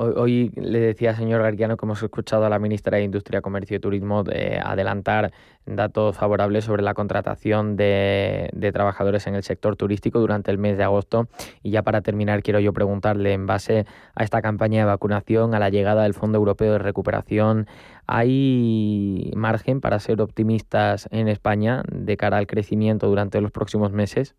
Hoy, 0.03 0.51
le 0.55 0.79
decía 0.79 1.15
señor 1.15 1.41
Garquiano 1.41 1.77
que 1.77 1.85
hemos 1.85 2.03
escuchado 2.03 2.45
a 2.45 2.49
la 2.49 2.59
ministra 2.59 2.97
de 2.97 3.03
Industria, 3.03 3.41
Comercio 3.41 3.77
y 3.77 3.79
Turismo 3.79 4.23
de 4.23 4.59
adelantar 4.61 5.31
datos 5.65 6.17
favorables 6.17 6.65
sobre 6.65 6.83
la 6.83 6.93
contratación 6.93 7.77
de, 7.77 8.49
de, 8.53 8.71
trabajadores 8.73 9.27
en 9.27 9.35
el 9.35 9.43
sector 9.43 9.77
turístico 9.77 10.19
durante 10.19 10.51
el 10.51 10.57
mes 10.57 10.77
de 10.77 10.83
agosto. 10.83 11.29
Y 11.61 11.71
ya 11.71 11.83
para 11.83 12.01
terminar, 12.01 12.43
quiero 12.43 12.59
yo 12.59 12.73
preguntarle, 12.73 13.31
en 13.31 13.45
base 13.45 13.85
a 14.15 14.23
esta 14.23 14.41
campaña 14.41 14.79
de 14.79 14.85
vacunación, 14.85 15.55
a 15.55 15.59
la 15.59 15.69
llegada 15.69 16.03
del 16.03 16.13
Fondo 16.13 16.37
Europeo 16.37 16.73
de 16.73 16.79
Recuperación, 16.79 17.67
¿hay 18.05 19.31
margen 19.35 19.79
para 19.79 19.99
ser 19.99 20.21
optimistas 20.21 21.07
en 21.11 21.29
España 21.29 21.83
de 21.89 22.17
cara 22.17 22.37
al 22.37 22.47
crecimiento 22.47 23.07
durante 23.07 23.39
los 23.39 23.51
próximos 23.51 23.93
meses? 23.93 24.35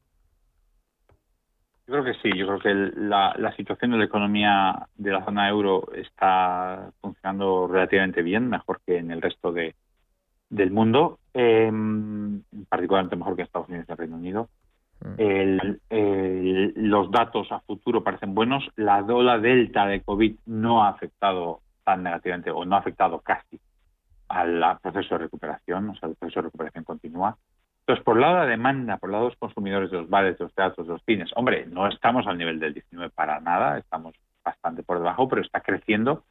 Yo 1.87 1.93
creo 1.93 2.05
que 2.05 2.14
sí, 2.14 2.30
yo 2.37 2.47
creo 2.47 2.61
que 2.61 2.74
la, 2.97 3.35
la, 3.37 3.55
situación 3.57 3.91
de 3.91 3.99
la 3.99 4.05
economía 4.05 4.89
de 4.97 5.12
la 5.12 5.24
zona 5.24 5.49
euro 5.51 5.93
está 5.95 6.91
funcionando 7.01 7.66
relativamente 7.66 8.22
bien, 8.22 8.49
mejor 8.49 8.80
que 8.87 8.97
en 8.97 9.11
el 9.11 9.20
resto 9.20 9.53
de, 9.53 9.74
del 10.49 10.70
mundo, 10.70 11.18
eh, 11.35 11.70
particularmente 12.68 13.16
mejor 13.16 13.37
que 13.37 13.43
en 13.43 13.47
Estados 13.47 13.68
Unidos 13.68 13.87
y 13.89 13.93
el 13.93 13.99
Reino 13.99 14.16
Unido. 14.16 14.49
Mm. 15.01 16.76
los 16.76 17.11
datos 17.11 17.53
a 17.53 17.61
futuro 17.61 18.03
parecen 18.03 18.35
buenos. 18.35 18.64
La 18.76 19.03
ola 19.03 19.39
delta 19.39 19.87
de 19.87 20.01
COVID 20.01 20.37
no 20.47 20.85
ha 20.85 20.89
afectado 20.89 21.61
tan 21.85 22.03
negativamente 22.03 22.51
o 22.51 22.64
no 22.64 22.76
ha 22.76 22.78
afectado 22.78 23.20
casi 23.20 23.61
al 24.28 24.78
proceso 24.80 25.16
de 25.16 25.24
recuperación, 25.24 25.91
o 25.91 25.95
sea, 25.97 26.09
el 26.09 26.16
proceso 26.16 26.41
de 26.41 26.45
recuperación 26.47 26.85
continúa. 26.85 27.37
Entonces, 27.87 28.03
por 28.03 28.16
el 28.16 28.22
lado 28.22 28.37
de 28.37 28.41
la 28.41 28.47
demanda, 28.47 28.97
por 28.97 29.11
el 29.11 29.12
lado 29.12 29.24
de 29.24 29.30
los 29.32 29.39
consumidores 29.39 29.91
de 29.91 29.99
los 29.99 30.09
bares, 30.09 30.39
de 30.39 30.45
los 30.45 30.55
teatros, 30.55 30.87
de 30.87 30.93
los 30.95 31.03
cines, 31.05 31.30
hombre, 31.37 31.66
no 31.66 31.87
estamos 31.87 32.26
al 32.26 32.39
nivel 32.39 32.59
del 32.59 32.72
19 32.72 33.11
para 33.11 33.41
nada, 33.41 33.76
estamos 33.76 34.14
bastante 34.43 34.82
por 34.82 34.99
debajo, 34.99 35.28
pero 35.28 35.43
está 35.43 35.61
creciendo 35.61 36.24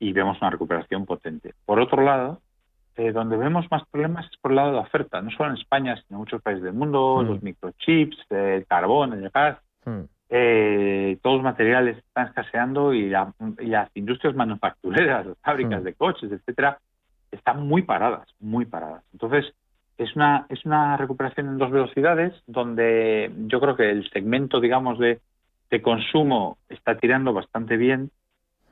y 0.00 0.12
vemos 0.12 0.40
una 0.40 0.50
recuperación 0.50 1.06
potente. 1.06 1.54
Por 1.64 1.78
otro 1.78 2.02
lado, 2.02 2.40
eh, 2.96 3.12
donde 3.12 3.36
vemos 3.36 3.70
más 3.70 3.86
problemas 3.86 4.26
es 4.26 4.36
por 4.38 4.50
el 4.50 4.56
lado 4.56 4.70
de 4.70 4.74
la 4.74 4.82
oferta, 4.82 5.22
no 5.22 5.30
solo 5.30 5.50
en 5.50 5.58
España, 5.58 5.94
sino 5.94 6.16
en 6.16 6.18
muchos 6.18 6.42
países 6.42 6.64
del 6.64 6.72
mundo, 6.72 7.22
mm. 7.22 7.26
los 7.28 7.42
microchips, 7.44 8.18
el 8.30 8.66
carbón, 8.66 9.12
el 9.12 9.30
gas, 9.30 9.56
mm. 9.84 10.00
eh, 10.30 11.18
todos 11.22 11.36
los 11.36 11.44
materiales 11.44 11.98
están 11.98 12.26
escaseando 12.26 12.92
y, 12.92 13.08
las 13.08 13.88
industrias 13.94 14.34
manufactureras, 14.34 15.26
las 15.26 15.38
fábricas 15.38 15.80
mm. 15.80 15.84
de 15.84 15.94
coches, 15.94 16.32
etcétera, 16.32 16.80
están 17.30 17.68
muy 17.68 17.82
paradas, 17.82 18.26
muy 18.40 18.64
paradas. 18.64 19.04
Entonces, 19.12 19.54
es 19.98 20.14
una, 20.14 20.46
es 20.48 20.64
una 20.64 20.96
recuperación 20.96 21.48
en 21.48 21.58
dos 21.58 21.70
velocidades 21.70 22.32
donde 22.46 23.30
yo 23.46 23.60
creo 23.60 23.76
que 23.76 23.90
el 23.90 24.08
segmento, 24.10 24.60
digamos, 24.60 24.98
de, 24.98 25.20
de 25.70 25.82
consumo 25.82 26.58
está 26.68 26.96
tirando 26.96 27.32
bastante 27.32 27.76
bien, 27.76 28.10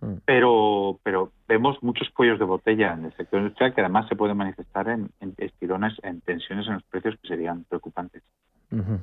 mm. 0.01 0.19
pero, 0.25 1.01
pero 1.03 1.33
vemos 1.49 1.83
muchos 1.83 2.09
cuellos 2.11 2.39
de 2.39 2.45
botella 2.45 2.95
en 2.95 3.07
el 3.07 3.17
sector 3.17 3.41
industrial 3.41 3.75
que 3.75 3.81
además 3.81 4.09
se 4.09 4.15
pueden 4.15 4.37
manifestar 4.37 4.89
en, 4.89 5.11
en 5.21 5.35
estirones, 5.37 5.95
en 6.05 6.21
tensiones 6.21 6.69
en 6.69 6.75
los 6.75 6.85
precios 6.85 7.17
que 7.21 7.29
serían 7.29 7.65
preocupantes. 7.65 8.23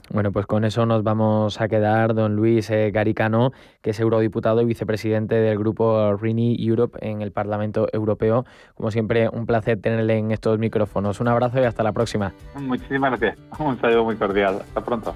Bueno, 0.09 0.31
pues 0.31 0.45
con 0.45 0.65
eso 0.65 0.85
nos 0.85 1.03
vamos 1.03 1.61
a 1.61 1.67
quedar, 1.67 2.13
don 2.13 2.35
Luis 2.35 2.69
eh, 2.69 2.91
Garicano, 2.91 3.51
que 3.81 3.91
es 3.91 3.99
eurodiputado 3.99 4.61
y 4.61 4.65
vicepresidente 4.65 5.35
del 5.35 5.57
grupo 5.57 6.15
Rini 6.17 6.55
Europe 6.59 6.99
en 7.01 7.21
el 7.21 7.31
Parlamento 7.31 7.87
Europeo. 7.93 8.45
Como 8.75 8.91
siempre, 8.91 9.29
un 9.29 9.45
placer 9.45 9.79
tenerle 9.79 10.17
en 10.17 10.31
estos 10.31 10.59
micrófonos. 10.59 11.21
Un 11.21 11.29
abrazo 11.29 11.61
y 11.61 11.63
hasta 11.63 11.83
la 11.83 11.93
próxima. 11.93 12.33
Muchísimas 12.55 13.11
gracias. 13.11 13.37
Un 13.59 13.79
saludo 13.79 14.03
muy 14.03 14.15
cordial. 14.17 14.59
Hasta 14.61 14.81
pronto. 14.81 15.15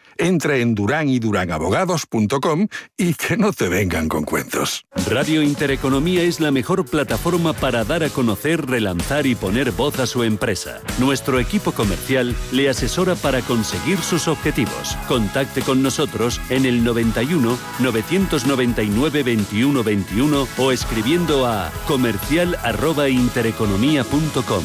Entra 0.17 0.57
en 0.57 0.75
duranydurangabogados.com 0.75 2.67
y 2.97 3.13
que 3.13 3.37
no 3.37 3.53
te 3.53 3.69
vengan 3.69 4.07
con 4.07 4.23
cuentos. 4.23 4.85
Radio 5.09 5.41
Intereconomía 5.41 6.23
es 6.23 6.39
la 6.39 6.51
mejor 6.51 6.85
plataforma 6.85 7.53
para 7.53 7.83
dar 7.83 8.03
a 8.03 8.09
conocer, 8.09 8.65
relanzar 8.65 9.25
y 9.25 9.35
poner 9.35 9.71
voz 9.71 9.99
a 9.99 10.07
su 10.07 10.23
empresa. 10.23 10.81
Nuestro 10.99 11.39
equipo 11.39 11.71
comercial 11.71 12.35
le 12.51 12.69
asesora 12.69 13.15
para 13.15 13.41
conseguir 13.41 13.97
sus 13.99 14.27
objetivos. 14.27 14.97
Contacte 15.07 15.61
con 15.61 15.81
nosotros 15.81 16.41
en 16.49 16.65
el 16.65 16.83
91 16.83 17.57
999 17.79 19.23
21 19.23 19.83
21 19.83 20.47
o 20.57 20.71
escribiendo 20.71 21.45
a 21.45 21.71
comercial@intereconomía.com. 21.87 24.63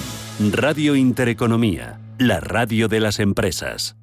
Radio 0.53 0.97
Intereconomía, 0.97 2.01
la 2.18 2.40
radio 2.40 2.88
de 2.88 3.01
las 3.01 3.20
empresas. 3.20 3.97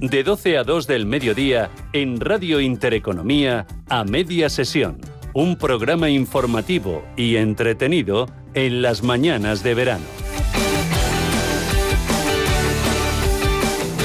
De 0.00 0.22
12 0.22 0.58
a 0.58 0.62
2 0.62 0.86
del 0.86 1.06
mediodía 1.06 1.70
en 1.92 2.20
Radio 2.20 2.60
Intereconomía 2.60 3.66
a 3.88 4.04
media 4.04 4.48
sesión. 4.48 4.98
Un 5.34 5.56
programa 5.56 6.08
informativo 6.08 7.02
y 7.16 7.34
entretenido 7.34 8.26
en 8.54 8.80
las 8.80 9.02
mañanas 9.02 9.64
de 9.64 9.74
verano. 9.74 10.17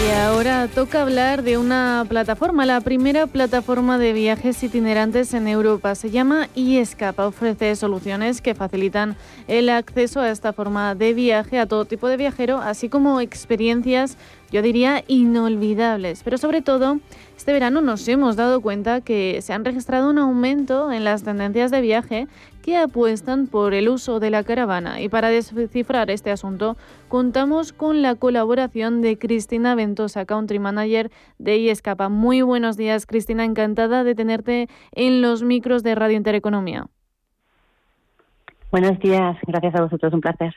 Y 0.04 0.12
ahora 0.12 0.68
toca 0.68 1.02
hablar 1.02 1.44
de 1.44 1.58
una 1.58 2.06
plataforma, 2.10 2.66
la 2.66 2.82
primera 2.82 3.26
plataforma 3.26 3.98
de 3.98 4.12
viajes 4.12 4.62
itinerantes 4.62 5.34
en 5.34 5.48
Europa. 5.48 5.96
Se 5.96 6.12
llama 6.12 6.50
iEscapa. 6.56 7.26
Ofrece 7.26 7.74
soluciones 7.78 8.42
que 8.42 8.54
facilitan 8.54 9.16
el 9.48 9.70
acceso 9.70 10.20
a 10.20 10.30
esta 10.30 10.52
forma 10.52 10.94
de 10.94 11.14
viaje 11.14 11.58
a 11.58 11.68
todo 11.68 11.86
tipo 11.86 12.10
de 12.10 12.18
viajero, 12.18 12.58
así 12.58 12.90
como 12.90 13.22
experiencias 13.22 14.18
yo 14.52 14.62
diría 14.62 15.04
inolvidables. 15.08 16.22
Pero 16.24 16.38
sobre 16.38 16.62
todo, 16.62 17.00
este 17.38 17.54
verano 17.54 17.82
nos 17.82 18.06
hemos 18.08 18.36
dado 18.36 18.62
cuenta 18.62 19.00
que 19.00 19.40
se 19.42 19.54
han 19.54 19.64
registrado 19.64 20.10
un 20.10 20.18
aumento 20.18 20.92
en 20.92 21.06
las 21.06 21.24
tendencias 21.24 21.72
de 21.72 21.82
viaje 21.82 22.28
que 22.64 22.78
apuestan 22.78 23.48
por 23.48 23.74
el 23.74 23.90
uso 23.90 24.20
de 24.20 24.32
la 24.32 24.44
caravana. 24.44 25.02
Y 25.02 25.10
para 25.10 25.30
descifrar 25.30 26.10
este 26.10 26.32
asunto, 26.32 26.78
contamos 27.10 27.74
con 27.74 28.02
la 28.02 28.16
colaboración 28.16 29.02
de 29.02 29.20
Cristina 29.20 29.76
Ventosa, 29.76 30.26
Country 30.26 30.60
Manager 30.60 31.12
de 31.38 31.60
iEscapa. 31.60 32.08
Muy 32.08 32.42
buenos 32.42 32.78
días, 32.78 33.06
Cristina. 33.06 33.44
Encantada 33.44 34.04
de 34.06 34.16
tenerte 34.16 34.70
en 34.94 35.22
los 35.22 35.44
micros 35.44 35.84
de 35.84 35.94
Radio 35.94 36.16
Intereconomía. 36.16 36.88
Buenos 38.72 38.98
días, 38.98 39.38
gracias 39.46 39.76
a 39.76 39.82
vosotros, 39.84 40.14
un 40.14 40.22
placer. 40.22 40.56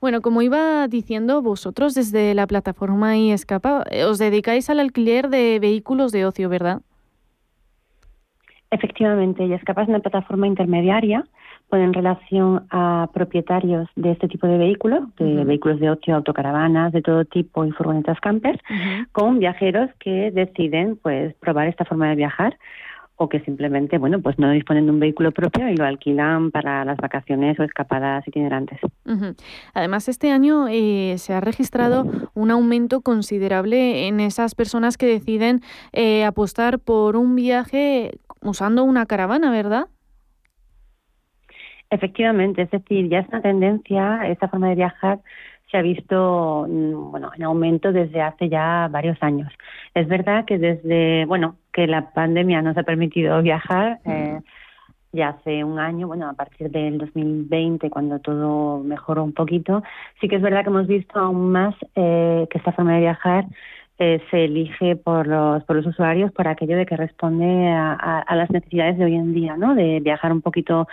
Bueno, 0.00 0.22
como 0.22 0.42
iba 0.42 0.88
diciendo, 0.88 1.40
vosotros 1.40 1.94
desde 1.94 2.34
la 2.34 2.48
plataforma 2.48 3.16
iEscapa 3.16 3.84
eh, 3.90 4.04
os 4.04 4.18
dedicáis 4.18 4.68
al 4.70 4.80
alquiler 4.80 5.28
de 5.28 5.60
vehículos 5.60 6.10
de 6.10 6.26
ocio, 6.26 6.48
¿verdad? 6.48 6.82
Efectivamente, 8.72 9.44
iEscapa 9.44 9.82
es 9.82 9.88
una 9.88 10.00
plataforma 10.00 10.46
intermediaria 10.46 11.26
pues, 11.68 11.82
en 11.82 11.92
relación 11.92 12.64
a 12.70 13.06
propietarios 13.12 13.86
de 13.96 14.12
este 14.12 14.28
tipo 14.28 14.46
de 14.46 14.56
vehículos, 14.56 15.14
de 15.16 15.44
vehículos 15.44 15.78
de 15.78 15.90
ocio, 15.90 16.16
autocaravanas, 16.16 16.90
de 16.92 17.02
todo 17.02 17.26
tipo 17.26 17.66
y 17.66 17.70
furgonetas 17.70 18.18
campers, 18.20 18.58
con 19.12 19.38
viajeros 19.38 19.90
que 20.00 20.30
deciden 20.30 20.96
pues 20.96 21.34
probar 21.34 21.68
esta 21.68 21.84
forma 21.84 22.08
de 22.08 22.16
viajar 22.16 22.56
o 23.16 23.28
que 23.28 23.40
simplemente, 23.40 23.98
bueno, 23.98 24.20
pues 24.22 24.38
no 24.38 24.50
disponen 24.50 24.86
de 24.86 24.90
un 24.90 25.00
vehículo 25.00 25.32
propio 25.32 25.68
y 25.68 25.76
lo 25.76 25.84
alquilan 25.84 26.50
para 26.50 26.82
las 26.86 26.96
vacaciones 26.96 27.60
o 27.60 27.62
escapadas 27.62 28.26
itinerantes. 28.26 28.80
Además, 29.74 30.08
este 30.08 30.30
año 30.30 30.66
eh, 30.68 31.16
se 31.18 31.34
ha 31.34 31.40
registrado 31.40 32.06
un 32.34 32.50
aumento 32.50 33.02
considerable 33.02 34.08
en 34.08 34.20
esas 34.20 34.54
personas 34.54 34.96
que 34.96 35.06
deciden 35.06 35.60
eh, 35.92 36.24
apostar 36.24 36.78
por 36.78 37.16
un 37.16 37.36
viaje 37.36 38.12
usando 38.42 38.84
una 38.84 39.06
caravana, 39.06 39.50
¿verdad? 39.50 39.86
Efectivamente, 41.90 42.62
es 42.62 42.70
decir, 42.70 43.08
ya 43.08 43.20
es 43.20 43.28
una 43.28 43.42
tendencia 43.42 44.26
esta 44.28 44.48
forma 44.48 44.68
de 44.70 44.76
viajar 44.76 45.20
se 45.72 45.78
ha 45.78 45.82
visto 45.82 46.66
mm, 46.68 47.10
bueno 47.10 47.32
en 47.34 47.42
aumento 47.42 47.90
desde 47.92 48.20
hace 48.20 48.48
ya 48.48 48.88
varios 48.90 49.20
años. 49.22 49.50
Es 49.94 50.06
verdad 50.06 50.44
que 50.44 50.58
desde 50.58 51.24
bueno 51.24 51.56
que 51.72 51.86
la 51.86 52.12
pandemia 52.12 52.62
nos 52.62 52.76
ha 52.76 52.84
permitido 52.84 53.42
viajar. 53.42 53.98
Eh, 54.04 54.38
ya 55.14 55.28
hace 55.28 55.62
un 55.62 55.78
año, 55.78 56.06
bueno, 56.06 56.26
a 56.26 56.32
partir 56.32 56.70
del 56.70 56.96
2020, 56.96 57.90
cuando 57.90 58.18
todo 58.20 58.82
mejoró 58.82 59.22
un 59.22 59.34
poquito, 59.34 59.82
sí 60.18 60.26
que 60.26 60.36
es 60.36 60.42
verdad 60.42 60.62
que 60.62 60.70
hemos 60.70 60.86
visto 60.86 61.18
aún 61.18 61.52
más 61.52 61.74
eh, 61.94 62.46
que 62.50 62.56
esta 62.56 62.72
forma 62.72 62.94
de 62.94 63.00
viajar 63.00 63.44
eh, 64.04 64.20
se 64.32 64.46
elige 64.46 64.96
por 64.96 65.28
los, 65.28 65.62
por 65.62 65.76
los 65.76 65.86
usuarios 65.86 66.32
por 66.32 66.48
aquello 66.48 66.76
de 66.76 66.86
que 66.86 66.96
responde 66.96 67.68
a, 67.68 67.92
a, 68.18 68.34
las 68.34 68.50
necesidades 68.50 68.98
de 68.98 69.04
hoy 69.04 69.14
en 69.14 69.32
día, 69.32 69.56
¿no? 69.56 69.76
De 69.76 70.00
viajar 70.00 70.32
un 70.32 70.42
poquito 70.42 70.88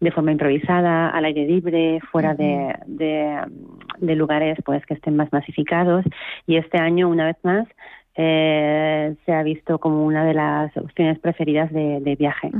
de 0.00 0.10
forma 0.10 0.32
improvisada, 0.32 1.10
al 1.10 1.26
aire 1.26 1.44
libre, 1.44 2.00
fuera 2.10 2.34
de, 2.34 2.74
de, 2.86 4.16
lugares 4.16 4.56
pues 4.64 4.84
que 4.86 4.94
estén 4.94 5.14
más 5.14 5.30
masificados. 5.30 6.06
Y 6.46 6.56
este 6.56 6.78
año, 6.78 7.10
una 7.10 7.26
vez 7.26 7.36
más, 7.42 7.68
eh, 8.16 9.16
se 9.26 9.32
ha 9.32 9.42
visto 9.42 9.78
como 9.78 10.04
una 10.04 10.24
de 10.24 10.34
las 10.34 10.76
opciones 10.76 11.18
preferidas 11.18 11.72
de, 11.72 12.16
viaje. 12.16 12.50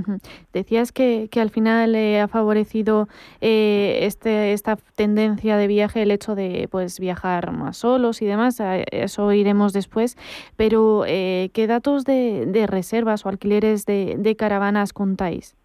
Decías 0.52 0.90
que, 0.90 1.28
que, 1.30 1.40
al 1.40 1.50
final 1.50 1.94
eh, 1.94 2.20
ha 2.20 2.26
favorecido 2.26 3.08
eh, 3.40 4.00
este, 4.02 4.52
esta 4.52 4.76
tendencia 4.96 5.56
de 5.56 5.68
viaje 5.68 6.02
el 6.02 6.10
hecho 6.10 6.34
de 6.34 6.68
pues 6.70 6.98
viajar 6.98 7.52
más 7.52 7.76
solos 7.76 8.20
y 8.20 8.26
demás, 8.26 8.60
eso 8.90 9.32
iremos 9.32 9.72
después, 9.72 10.16
pero 10.56 11.04
¿qué 11.06 11.66
datos 11.68 12.04
de, 12.04 12.46
de, 12.46 12.66
reservas 12.66 13.24
o 13.24 13.28
alquileres 13.28 13.86
de, 13.86 14.16
de 14.18 14.36
caravanas 14.36 14.92
contáis? 14.92 15.56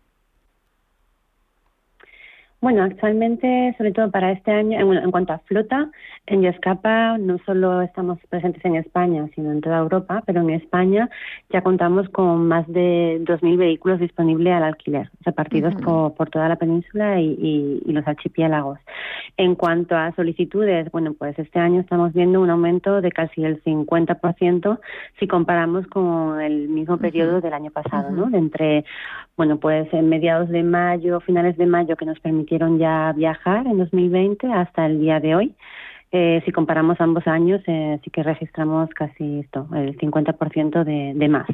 Bueno, 2.62 2.84
actualmente, 2.84 3.74
sobre 3.78 3.94
todo 3.94 4.12
para 4.12 4.34
este 4.34 4.52
año, 4.52 4.78
en, 4.80 5.12
cuanto 5.12 5.32
a 5.32 5.40
flota, 5.40 5.90
en 6.30 6.42
Yescapa 6.44 7.18
no 7.18 7.38
solo 7.46 7.82
estamos 7.82 8.20
presentes 8.30 8.64
en 8.64 8.76
España, 8.76 9.28
sino 9.34 9.52
en 9.52 9.62
toda 9.62 9.80
Europa, 9.80 10.22
pero 10.26 10.42
en 10.42 10.52
España 10.52 11.10
ya 11.50 11.62
contamos 11.62 12.08
con 12.10 12.48
más 12.48 12.68
de 12.68 13.20
2.000 13.24 13.58
vehículos 13.58 14.00
disponibles 14.00 14.54
al 14.54 14.64
alquiler, 14.64 15.10
repartidos 15.22 15.74
por, 15.76 16.30
toda 16.30 16.48
la 16.48 16.58
península 16.58 17.20
y, 17.20 17.82
los 17.86 18.08
archipiélagos. 18.08 18.80
En 19.36 19.56
cuanto 19.56 19.98
a 19.98 20.12
solicitudes, 20.14 20.92
bueno, 20.92 21.14
pues 21.18 21.38
este 21.40 21.60
año 21.60 21.82
estamos 21.82 22.14
viendo 22.14 22.40
un 22.40 22.50
aumento 22.50 23.02
de 23.02 23.12
casi 23.12 23.44
el 23.44 23.64
50% 23.64 24.80
si 25.20 25.28
comparamos 25.28 25.88
con 25.88 26.40
el 26.40 26.70
mismo 26.70 26.98
periodo 26.98 27.42
del 27.42 27.54
año 27.54 27.72
pasado, 27.72 28.12
¿no? 28.12 28.30
De 28.30 28.38
entre, 28.38 28.86
bueno, 29.36 29.58
pues 29.58 29.92
en 29.94 30.08
mediados 30.08 30.50
de 30.50 30.62
mayo, 30.62 31.20
finales 31.22 31.58
de 31.58 31.66
mayo, 31.66 31.96
que 31.96 32.06
nos 32.06 32.20
permite 32.20 32.60
ya 32.78 33.14
viajar 33.16 33.66
en 33.66 33.78
2020 33.78 34.52
hasta 34.54 34.86
el 34.86 35.00
día 35.00 35.20
de 35.20 35.36
hoy. 35.36 35.56
Eh, 36.12 36.42
si 36.44 36.52
comparamos 36.52 37.00
ambos 37.00 37.28
años, 37.28 37.62
eh, 37.68 38.00
sí 38.04 38.10
que 38.10 38.24
registramos 38.24 38.90
casi 38.90 39.42
esto, 39.42 39.68
el 39.76 39.96
50% 39.96 40.84
de, 40.84 41.14
de 41.16 41.28
más. 41.30 41.48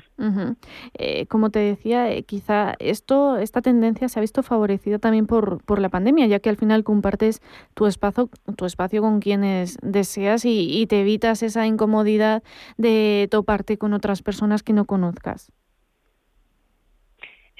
Eh, 0.93 1.26
como 1.28 1.49
te 1.49 1.60
decía, 1.60 2.22
quizá 2.22 2.76
esto, 2.80 3.38
esta 3.38 3.62
tendencia 3.62 4.08
se 4.08 4.20
ha 4.20 4.22
visto 4.22 4.43
favorecida 4.43 4.97
también 4.97 5.28
por, 5.28 5.62
por 5.66 5.80
la 5.80 5.89
pandemia, 5.89 6.28
ya 6.28 6.39
que 6.39 6.49
al 6.49 6.56
final 6.56 6.86
compartes 6.86 7.41
tu 7.74 7.86
espacio, 7.86 8.30
tu 8.56 8.66
espacio 8.66 9.01
con 9.01 9.20
quienes 9.20 9.78
deseas 9.82 10.45
y, 10.45 10.82
y 10.82 10.88
te 10.88 11.01
evitas 11.01 11.43
esa 11.43 11.68
incomodidad 11.68 12.41
de 12.78 13.28
toparte 13.30 13.78
con 13.78 13.93
otras 13.93 14.22
personas 14.22 14.64
que 14.64 14.72
no 14.72 14.86
conozcas. 14.86 15.51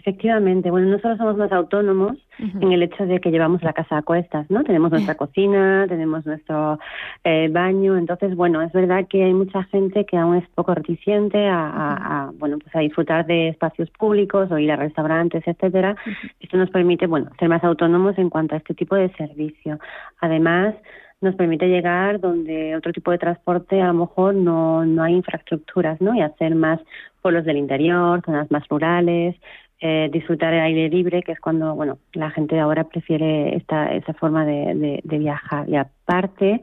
Efectivamente, 0.08 0.70
bueno, 0.70 0.88
no 0.88 1.00
solo 1.00 1.18
somos 1.18 1.36
más 1.36 1.52
autónomos 1.52 2.16
en 2.38 2.72
el 2.72 2.84
hecho 2.84 3.08
de 3.08 3.20
que 3.20 3.32
llevamos 3.32 3.64
la 3.64 3.74
casa 3.74 3.98
a 3.98 4.02
cuestas, 4.04 4.48
¿no? 4.52 4.64
Tenemos 4.64 4.92
nuestra 4.92 5.16
cocina, 5.16 5.88
tenemos 5.90 6.24
nuestro 6.28 6.78
eh, 7.24 7.50
baño, 7.52 7.98
entonces, 7.98 8.36
bueno, 8.36 8.62
es 8.62 8.72
verdad 8.72 9.08
que 9.10 9.24
hay 9.24 9.34
mucha 9.34 9.64
gente 9.64 10.06
que 10.06 10.16
aún 10.16 10.36
es 10.36 10.48
poco 10.50 10.76
reticente 10.76 11.48
a, 11.50 12.30
bueno, 12.38 12.60
pues 12.60 12.76
a 12.76 12.82
disfrutar 12.82 13.26
de 13.26 13.48
espacios 13.48 13.90
públicos 13.90 14.52
o 14.52 14.60
ir 14.60 14.72
a 14.72 14.76
restaurantes, 14.76 15.42
etcétera. 15.48 15.96
Esto 16.40 16.58
nos 16.58 16.70
permite, 16.70 17.08
bueno, 17.08 17.32
ser 17.40 17.50
más 17.50 17.64
autónomos 17.64 18.16
en 18.20 18.30
cuanto 18.30 18.54
a 18.54 18.60
este 18.60 18.76
tipo 18.76 18.96
de 18.96 19.12
servicio. 19.14 19.80
Además, 20.22 20.76
nos 21.20 21.34
permite 21.34 21.68
llegar 21.68 22.20
donde 22.20 22.76
otro 22.76 22.94
tipo 22.94 23.10
de 23.10 23.18
transporte 23.18 23.82
a 23.82 23.88
lo 23.88 23.96
mejor 23.96 24.36
no, 24.36 24.86
no 24.86 25.02
hay 25.02 25.16
infraestructuras, 25.16 26.00
¿no? 26.00 26.14
Y 26.14 26.22
hacer 26.22 26.54
más 26.54 26.80
pueblos 27.24 27.46
del 27.46 27.58
interior, 27.58 28.22
zonas 28.24 28.52
más 28.52 28.68
rurales, 28.68 29.36
eh, 29.82 30.10
disfrutar 30.12 30.54
el 30.54 30.62
aire 30.62 30.90
libre, 30.90 31.22
que 31.22 31.34
es 31.34 31.40
cuando 31.40 31.76
bueno 31.76 31.98
la 32.14 32.32
gente 32.32 32.60
ahora 32.60 32.86
prefiere 32.86 33.56
esta 33.56 33.94
esa 33.94 34.14
forma 34.14 34.46
de, 34.46 35.02
de, 35.04 35.18
viajar. 35.18 35.68
Y 35.70 35.76
aparte, 35.76 36.62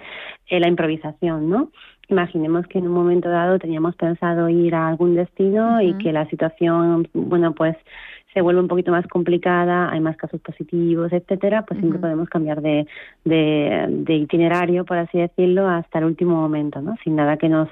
eh, 0.49 0.61
la 0.61 0.69
improvisación, 0.69 1.51
¿no? 1.51 1.71
Imaginemos 2.09 2.67
que 2.67 2.79
en 2.79 2.87
un 2.87 2.95
momento 2.95 3.29
dado 3.29 3.59
teníamos 3.59 3.97
pensado 3.97 4.49
ir 4.49 4.75
a 4.75 4.89
algún 4.89 5.15
destino 5.15 5.81
y 5.83 5.97
que 5.99 6.13
la 6.13 6.27
situación, 6.27 7.09
bueno, 7.13 7.55
pues 7.55 7.77
se 8.33 8.41
vuelve 8.41 8.61
un 8.61 8.69
poquito 8.69 8.91
más 8.91 9.07
complicada, 9.07 9.91
hay 9.91 10.01
más 10.01 10.17
casos 10.17 10.41
positivos, 10.41 11.13
etcétera, 11.13 11.67
pues 11.67 11.79
siempre 11.81 12.01
podemos 12.01 12.29
cambiar 12.31 12.63
de, 12.63 12.87
de, 13.25 13.87
de 13.89 14.15
itinerario, 14.15 14.87
por 14.87 14.97
así 14.97 15.19
decirlo, 15.19 15.69
hasta 15.69 15.99
el 15.99 16.07
último 16.07 16.35
momento, 16.37 16.81
¿no? 16.81 16.97
Sin 17.05 17.17
nada 17.17 17.37
que 17.37 17.51
nos 17.51 17.69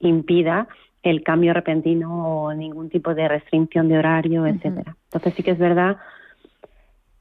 impida 0.00 0.68
el 1.04 1.22
cambio 1.22 1.52
repentino 1.52 2.44
o 2.44 2.54
ningún 2.54 2.88
tipo 2.88 3.14
de 3.14 3.28
restricción 3.28 3.88
de 3.88 3.98
horario, 3.98 4.46
etcétera. 4.46 4.96
Entonces 5.04 5.34
sí 5.34 5.42
que 5.42 5.52
es 5.52 5.58
verdad 5.58 5.98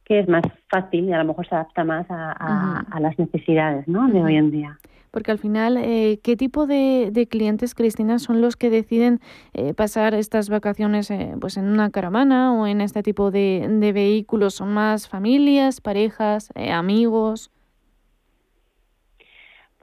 que 0.06 0.20
es 0.20 0.28
más 0.28 0.44
fácil 0.70 1.06
y 1.06 1.14
a 1.14 1.18
lo 1.18 1.26
mejor 1.26 1.48
se 1.48 1.56
adapta 1.56 1.84
más 1.84 2.06
a, 2.10 3.00
las 3.00 3.18
necesidades 3.20 3.88
¿no? 3.88 4.08
de 4.08 4.24
hoy 4.24 4.36
en 4.36 4.52
día. 4.52 4.80
Porque 5.12 5.32
al 5.32 5.38
final, 5.38 5.78
eh, 5.78 6.20
¿qué 6.24 6.36
tipo 6.36 6.66
de, 6.66 7.28
clientes, 7.30 7.76
Cristina, 7.76 8.20
son 8.20 8.42
los 8.42 8.56
que 8.56 8.70
deciden 8.70 9.20
eh, 9.54 9.74
pasar 9.74 10.14
estas 10.16 10.50
vacaciones 10.50 11.12
eh, 11.12 11.36
pues 11.40 11.58
en 11.58 11.66
una 11.66 11.92
caravana 11.92 12.54
o 12.54 12.66
en 12.66 12.82
este 12.82 13.04
tipo 13.04 13.32
de, 13.32 13.68
de 13.70 13.94
vehículos? 13.94 14.56
¿Son 14.56 14.74
más 14.74 15.08
familias, 15.08 15.82
parejas, 15.82 16.52
amigos? 16.56 17.52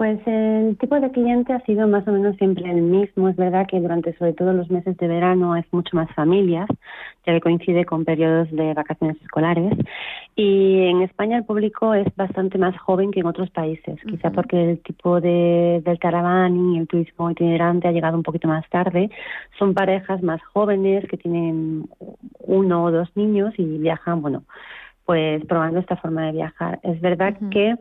Pues 0.00 0.18
el 0.24 0.78
tipo 0.78 0.98
de 0.98 1.10
cliente 1.10 1.52
ha 1.52 1.60
sido 1.66 1.86
más 1.86 2.08
o 2.08 2.12
menos 2.12 2.34
siempre 2.38 2.70
el 2.70 2.80
mismo. 2.80 3.28
Es 3.28 3.36
verdad 3.36 3.66
que 3.66 3.78
durante 3.78 4.16
sobre 4.16 4.32
todo 4.32 4.54
los 4.54 4.70
meses 4.70 4.96
de 4.96 5.06
verano 5.06 5.56
es 5.56 5.66
mucho 5.72 5.94
más 5.94 6.10
familias, 6.14 6.70
ya 7.26 7.34
que 7.34 7.40
coincide 7.42 7.84
con 7.84 8.06
periodos 8.06 8.50
de 8.50 8.72
vacaciones 8.72 9.20
escolares. 9.20 9.74
Y 10.34 10.84
en 10.86 11.02
España 11.02 11.36
el 11.36 11.44
público 11.44 11.92
es 11.92 12.06
bastante 12.16 12.56
más 12.56 12.74
joven 12.78 13.10
que 13.10 13.20
en 13.20 13.26
otros 13.26 13.50
países, 13.50 14.00
quizá 14.08 14.30
porque 14.30 14.70
el 14.70 14.78
tipo 14.78 15.20
de, 15.20 15.82
del 15.84 15.98
caraván 15.98 16.56
y 16.56 16.78
el 16.78 16.88
turismo 16.88 17.30
itinerante 17.30 17.86
ha 17.86 17.92
llegado 17.92 18.16
un 18.16 18.22
poquito 18.22 18.48
más 18.48 18.66
tarde. 18.70 19.10
Son 19.58 19.74
parejas 19.74 20.22
más 20.22 20.40
jóvenes 20.54 21.06
que 21.10 21.18
tienen 21.18 21.90
uno 22.38 22.84
o 22.84 22.90
dos 22.90 23.14
niños 23.16 23.52
y 23.58 23.76
viajan, 23.76 24.22
bueno, 24.22 24.44
pues 25.10 25.44
probando 25.46 25.80
esta 25.80 25.96
forma 25.96 26.26
de 26.26 26.30
viajar. 26.30 26.78
Es 26.84 27.00
verdad 27.00 27.36
que 27.50 27.74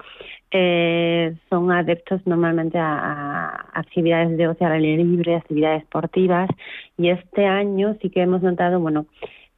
eh, 0.50 1.36
son 1.48 1.72
adeptos 1.72 2.26
normalmente 2.26 2.80
a, 2.80 3.68
actividades 3.72 4.36
de 4.36 4.48
ocio 4.48 4.66
al 4.66 4.74
aire 4.74 5.04
libre, 5.04 5.36
actividades 5.36 5.84
deportivas 5.84 6.50
y 6.98 7.10
este 7.10 7.46
año 7.46 7.96
sí 8.02 8.10
que 8.10 8.24
hemos 8.24 8.42
notado, 8.42 8.80
bueno, 8.80 9.06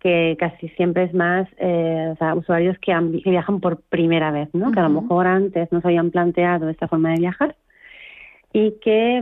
que 0.01 0.35
casi 0.37 0.67
siempre 0.75 1.03
es 1.03 1.13
más 1.13 1.47
eh, 1.59 2.13
usuarios 2.35 2.77
que, 2.79 2.93
viajan 3.23 3.61
por 3.61 3.79
primera 3.83 4.31
vez, 4.31 4.49
¿no? 4.53 4.73
Que 4.73 4.81
a 4.81 4.89
lo 4.89 5.01
mejor 5.01 5.25
antes 5.25 5.71
no 5.71 5.79
se 5.79 5.87
habían 5.87 6.11
planteado 6.11 6.67
esta 6.67 6.89
forma 6.89 7.11
de 7.11 7.19
viajar 7.19 7.55
y 8.51 8.73
que 8.81 9.21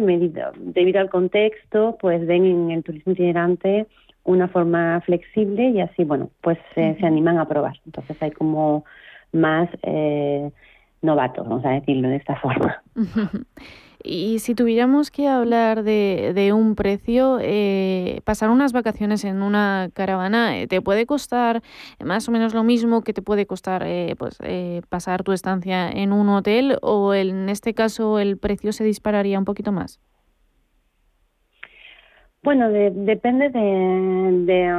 debido 0.58 1.02
al 1.02 1.12
contexto, 1.12 2.00
pues 2.02 2.26
ven 2.26 2.46
en 2.46 2.72
el 2.72 2.84
turismo 2.84 3.12
itinerante 3.12 3.86
una 4.24 4.48
forma 4.48 5.02
flexible 5.02 5.70
y 5.70 5.82
así, 5.82 6.04
bueno, 6.04 6.30
pues 6.42 6.58
se 6.76 6.96
animan 7.06 7.38
a 7.38 7.48
probar. 7.48 7.80
Entonces 7.86 8.16
hay 8.22 8.32
como 8.32 8.86
más 9.32 9.70
eh, 9.84 10.52
novatos, 11.02 11.48
vamos 11.48 11.66
a 11.66 11.72
decirlo 11.72 12.10
de 12.10 12.18
esta 12.18 12.36
forma. 12.38 12.82
Y 14.02 14.40
si 14.40 14.56
tuviéramos 14.56 15.12
que 15.12 15.28
hablar 15.28 15.84
de, 15.84 16.32
de 16.34 16.54
un 16.54 16.76
precio, 16.76 17.38
eh, 17.42 18.22
pasar 18.24 18.50
unas 18.50 18.72
vacaciones 18.72 19.26
en 19.26 19.42
una 19.42 19.90
caravana, 19.94 20.58
eh, 20.58 20.68
¿te 20.68 20.82
puede 20.82 21.06
costar 21.06 21.62
más 22.04 22.28
o 22.30 22.32
menos 22.32 22.54
lo 22.54 22.64
mismo 22.64 23.02
que 23.02 23.12
te 23.12 23.22
puede 23.22 23.46
costar 23.46 23.84
eh, 23.86 24.16
pues, 24.18 24.40
pasar 24.88 25.24
tu 25.24 25.34
estancia 25.34 25.92
en 25.92 26.14
un 26.14 26.30
hotel 26.30 26.78
o 26.82 27.14
en 27.14 27.50
este 27.50 27.74
caso 27.74 28.20
el 28.20 28.38
precio 28.38 28.72
se 28.72 28.86
dispararía 28.86 29.38
un 29.38 29.46
poquito 29.46 29.74
más? 29.74 30.00
Bueno, 32.42 32.70
depende 32.70 33.50
de, 33.50 34.72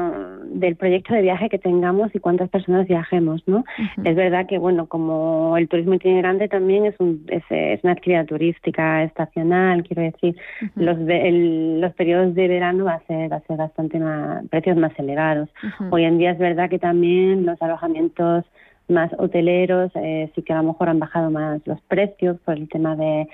del 0.47 0.77
proyecto 0.77 1.13
de 1.13 1.21
viaje 1.21 1.51
que 1.51 1.59
tengamos 1.59 2.15
y 2.15 2.19
cuántas 2.19 2.49
personas 2.49 2.89
viajemos, 2.89 3.47
¿no? 3.47 3.65
Es 4.03 4.17
verdad 4.17 4.47
que, 4.47 4.57
bueno, 4.57 4.87
como 4.87 5.57
el 5.59 5.69
turismo 5.69 5.93
itinerante 5.95 6.49
también 6.49 6.87
es, 6.87 6.99
un, 6.99 7.27
es, 7.29 7.45
una 7.85 7.93
actividad 7.93 8.25
turística 8.25 9.03
estacional, 9.03 9.85
quiero 9.85 10.03
decir, 10.03 10.37
los, 10.75 10.97
los 10.99 11.95
periodos 11.95 12.35
de 12.35 12.49
verano 12.49 12.87
va 12.87 12.95
a 12.95 13.07
ser, 13.07 13.31
va 13.31 13.37
a 13.37 13.47
ser 13.47 13.59
bastante 13.59 13.99
más, 13.99 14.43
precios 14.49 14.79
más 14.79 14.99
elevados. 14.99 15.51
Hoy 15.91 16.05
en 16.05 16.17
día 16.17 16.31
es 16.31 16.39
verdad 16.39 16.71
que 16.71 16.79
también 16.79 17.45
los 17.45 17.61
alojamientos 17.61 18.47
más 18.89 19.13
hoteleros 19.19 19.93
eh, 19.95 20.31
sí 20.35 20.43
que 20.43 20.53
a 20.53 20.57
lo 20.57 20.65
mejor 20.65 20.89
han 20.89 20.99
bajado 20.99 21.31
más 21.31 21.61
los 21.67 21.81
precios 21.83 22.39
por 22.41 22.57
el 22.57 22.69
tema 22.69 22.97
de 22.97 23.29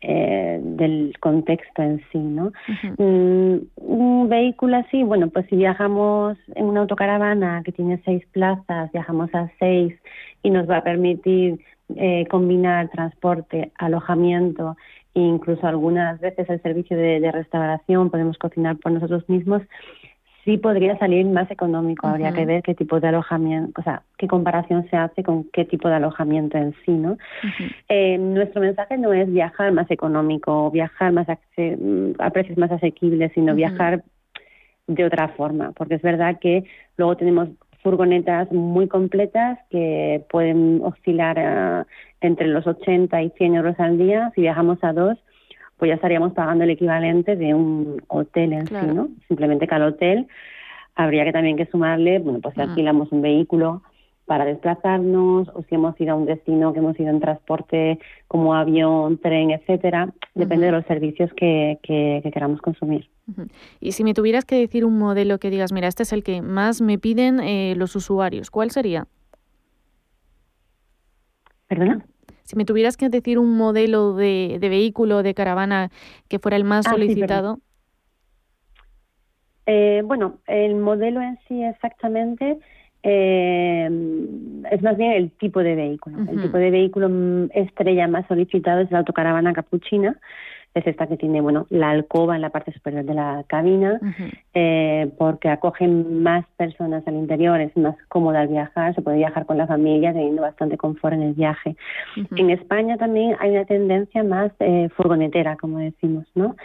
eh, 0.00 0.60
del 0.62 1.14
contexto 1.18 1.82
en 1.82 2.00
sí, 2.12 2.18
¿no? 2.18 2.52
Mm, 2.98 3.56
un 3.76 4.28
vehículo 4.28 4.76
así, 4.76 5.02
bueno, 5.02 5.28
pues 5.28 5.46
si 5.46 5.56
viajamos 5.56 6.38
en 6.54 6.66
una 6.66 6.80
autocaravana 6.80 7.62
que 7.64 7.72
tiene 7.72 8.00
seis 8.04 8.24
plazas, 8.32 8.92
viajamos 8.92 9.34
a 9.34 9.50
seis 9.58 9.94
y 10.42 10.50
nos 10.50 10.70
va 10.70 10.78
a 10.78 10.84
permitir 10.84 11.58
eh, 11.96 12.26
combinar 12.30 12.90
transporte, 12.90 13.72
alojamiento 13.76 14.76
e 15.14 15.20
incluso 15.20 15.66
algunas 15.66 16.20
veces 16.20 16.48
el 16.48 16.62
servicio 16.62 16.96
de 16.96 17.32
restauración, 17.32 18.10
podemos 18.10 18.38
cocinar 18.38 18.76
por 18.76 18.92
nosotros 18.92 19.28
mismos, 19.28 19.62
sí 20.48 20.56
podría 20.56 20.96
salir 20.98 21.26
más 21.26 21.50
económico. 21.50 22.06
Habría 22.06 22.32
que 22.32 22.46
ver 22.46 22.62
qué 22.62 22.74
tipo 22.74 23.00
de 23.00 23.08
alojamiento, 23.08 23.78
o 23.78 23.84
sea, 23.84 24.02
qué 24.16 24.26
comparación 24.26 24.88
se 24.88 24.96
hace 24.96 25.22
con 25.22 25.44
qué 25.52 25.66
tipo 25.66 25.88
de 25.90 25.96
alojamiento 25.96 26.56
en 26.56 26.74
sí, 26.86 26.92
¿no? 26.92 27.18
Eh, 27.90 28.16
nuestro 28.16 28.62
mensaje 28.62 28.96
no 28.96 29.12
es 29.12 29.30
viajar 29.30 29.72
más 29.72 29.90
económico 29.90 30.70
viajar 30.70 31.12
más 31.12 31.26
mm, 31.28 32.12
a 32.18 32.30
precios 32.30 32.56
más 32.56 32.72
asequibles, 32.72 33.30
sino 33.34 33.54
viajar 33.54 34.02
de 34.86 35.04
otra 35.04 35.28
forma, 35.28 35.72
porque 35.72 35.96
es 35.96 36.02
verdad 36.02 36.38
que 36.40 36.64
luego 36.96 37.14
tenemos 37.18 37.50
furgonetas 37.82 38.50
muy 38.50 38.88
completas 38.88 39.58
que 39.68 40.24
pueden 40.30 40.80
oscilar 40.82 41.36
eh, 41.38 41.84
entre 42.22 42.46
los 42.46 42.66
80 42.66 43.22
y 43.22 43.30
100 43.36 43.54
euros 43.54 43.78
al 43.78 43.98
día. 43.98 44.32
Si 44.34 44.40
viajamos 44.40 44.82
a 44.82 44.94
dos, 44.94 45.18
pues 45.78 45.88
ya 45.88 45.94
estaríamos 45.94 46.32
pagando 46.32 46.64
el 46.64 46.70
equivalente 46.70 47.36
de 47.36 47.54
un 47.54 48.02
hotel 48.08 48.52
en 48.52 48.66
sí, 48.66 48.74
¿no? 48.92 49.08
Simplemente 49.28 49.66
que 49.66 49.74
al 49.74 49.82
hotel 49.82 50.26
habría 50.94 51.24
que 51.24 51.32
también 51.32 51.56
que 51.56 51.66
sumarle, 51.66 52.18
bueno, 52.18 52.40
pues 52.40 52.54
si 52.54 52.60
alquilamos 52.60 53.12
un 53.12 53.22
vehículo 53.22 53.82
para 54.26 54.44
desplazarnos 54.44 55.48
o 55.54 55.62
si 55.62 55.76
hemos 55.76 55.98
ido 56.00 56.12
a 56.12 56.14
un 56.16 56.26
destino 56.26 56.72
que 56.72 56.80
hemos 56.80 56.98
ido 57.00 57.08
en 57.08 57.20
transporte 57.20 57.98
como 58.26 58.54
avión, 58.54 59.18
tren, 59.18 59.50
etcétera, 59.52 60.12
depende 60.34 60.66
de 60.66 60.72
los 60.72 60.84
servicios 60.84 61.32
que, 61.34 61.78
que, 61.82 62.28
queramos 62.32 62.60
consumir. 62.60 63.08
Y 63.80 63.92
si 63.92 64.04
me 64.04 64.12
tuvieras 64.12 64.44
que 64.44 64.56
decir 64.56 64.84
un 64.84 64.98
modelo 64.98 65.38
que 65.38 65.48
digas, 65.48 65.72
mira, 65.72 65.88
este 65.88 66.02
es 66.02 66.12
el 66.12 66.22
que 66.22 66.42
más 66.42 66.82
me 66.82 66.98
piden 66.98 67.40
eh, 67.40 67.74
los 67.76 67.96
usuarios, 67.96 68.50
¿cuál 68.50 68.70
sería? 68.70 69.06
¿Perdona? 71.68 72.04
Si 72.48 72.56
me 72.56 72.64
tuvieras 72.64 72.96
que 72.96 73.10
decir 73.10 73.38
un 73.38 73.58
modelo 73.58 74.14
de, 74.14 74.56
de 74.58 74.68
vehículo, 74.70 75.22
de 75.22 75.34
caravana 75.34 75.90
que 76.28 76.38
fuera 76.38 76.56
el 76.56 76.64
más 76.64 76.86
ah, 76.86 76.92
solicitado. 76.92 77.58
Eh, 79.66 80.00
bueno, 80.02 80.38
el 80.46 80.76
modelo 80.76 81.20
en 81.20 81.38
sí 81.46 81.62
exactamente 81.62 82.58
eh, 83.02 83.90
es 84.70 84.82
más 84.82 84.96
bien 84.96 85.12
el 85.12 85.30
tipo 85.32 85.60
de 85.60 85.74
vehículo. 85.74 86.20
El 86.20 86.40
tipo 86.40 86.56
de 86.56 86.70
vehículo 86.70 87.10
mm, 87.10 87.50
estrella 87.52 88.08
más 88.08 88.26
solicitado 88.28 88.80
es 88.80 88.90
la 88.90 89.00
autocaravana 89.00 89.52
capuchina, 89.52 90.18
es 90.78 90.86
esta 90.86 91.06
que 91.06 91.16
tiene 91.16 91.40
bueno 91.40 91.66
la 91.70 91.90
alcoba 91.90 92.36
en 92.36 92.42
la 92.42 92.50
parte 92.50 92.72
superior 92.72 93.04
de 93.04 93.14
la 93.14 93.44
cabina 93.46 94.00
eh, 94.54 95.10
porque 95.18 95.48
acogen 95.48 96.22
más 96.22 96.44
personas 96.56 97.06
al 97.06 97.14
interior 97.14 97.60
es 97.60 97.76
más 97.76 97.96
cómoda 98.08 98.40
al 98.40 98.48
viajar 98.48 98.94
se 98.94 99.02
puede 99.02 99.18
viajar 99.18 99.46
con 99.46 99.58
la 99.58 99.66
familia 99.66 100.12
teniendo 100.12 100.42
bastante 100.42 100.76
confort 100.76 101.14
en 101.14 101.22
el 101.22 101.34
viaje. 101.34 101.76
En 102.36 102.50
España 102.50 102.96
también 102.96 103.36
hay 103.40 103.50
una 103.50 103.64
tendencia 103.64 104.22
más 104.22 104.52
eh, 104.60 104.88
furgonetera 104.96 105.56
como 105.56 105.78
decimos 105.78 106.26
no 106.34 106.56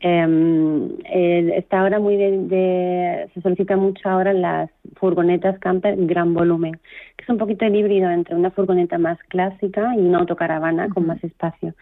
em, 0.00 0.90
está 1.04 1.80
ahora 1.80 1.98
muy 1.98 2.16
de, 2.16 3.28
se 3.34 3.40
solicita 3.40 3.76
mucho 3.76 4.08
ahora 4.08 4.32
las 4.32 4.70
furgonetas 4.96 5.58
camper 5.58 5.94
gran 6.06 6.34
volumen 6.34 6.74
que 7.16 7.24
es 7.24 7.28
un 7.28 7.38
poquito 7.38 7.64
el 7.64 7.74
híbrido 7.74 8.10
entre 8.10 8.34
una 8.34 8.50
furgoneta 8.50 8.98
más 8.98 9.18
clásica 9.28 9.94
y 9.96 10.00
una 10.00 10.18
autocaravana 10.18 10.88
con 10.88 11.06
más 11.06 11.22
espacio 11.24 11.74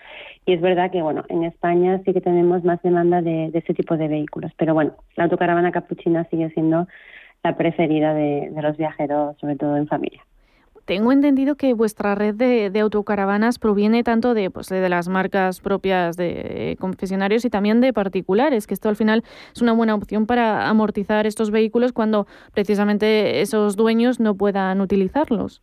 y 0.48 0.54
es 0.54 0.62
verdad 0.62 0.90
que 0.90 1.02
bueno 1.02 1.24
en 1.28 1.44
España 1.44 2.00
sí 2.06 2.14
que 2.14 2.22
tenemos 2.22 2.64
más 2.64 2.80
demanda 2.82 3.20
de, 3.20 3.50
ese 3.52 3.74
tipo 3.74 3.98
de 3.98 4.08
vehículos. 4.08 4.50
Pero 4.56 4.72
bueno, 4.72 4.94
la 5.14 5.24
autocaravana 5.24 5.72
capuchina 5.72 6.24
sigue 6.30 6.48
siendo 6.54 6.88
la 7.44 7.54
preferida 7.54 8.14
de, 8.14 8.50
los 8.62 8.78
viajeros, 8.78 9.36
sobre 9.38 9.56
todo 9.56 9.76
en 9.76 9.86
familia. 9.86 10.22
Tengo 10.86 11.12
entendido 11.12 11.56
que 11.56 11.74
vuestra 11.74 12.14
red 12.14 12.34
de, 12.34 12.80
autocaravanas 12.80 13.58
proviene 13.58 14.02
tanto 14.02 14.32
de, 14.32 14.50
pues, 14.50 14.70
de 14.70 14.88
las 14.88 15.08
marcas 15.08 15.60
propias 15.60 16.16
de 16.16 16.78
confesionarios 16.80 17.44
y 17.44 17.50
también 17.50 17.82
de 17.82 17.92
particulares, 17.92 18.66
que 18.66 18.72
esto 18.72 18.88
al 18.88 18.96
final 18.96 19.24
es 19.54 19.60
una 19.60 19.74
buena 19.74 19.94
opción 19.94 20.24
para 20.24 20.66
amortizar 20.70 21.26
estos 21.26 21.50
vehículos 21.50 21.92
cuando 21.92 22.26
precisamente 22.54 23.42
esos 23.42 23.76
dueños 23.76 24.18
no 24.18 24.34
puedan 24.34 24.80
utilizarlos. 24.80 25.60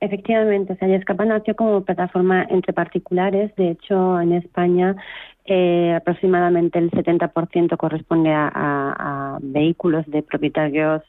Efectivamente, 0.00 0.72
o 0.72 0.76
sea, 0.76 0.88
Yescapa 0.88 1.26
nació 1.26 1.54
como 1.54 1.84
plataforma 1.84 2.46
entre 2.48 2.72
particulares. 2.72 3.54
De 3.56 3.70
hecho, 3.70 4.18
en 4.18 4.32
España 4.32 4.96
eh, 5.44 5.92
aproximadamente 5.94 6.78
el 6.78 6.90
70% 6.90 7.76
corresponde 7.76 8.30
a, 8.32 9.38
vehículos 9.42 10.06
de 10.06 10.22
propietarios 10.22 11.02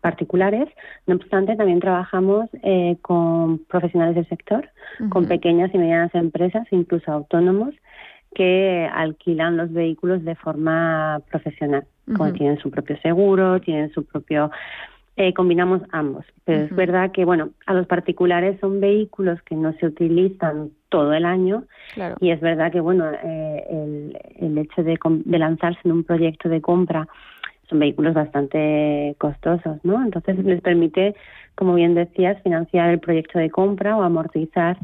particulares. 0.00 0.68
No 1.06 1.14
obstante, 1.14 1.54
también 1.54 1.78
trabajamos 1.78 2.48
eh, 2.64 2.96
con 3.00 3.58
profesionales 3.58 4.16
del 4.16 4.28
sector, 4.28 4.68
con 5.10 5.26
pequeñas 5.26 5.72
y 5.72 5.78
medianas 5.78 6.14
empresas, 6.14 6.66
incluso 6.72 7.12
autónomos, 7.12 7.74
que 8.34 8.88
alquilan 8.92 9.56
los 9.56 9.72
vehículos 9.72 10.24
de 10.24 10.34
forma 10.34 11.20
profesional. 11.30 11.84
tienen 12.36 12.58
su 12.58 12.70
propio 12.70 12.96
seguro, 13.02 13.60
tienen 13.60 13.92
su 13.92 14.04
propio 14.04 14.50
eh, 15.16 15.34
combinamos 15.34 15.82
ambos. 15.90 16.24
Pero 16.44 16.64
es 16.64 16.74
verdad 16.74 17.12
que, 17.12 17.24
bueno, 17.24 17.50
a 17.66 17.74
los 17.74 17.86
particulares 17.86 18.58
son 18.60 18.80
vehículos 18.80 19.40
que 19.42 19.54
no 19.54 19.72
se 19.74 19.86
utilizan 19.86 20.70
todo 20.88 21.12
el 21.12 21.24
año 21.24 21.64
y 22.20 22.30
es 22.30 22.40
verdad 22.40 22.72
que, 22.72 22.80
bueno, 22.80 23.04
eh, 23.10 23.66
el, 23.70 24.18
el, 24.36 24.58
hecho 24.58 24.82
de, 24.82 24.98
de 25.02 25.38
lanzarse 25.38 25.80
en 25.84 25.92
un 25.92 26.04
proyecto 26.04 26.48
de 26.48 26.60
compra 26.60 27.06
son 27.68 27.78
vehículos 27.78 28.14
bastante 28.14 29.14
costosos, 29.18 29.78
¿no? 29.82 30.02
Entonces 30.02 30.38
les 30.44 30.60
permite, 30.60 31.14
como 31.54 31.74
bien 31.74 31.94
decías, 31.94 32.42
financiar 32.42 32.90
el 32.90 33.00
proyecto 33.00 33.38
de 33.38 33.50
compra 33.50 33.96
o 33.96 34.02
amortizar 34.02 34.78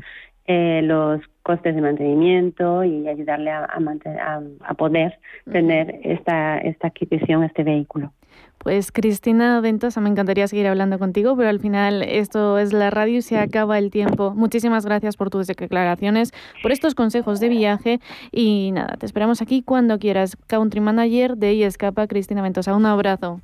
eh, 0.46 0.80
los 0.82 1.20
costes 1.42 1.74
de 1.74 1.82
mantenimiento 1.82 2.84
y 2.84 3.06
ayudarle 3.08 3.50
a, 3.50 3.64
a, 3.64 4.42
a 4.60 4.74
poder 4.74 5.18
tener 5.50 6.00
esta, 6.02 6.58
esta 6.58 6.88
adquisición, 6.88 7.44
este 7.44 7.64
vehículo. 7.64 8.12
Pues 8.58 8.90
Cristina 8.92 9.60
Ventosa, 9.60 10.00
me 10.00 10.08
encantaría 10.08 10.48
seguir 10.48 10.66
hablando 10.66 10.98
contigo, 10.98 11.36
pero 11.36 11.48
al 11.48 11.60
final 11.60 12.02
esto 12.02 12.58
es 12.58 12.72
la 12.72 12.90
radio 12.90 13.18
y 13.18 13.22
se 13.22 13.38
acaba 13.38 13.78
el 13.78 13.90
tiempo. 13.90 14.32
Muchísimas 14.34 14.84
gracias 14.84 15.16
por 15.16 15.30
tus 15.30 15.46
declaraciones, 15.46 16.32
por 16.62 16.72
estos 16.72 16.94
consejos 16.94 17.40
de 17.40 17.48
viaje 17.48 18.00
y 18.32 18.72
nada, 18.72 18.96
te 18.98 19.06
esperamos 19.06 19.40
aquí 19.40 19.62
cuando 19.62 19.98
quieras. 19.98 20.36
Country 20.48 20.80
Manager 20.80 21.36
de 21.36 21.64
Escapa, 21.64 22.06
Cristina 22.06 22.42
Ventosa. 22.42 22.74
Un 22.74 22.86
abrazo. 22.86 23.40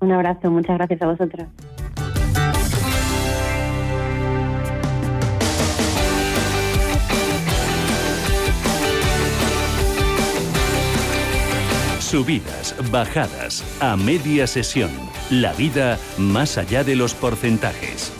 Un 0.00 0.12
abrazo, 0.12 0.50
muchas 0.50 0.76
gracias 0.76 1.00
a 1.00 1.06
vosotros. 1.06 1.48
Subidas, 12.14 12.76
bajadas, 12.92 13.64
a 13.80 13.96
media 13.96 14.46
sesión. 14.46 14.92
La 15.30 15.52
vida 15.52 15.98
más 16.16 16.58
allá 16.58 16.84
de 16.84 16.94
los 16.94 17.12
porcentajes. 17.12 18.12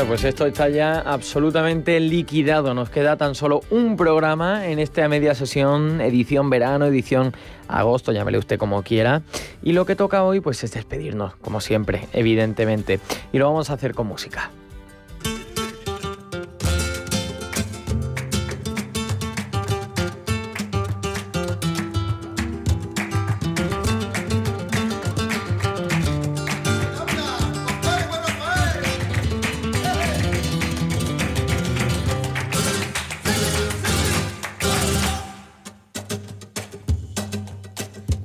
Bueno, 0.00 0.12
pues 0.12 0.24
esto 0.24 0.46
está 0.46 0.70
ya 0.70 0.98
absolutamente 0.98 2.00
liquidado. 2.00 2.72
Nos 2.72 2.88
queda 2.88 3.18
tan 3.18 3.34
solo 3.34 3.60
un 3.68 3.98
programa 3.98 4.66
en 4.66 4.78
esta 4.78 5.06
media 5.10 5.34
sesión, 5.34 6.00
edición 6.00 6.48
verano, 6.48 6.86
edición 6.86 7.34
agosto, 7.68 8.10
llámele 8.10 8.38
usted 8.38 8.58
como 8.58 8.82
quiera. 8.82 9.20
Y 9.62 9.72
lo 9.72 9.84
que 9.84 9.96
toca 9.96 10.24
hoy 10.24 10.40
pues 10.40 10.64
es 10.64 10.72
despedirnos, 10.72 11.36
como 11.36 11.60
siempre, 11.60 12.08
evidentemente. 12.14 12.98
Y 13.30 13.36
lo 13.36 13.44
vamos 13.44 13.68
a 13.68 13.74
hacer 13.74 13.92
con 13.92 14.06
música. 14.06 14.50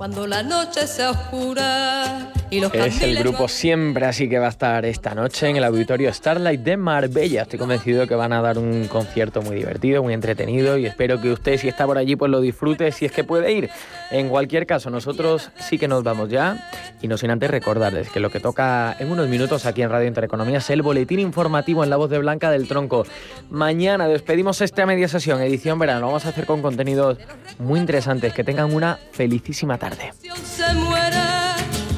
Cuando 0.06 0.28
la 0.28 0.40
noche 0.44 0.86
se 0.86 1.04
oscura 1.04 2.30
y 2.50 2.60
los 2.60 2.72
Es 2.74 3.02
el 3.02 3.18
grupo 3.18 3.48
Siempre, 3.48 4.06
así 4.06 4.28
que 4.28 4.38
va 4.38 4.46
a 4.46 4.50
estar 4.50 4.84
esta 4.84 5.14
noche 5.14 5.48
en 5.48 5.56
el 5.56 5.64
auditorio 5.64 6.12
Starlight 6.12 6.60
de 6.60 6.76
Marbella. 6.76 7.42
Estoy 7.42 7.58
convencido 7.58 8.02
de 8.02 8.08
que 8.08 8.14
van 8.14 8.32
a 8.32 8.40
dar 8.40 8.58
un 8.58 8.86
concierto 8.86 9.42
muy 9.42 9.56
divertido, 9.56 10.02
muy 10.02 10.14
entretenido 10.14 10.76
y 10.78 10.86
espero 10.86 11.20
que 11.20 11.32
usted, 11.32 11.58
si 11.58 11.68
está 11.68 11.86
por 11.86 11.98
allí, 11.98 12.16
pues 12.16 12.30
lo 12.30 12.40
disfrute 12.40 12.92
si 12.92 13.06
es 13.06 13.12
que 13.12 13.24
puede 13.24 13.52
ir. 13.52 13.70
En 14.10 14.28
cualquier 14.28 14.66
caso, 14.66 14.90
nosotros 14.90 15.50
sí 15.58 15.78
que 15.78 15.88
nos 15.88 16.02
vamos 16.02 16.28
ya 16.28 16.70
y 17.02 17.08
no 17.08 17.16
sin 17.16 17.30
antes 17.30 17.50
recordarles 17.50 18.10
que 18.10 18.20
lo 18.20 18.30
que 18.30 18.40
toca 18.40 18.96
en 18.98 19.10
unos 19.10 19.28
minutos 19.28 19.66
aquí 19.66 19.82
en 19.82 19.90
Radio 19.90 20.08
Intereconomía 20.08 20.58
es 20.58 20.70
el 20.70 20.82
boletín 20.82 21.20
informativo 21.20 21.82
en 21.84 21.90
la 21.90 21.96
voz 21.96 22.10
de 22.10 22.18
Blanca 22.18 22.50
del 22.50 22.68
Tronco. 22.68 23.06
Mañana 23.50 24.08
despedimos 24.08 24.60
esta 24.60 24.86
media 24.86 25.08
sesión, 25.08 25.40
edición 25.40 25.78
verano. 25.78 26.00
Lo 26.00 26.06
vamos 26.08 26.26
a 26.26 26.28
hacer 26.28 26.46
con 26.46 26.62
contenidos 26.62 27.18
muy 27.58 27.80
interesantes. 27.80 28.32
Que 28.32 28.44
tengan 28.44 28.74
una 28.74 28.98
felicísima 29.12 29.78
tarde. 29.78 30.12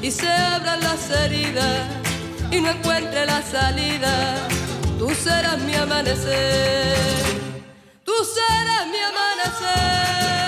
Y 0.09 0.11
se 0.11 0.27
abran 0.27 0.81
las 0.81 1.11
heridas 1.11 1.87
y 2.51 2.63
no 2.63 2.71
encuentre 2.71 3.27
la 3.27 3.43
salida. 3.43 4.49
Tú 4.99 5.11
serás 5.11 5.59
mi 5.59 5.75
amanecer. 5.75 6.97
Tú 8.07 8.15
serás 8.25 8.87
mi 8.87 9.01
amanecer. 9.11 10.48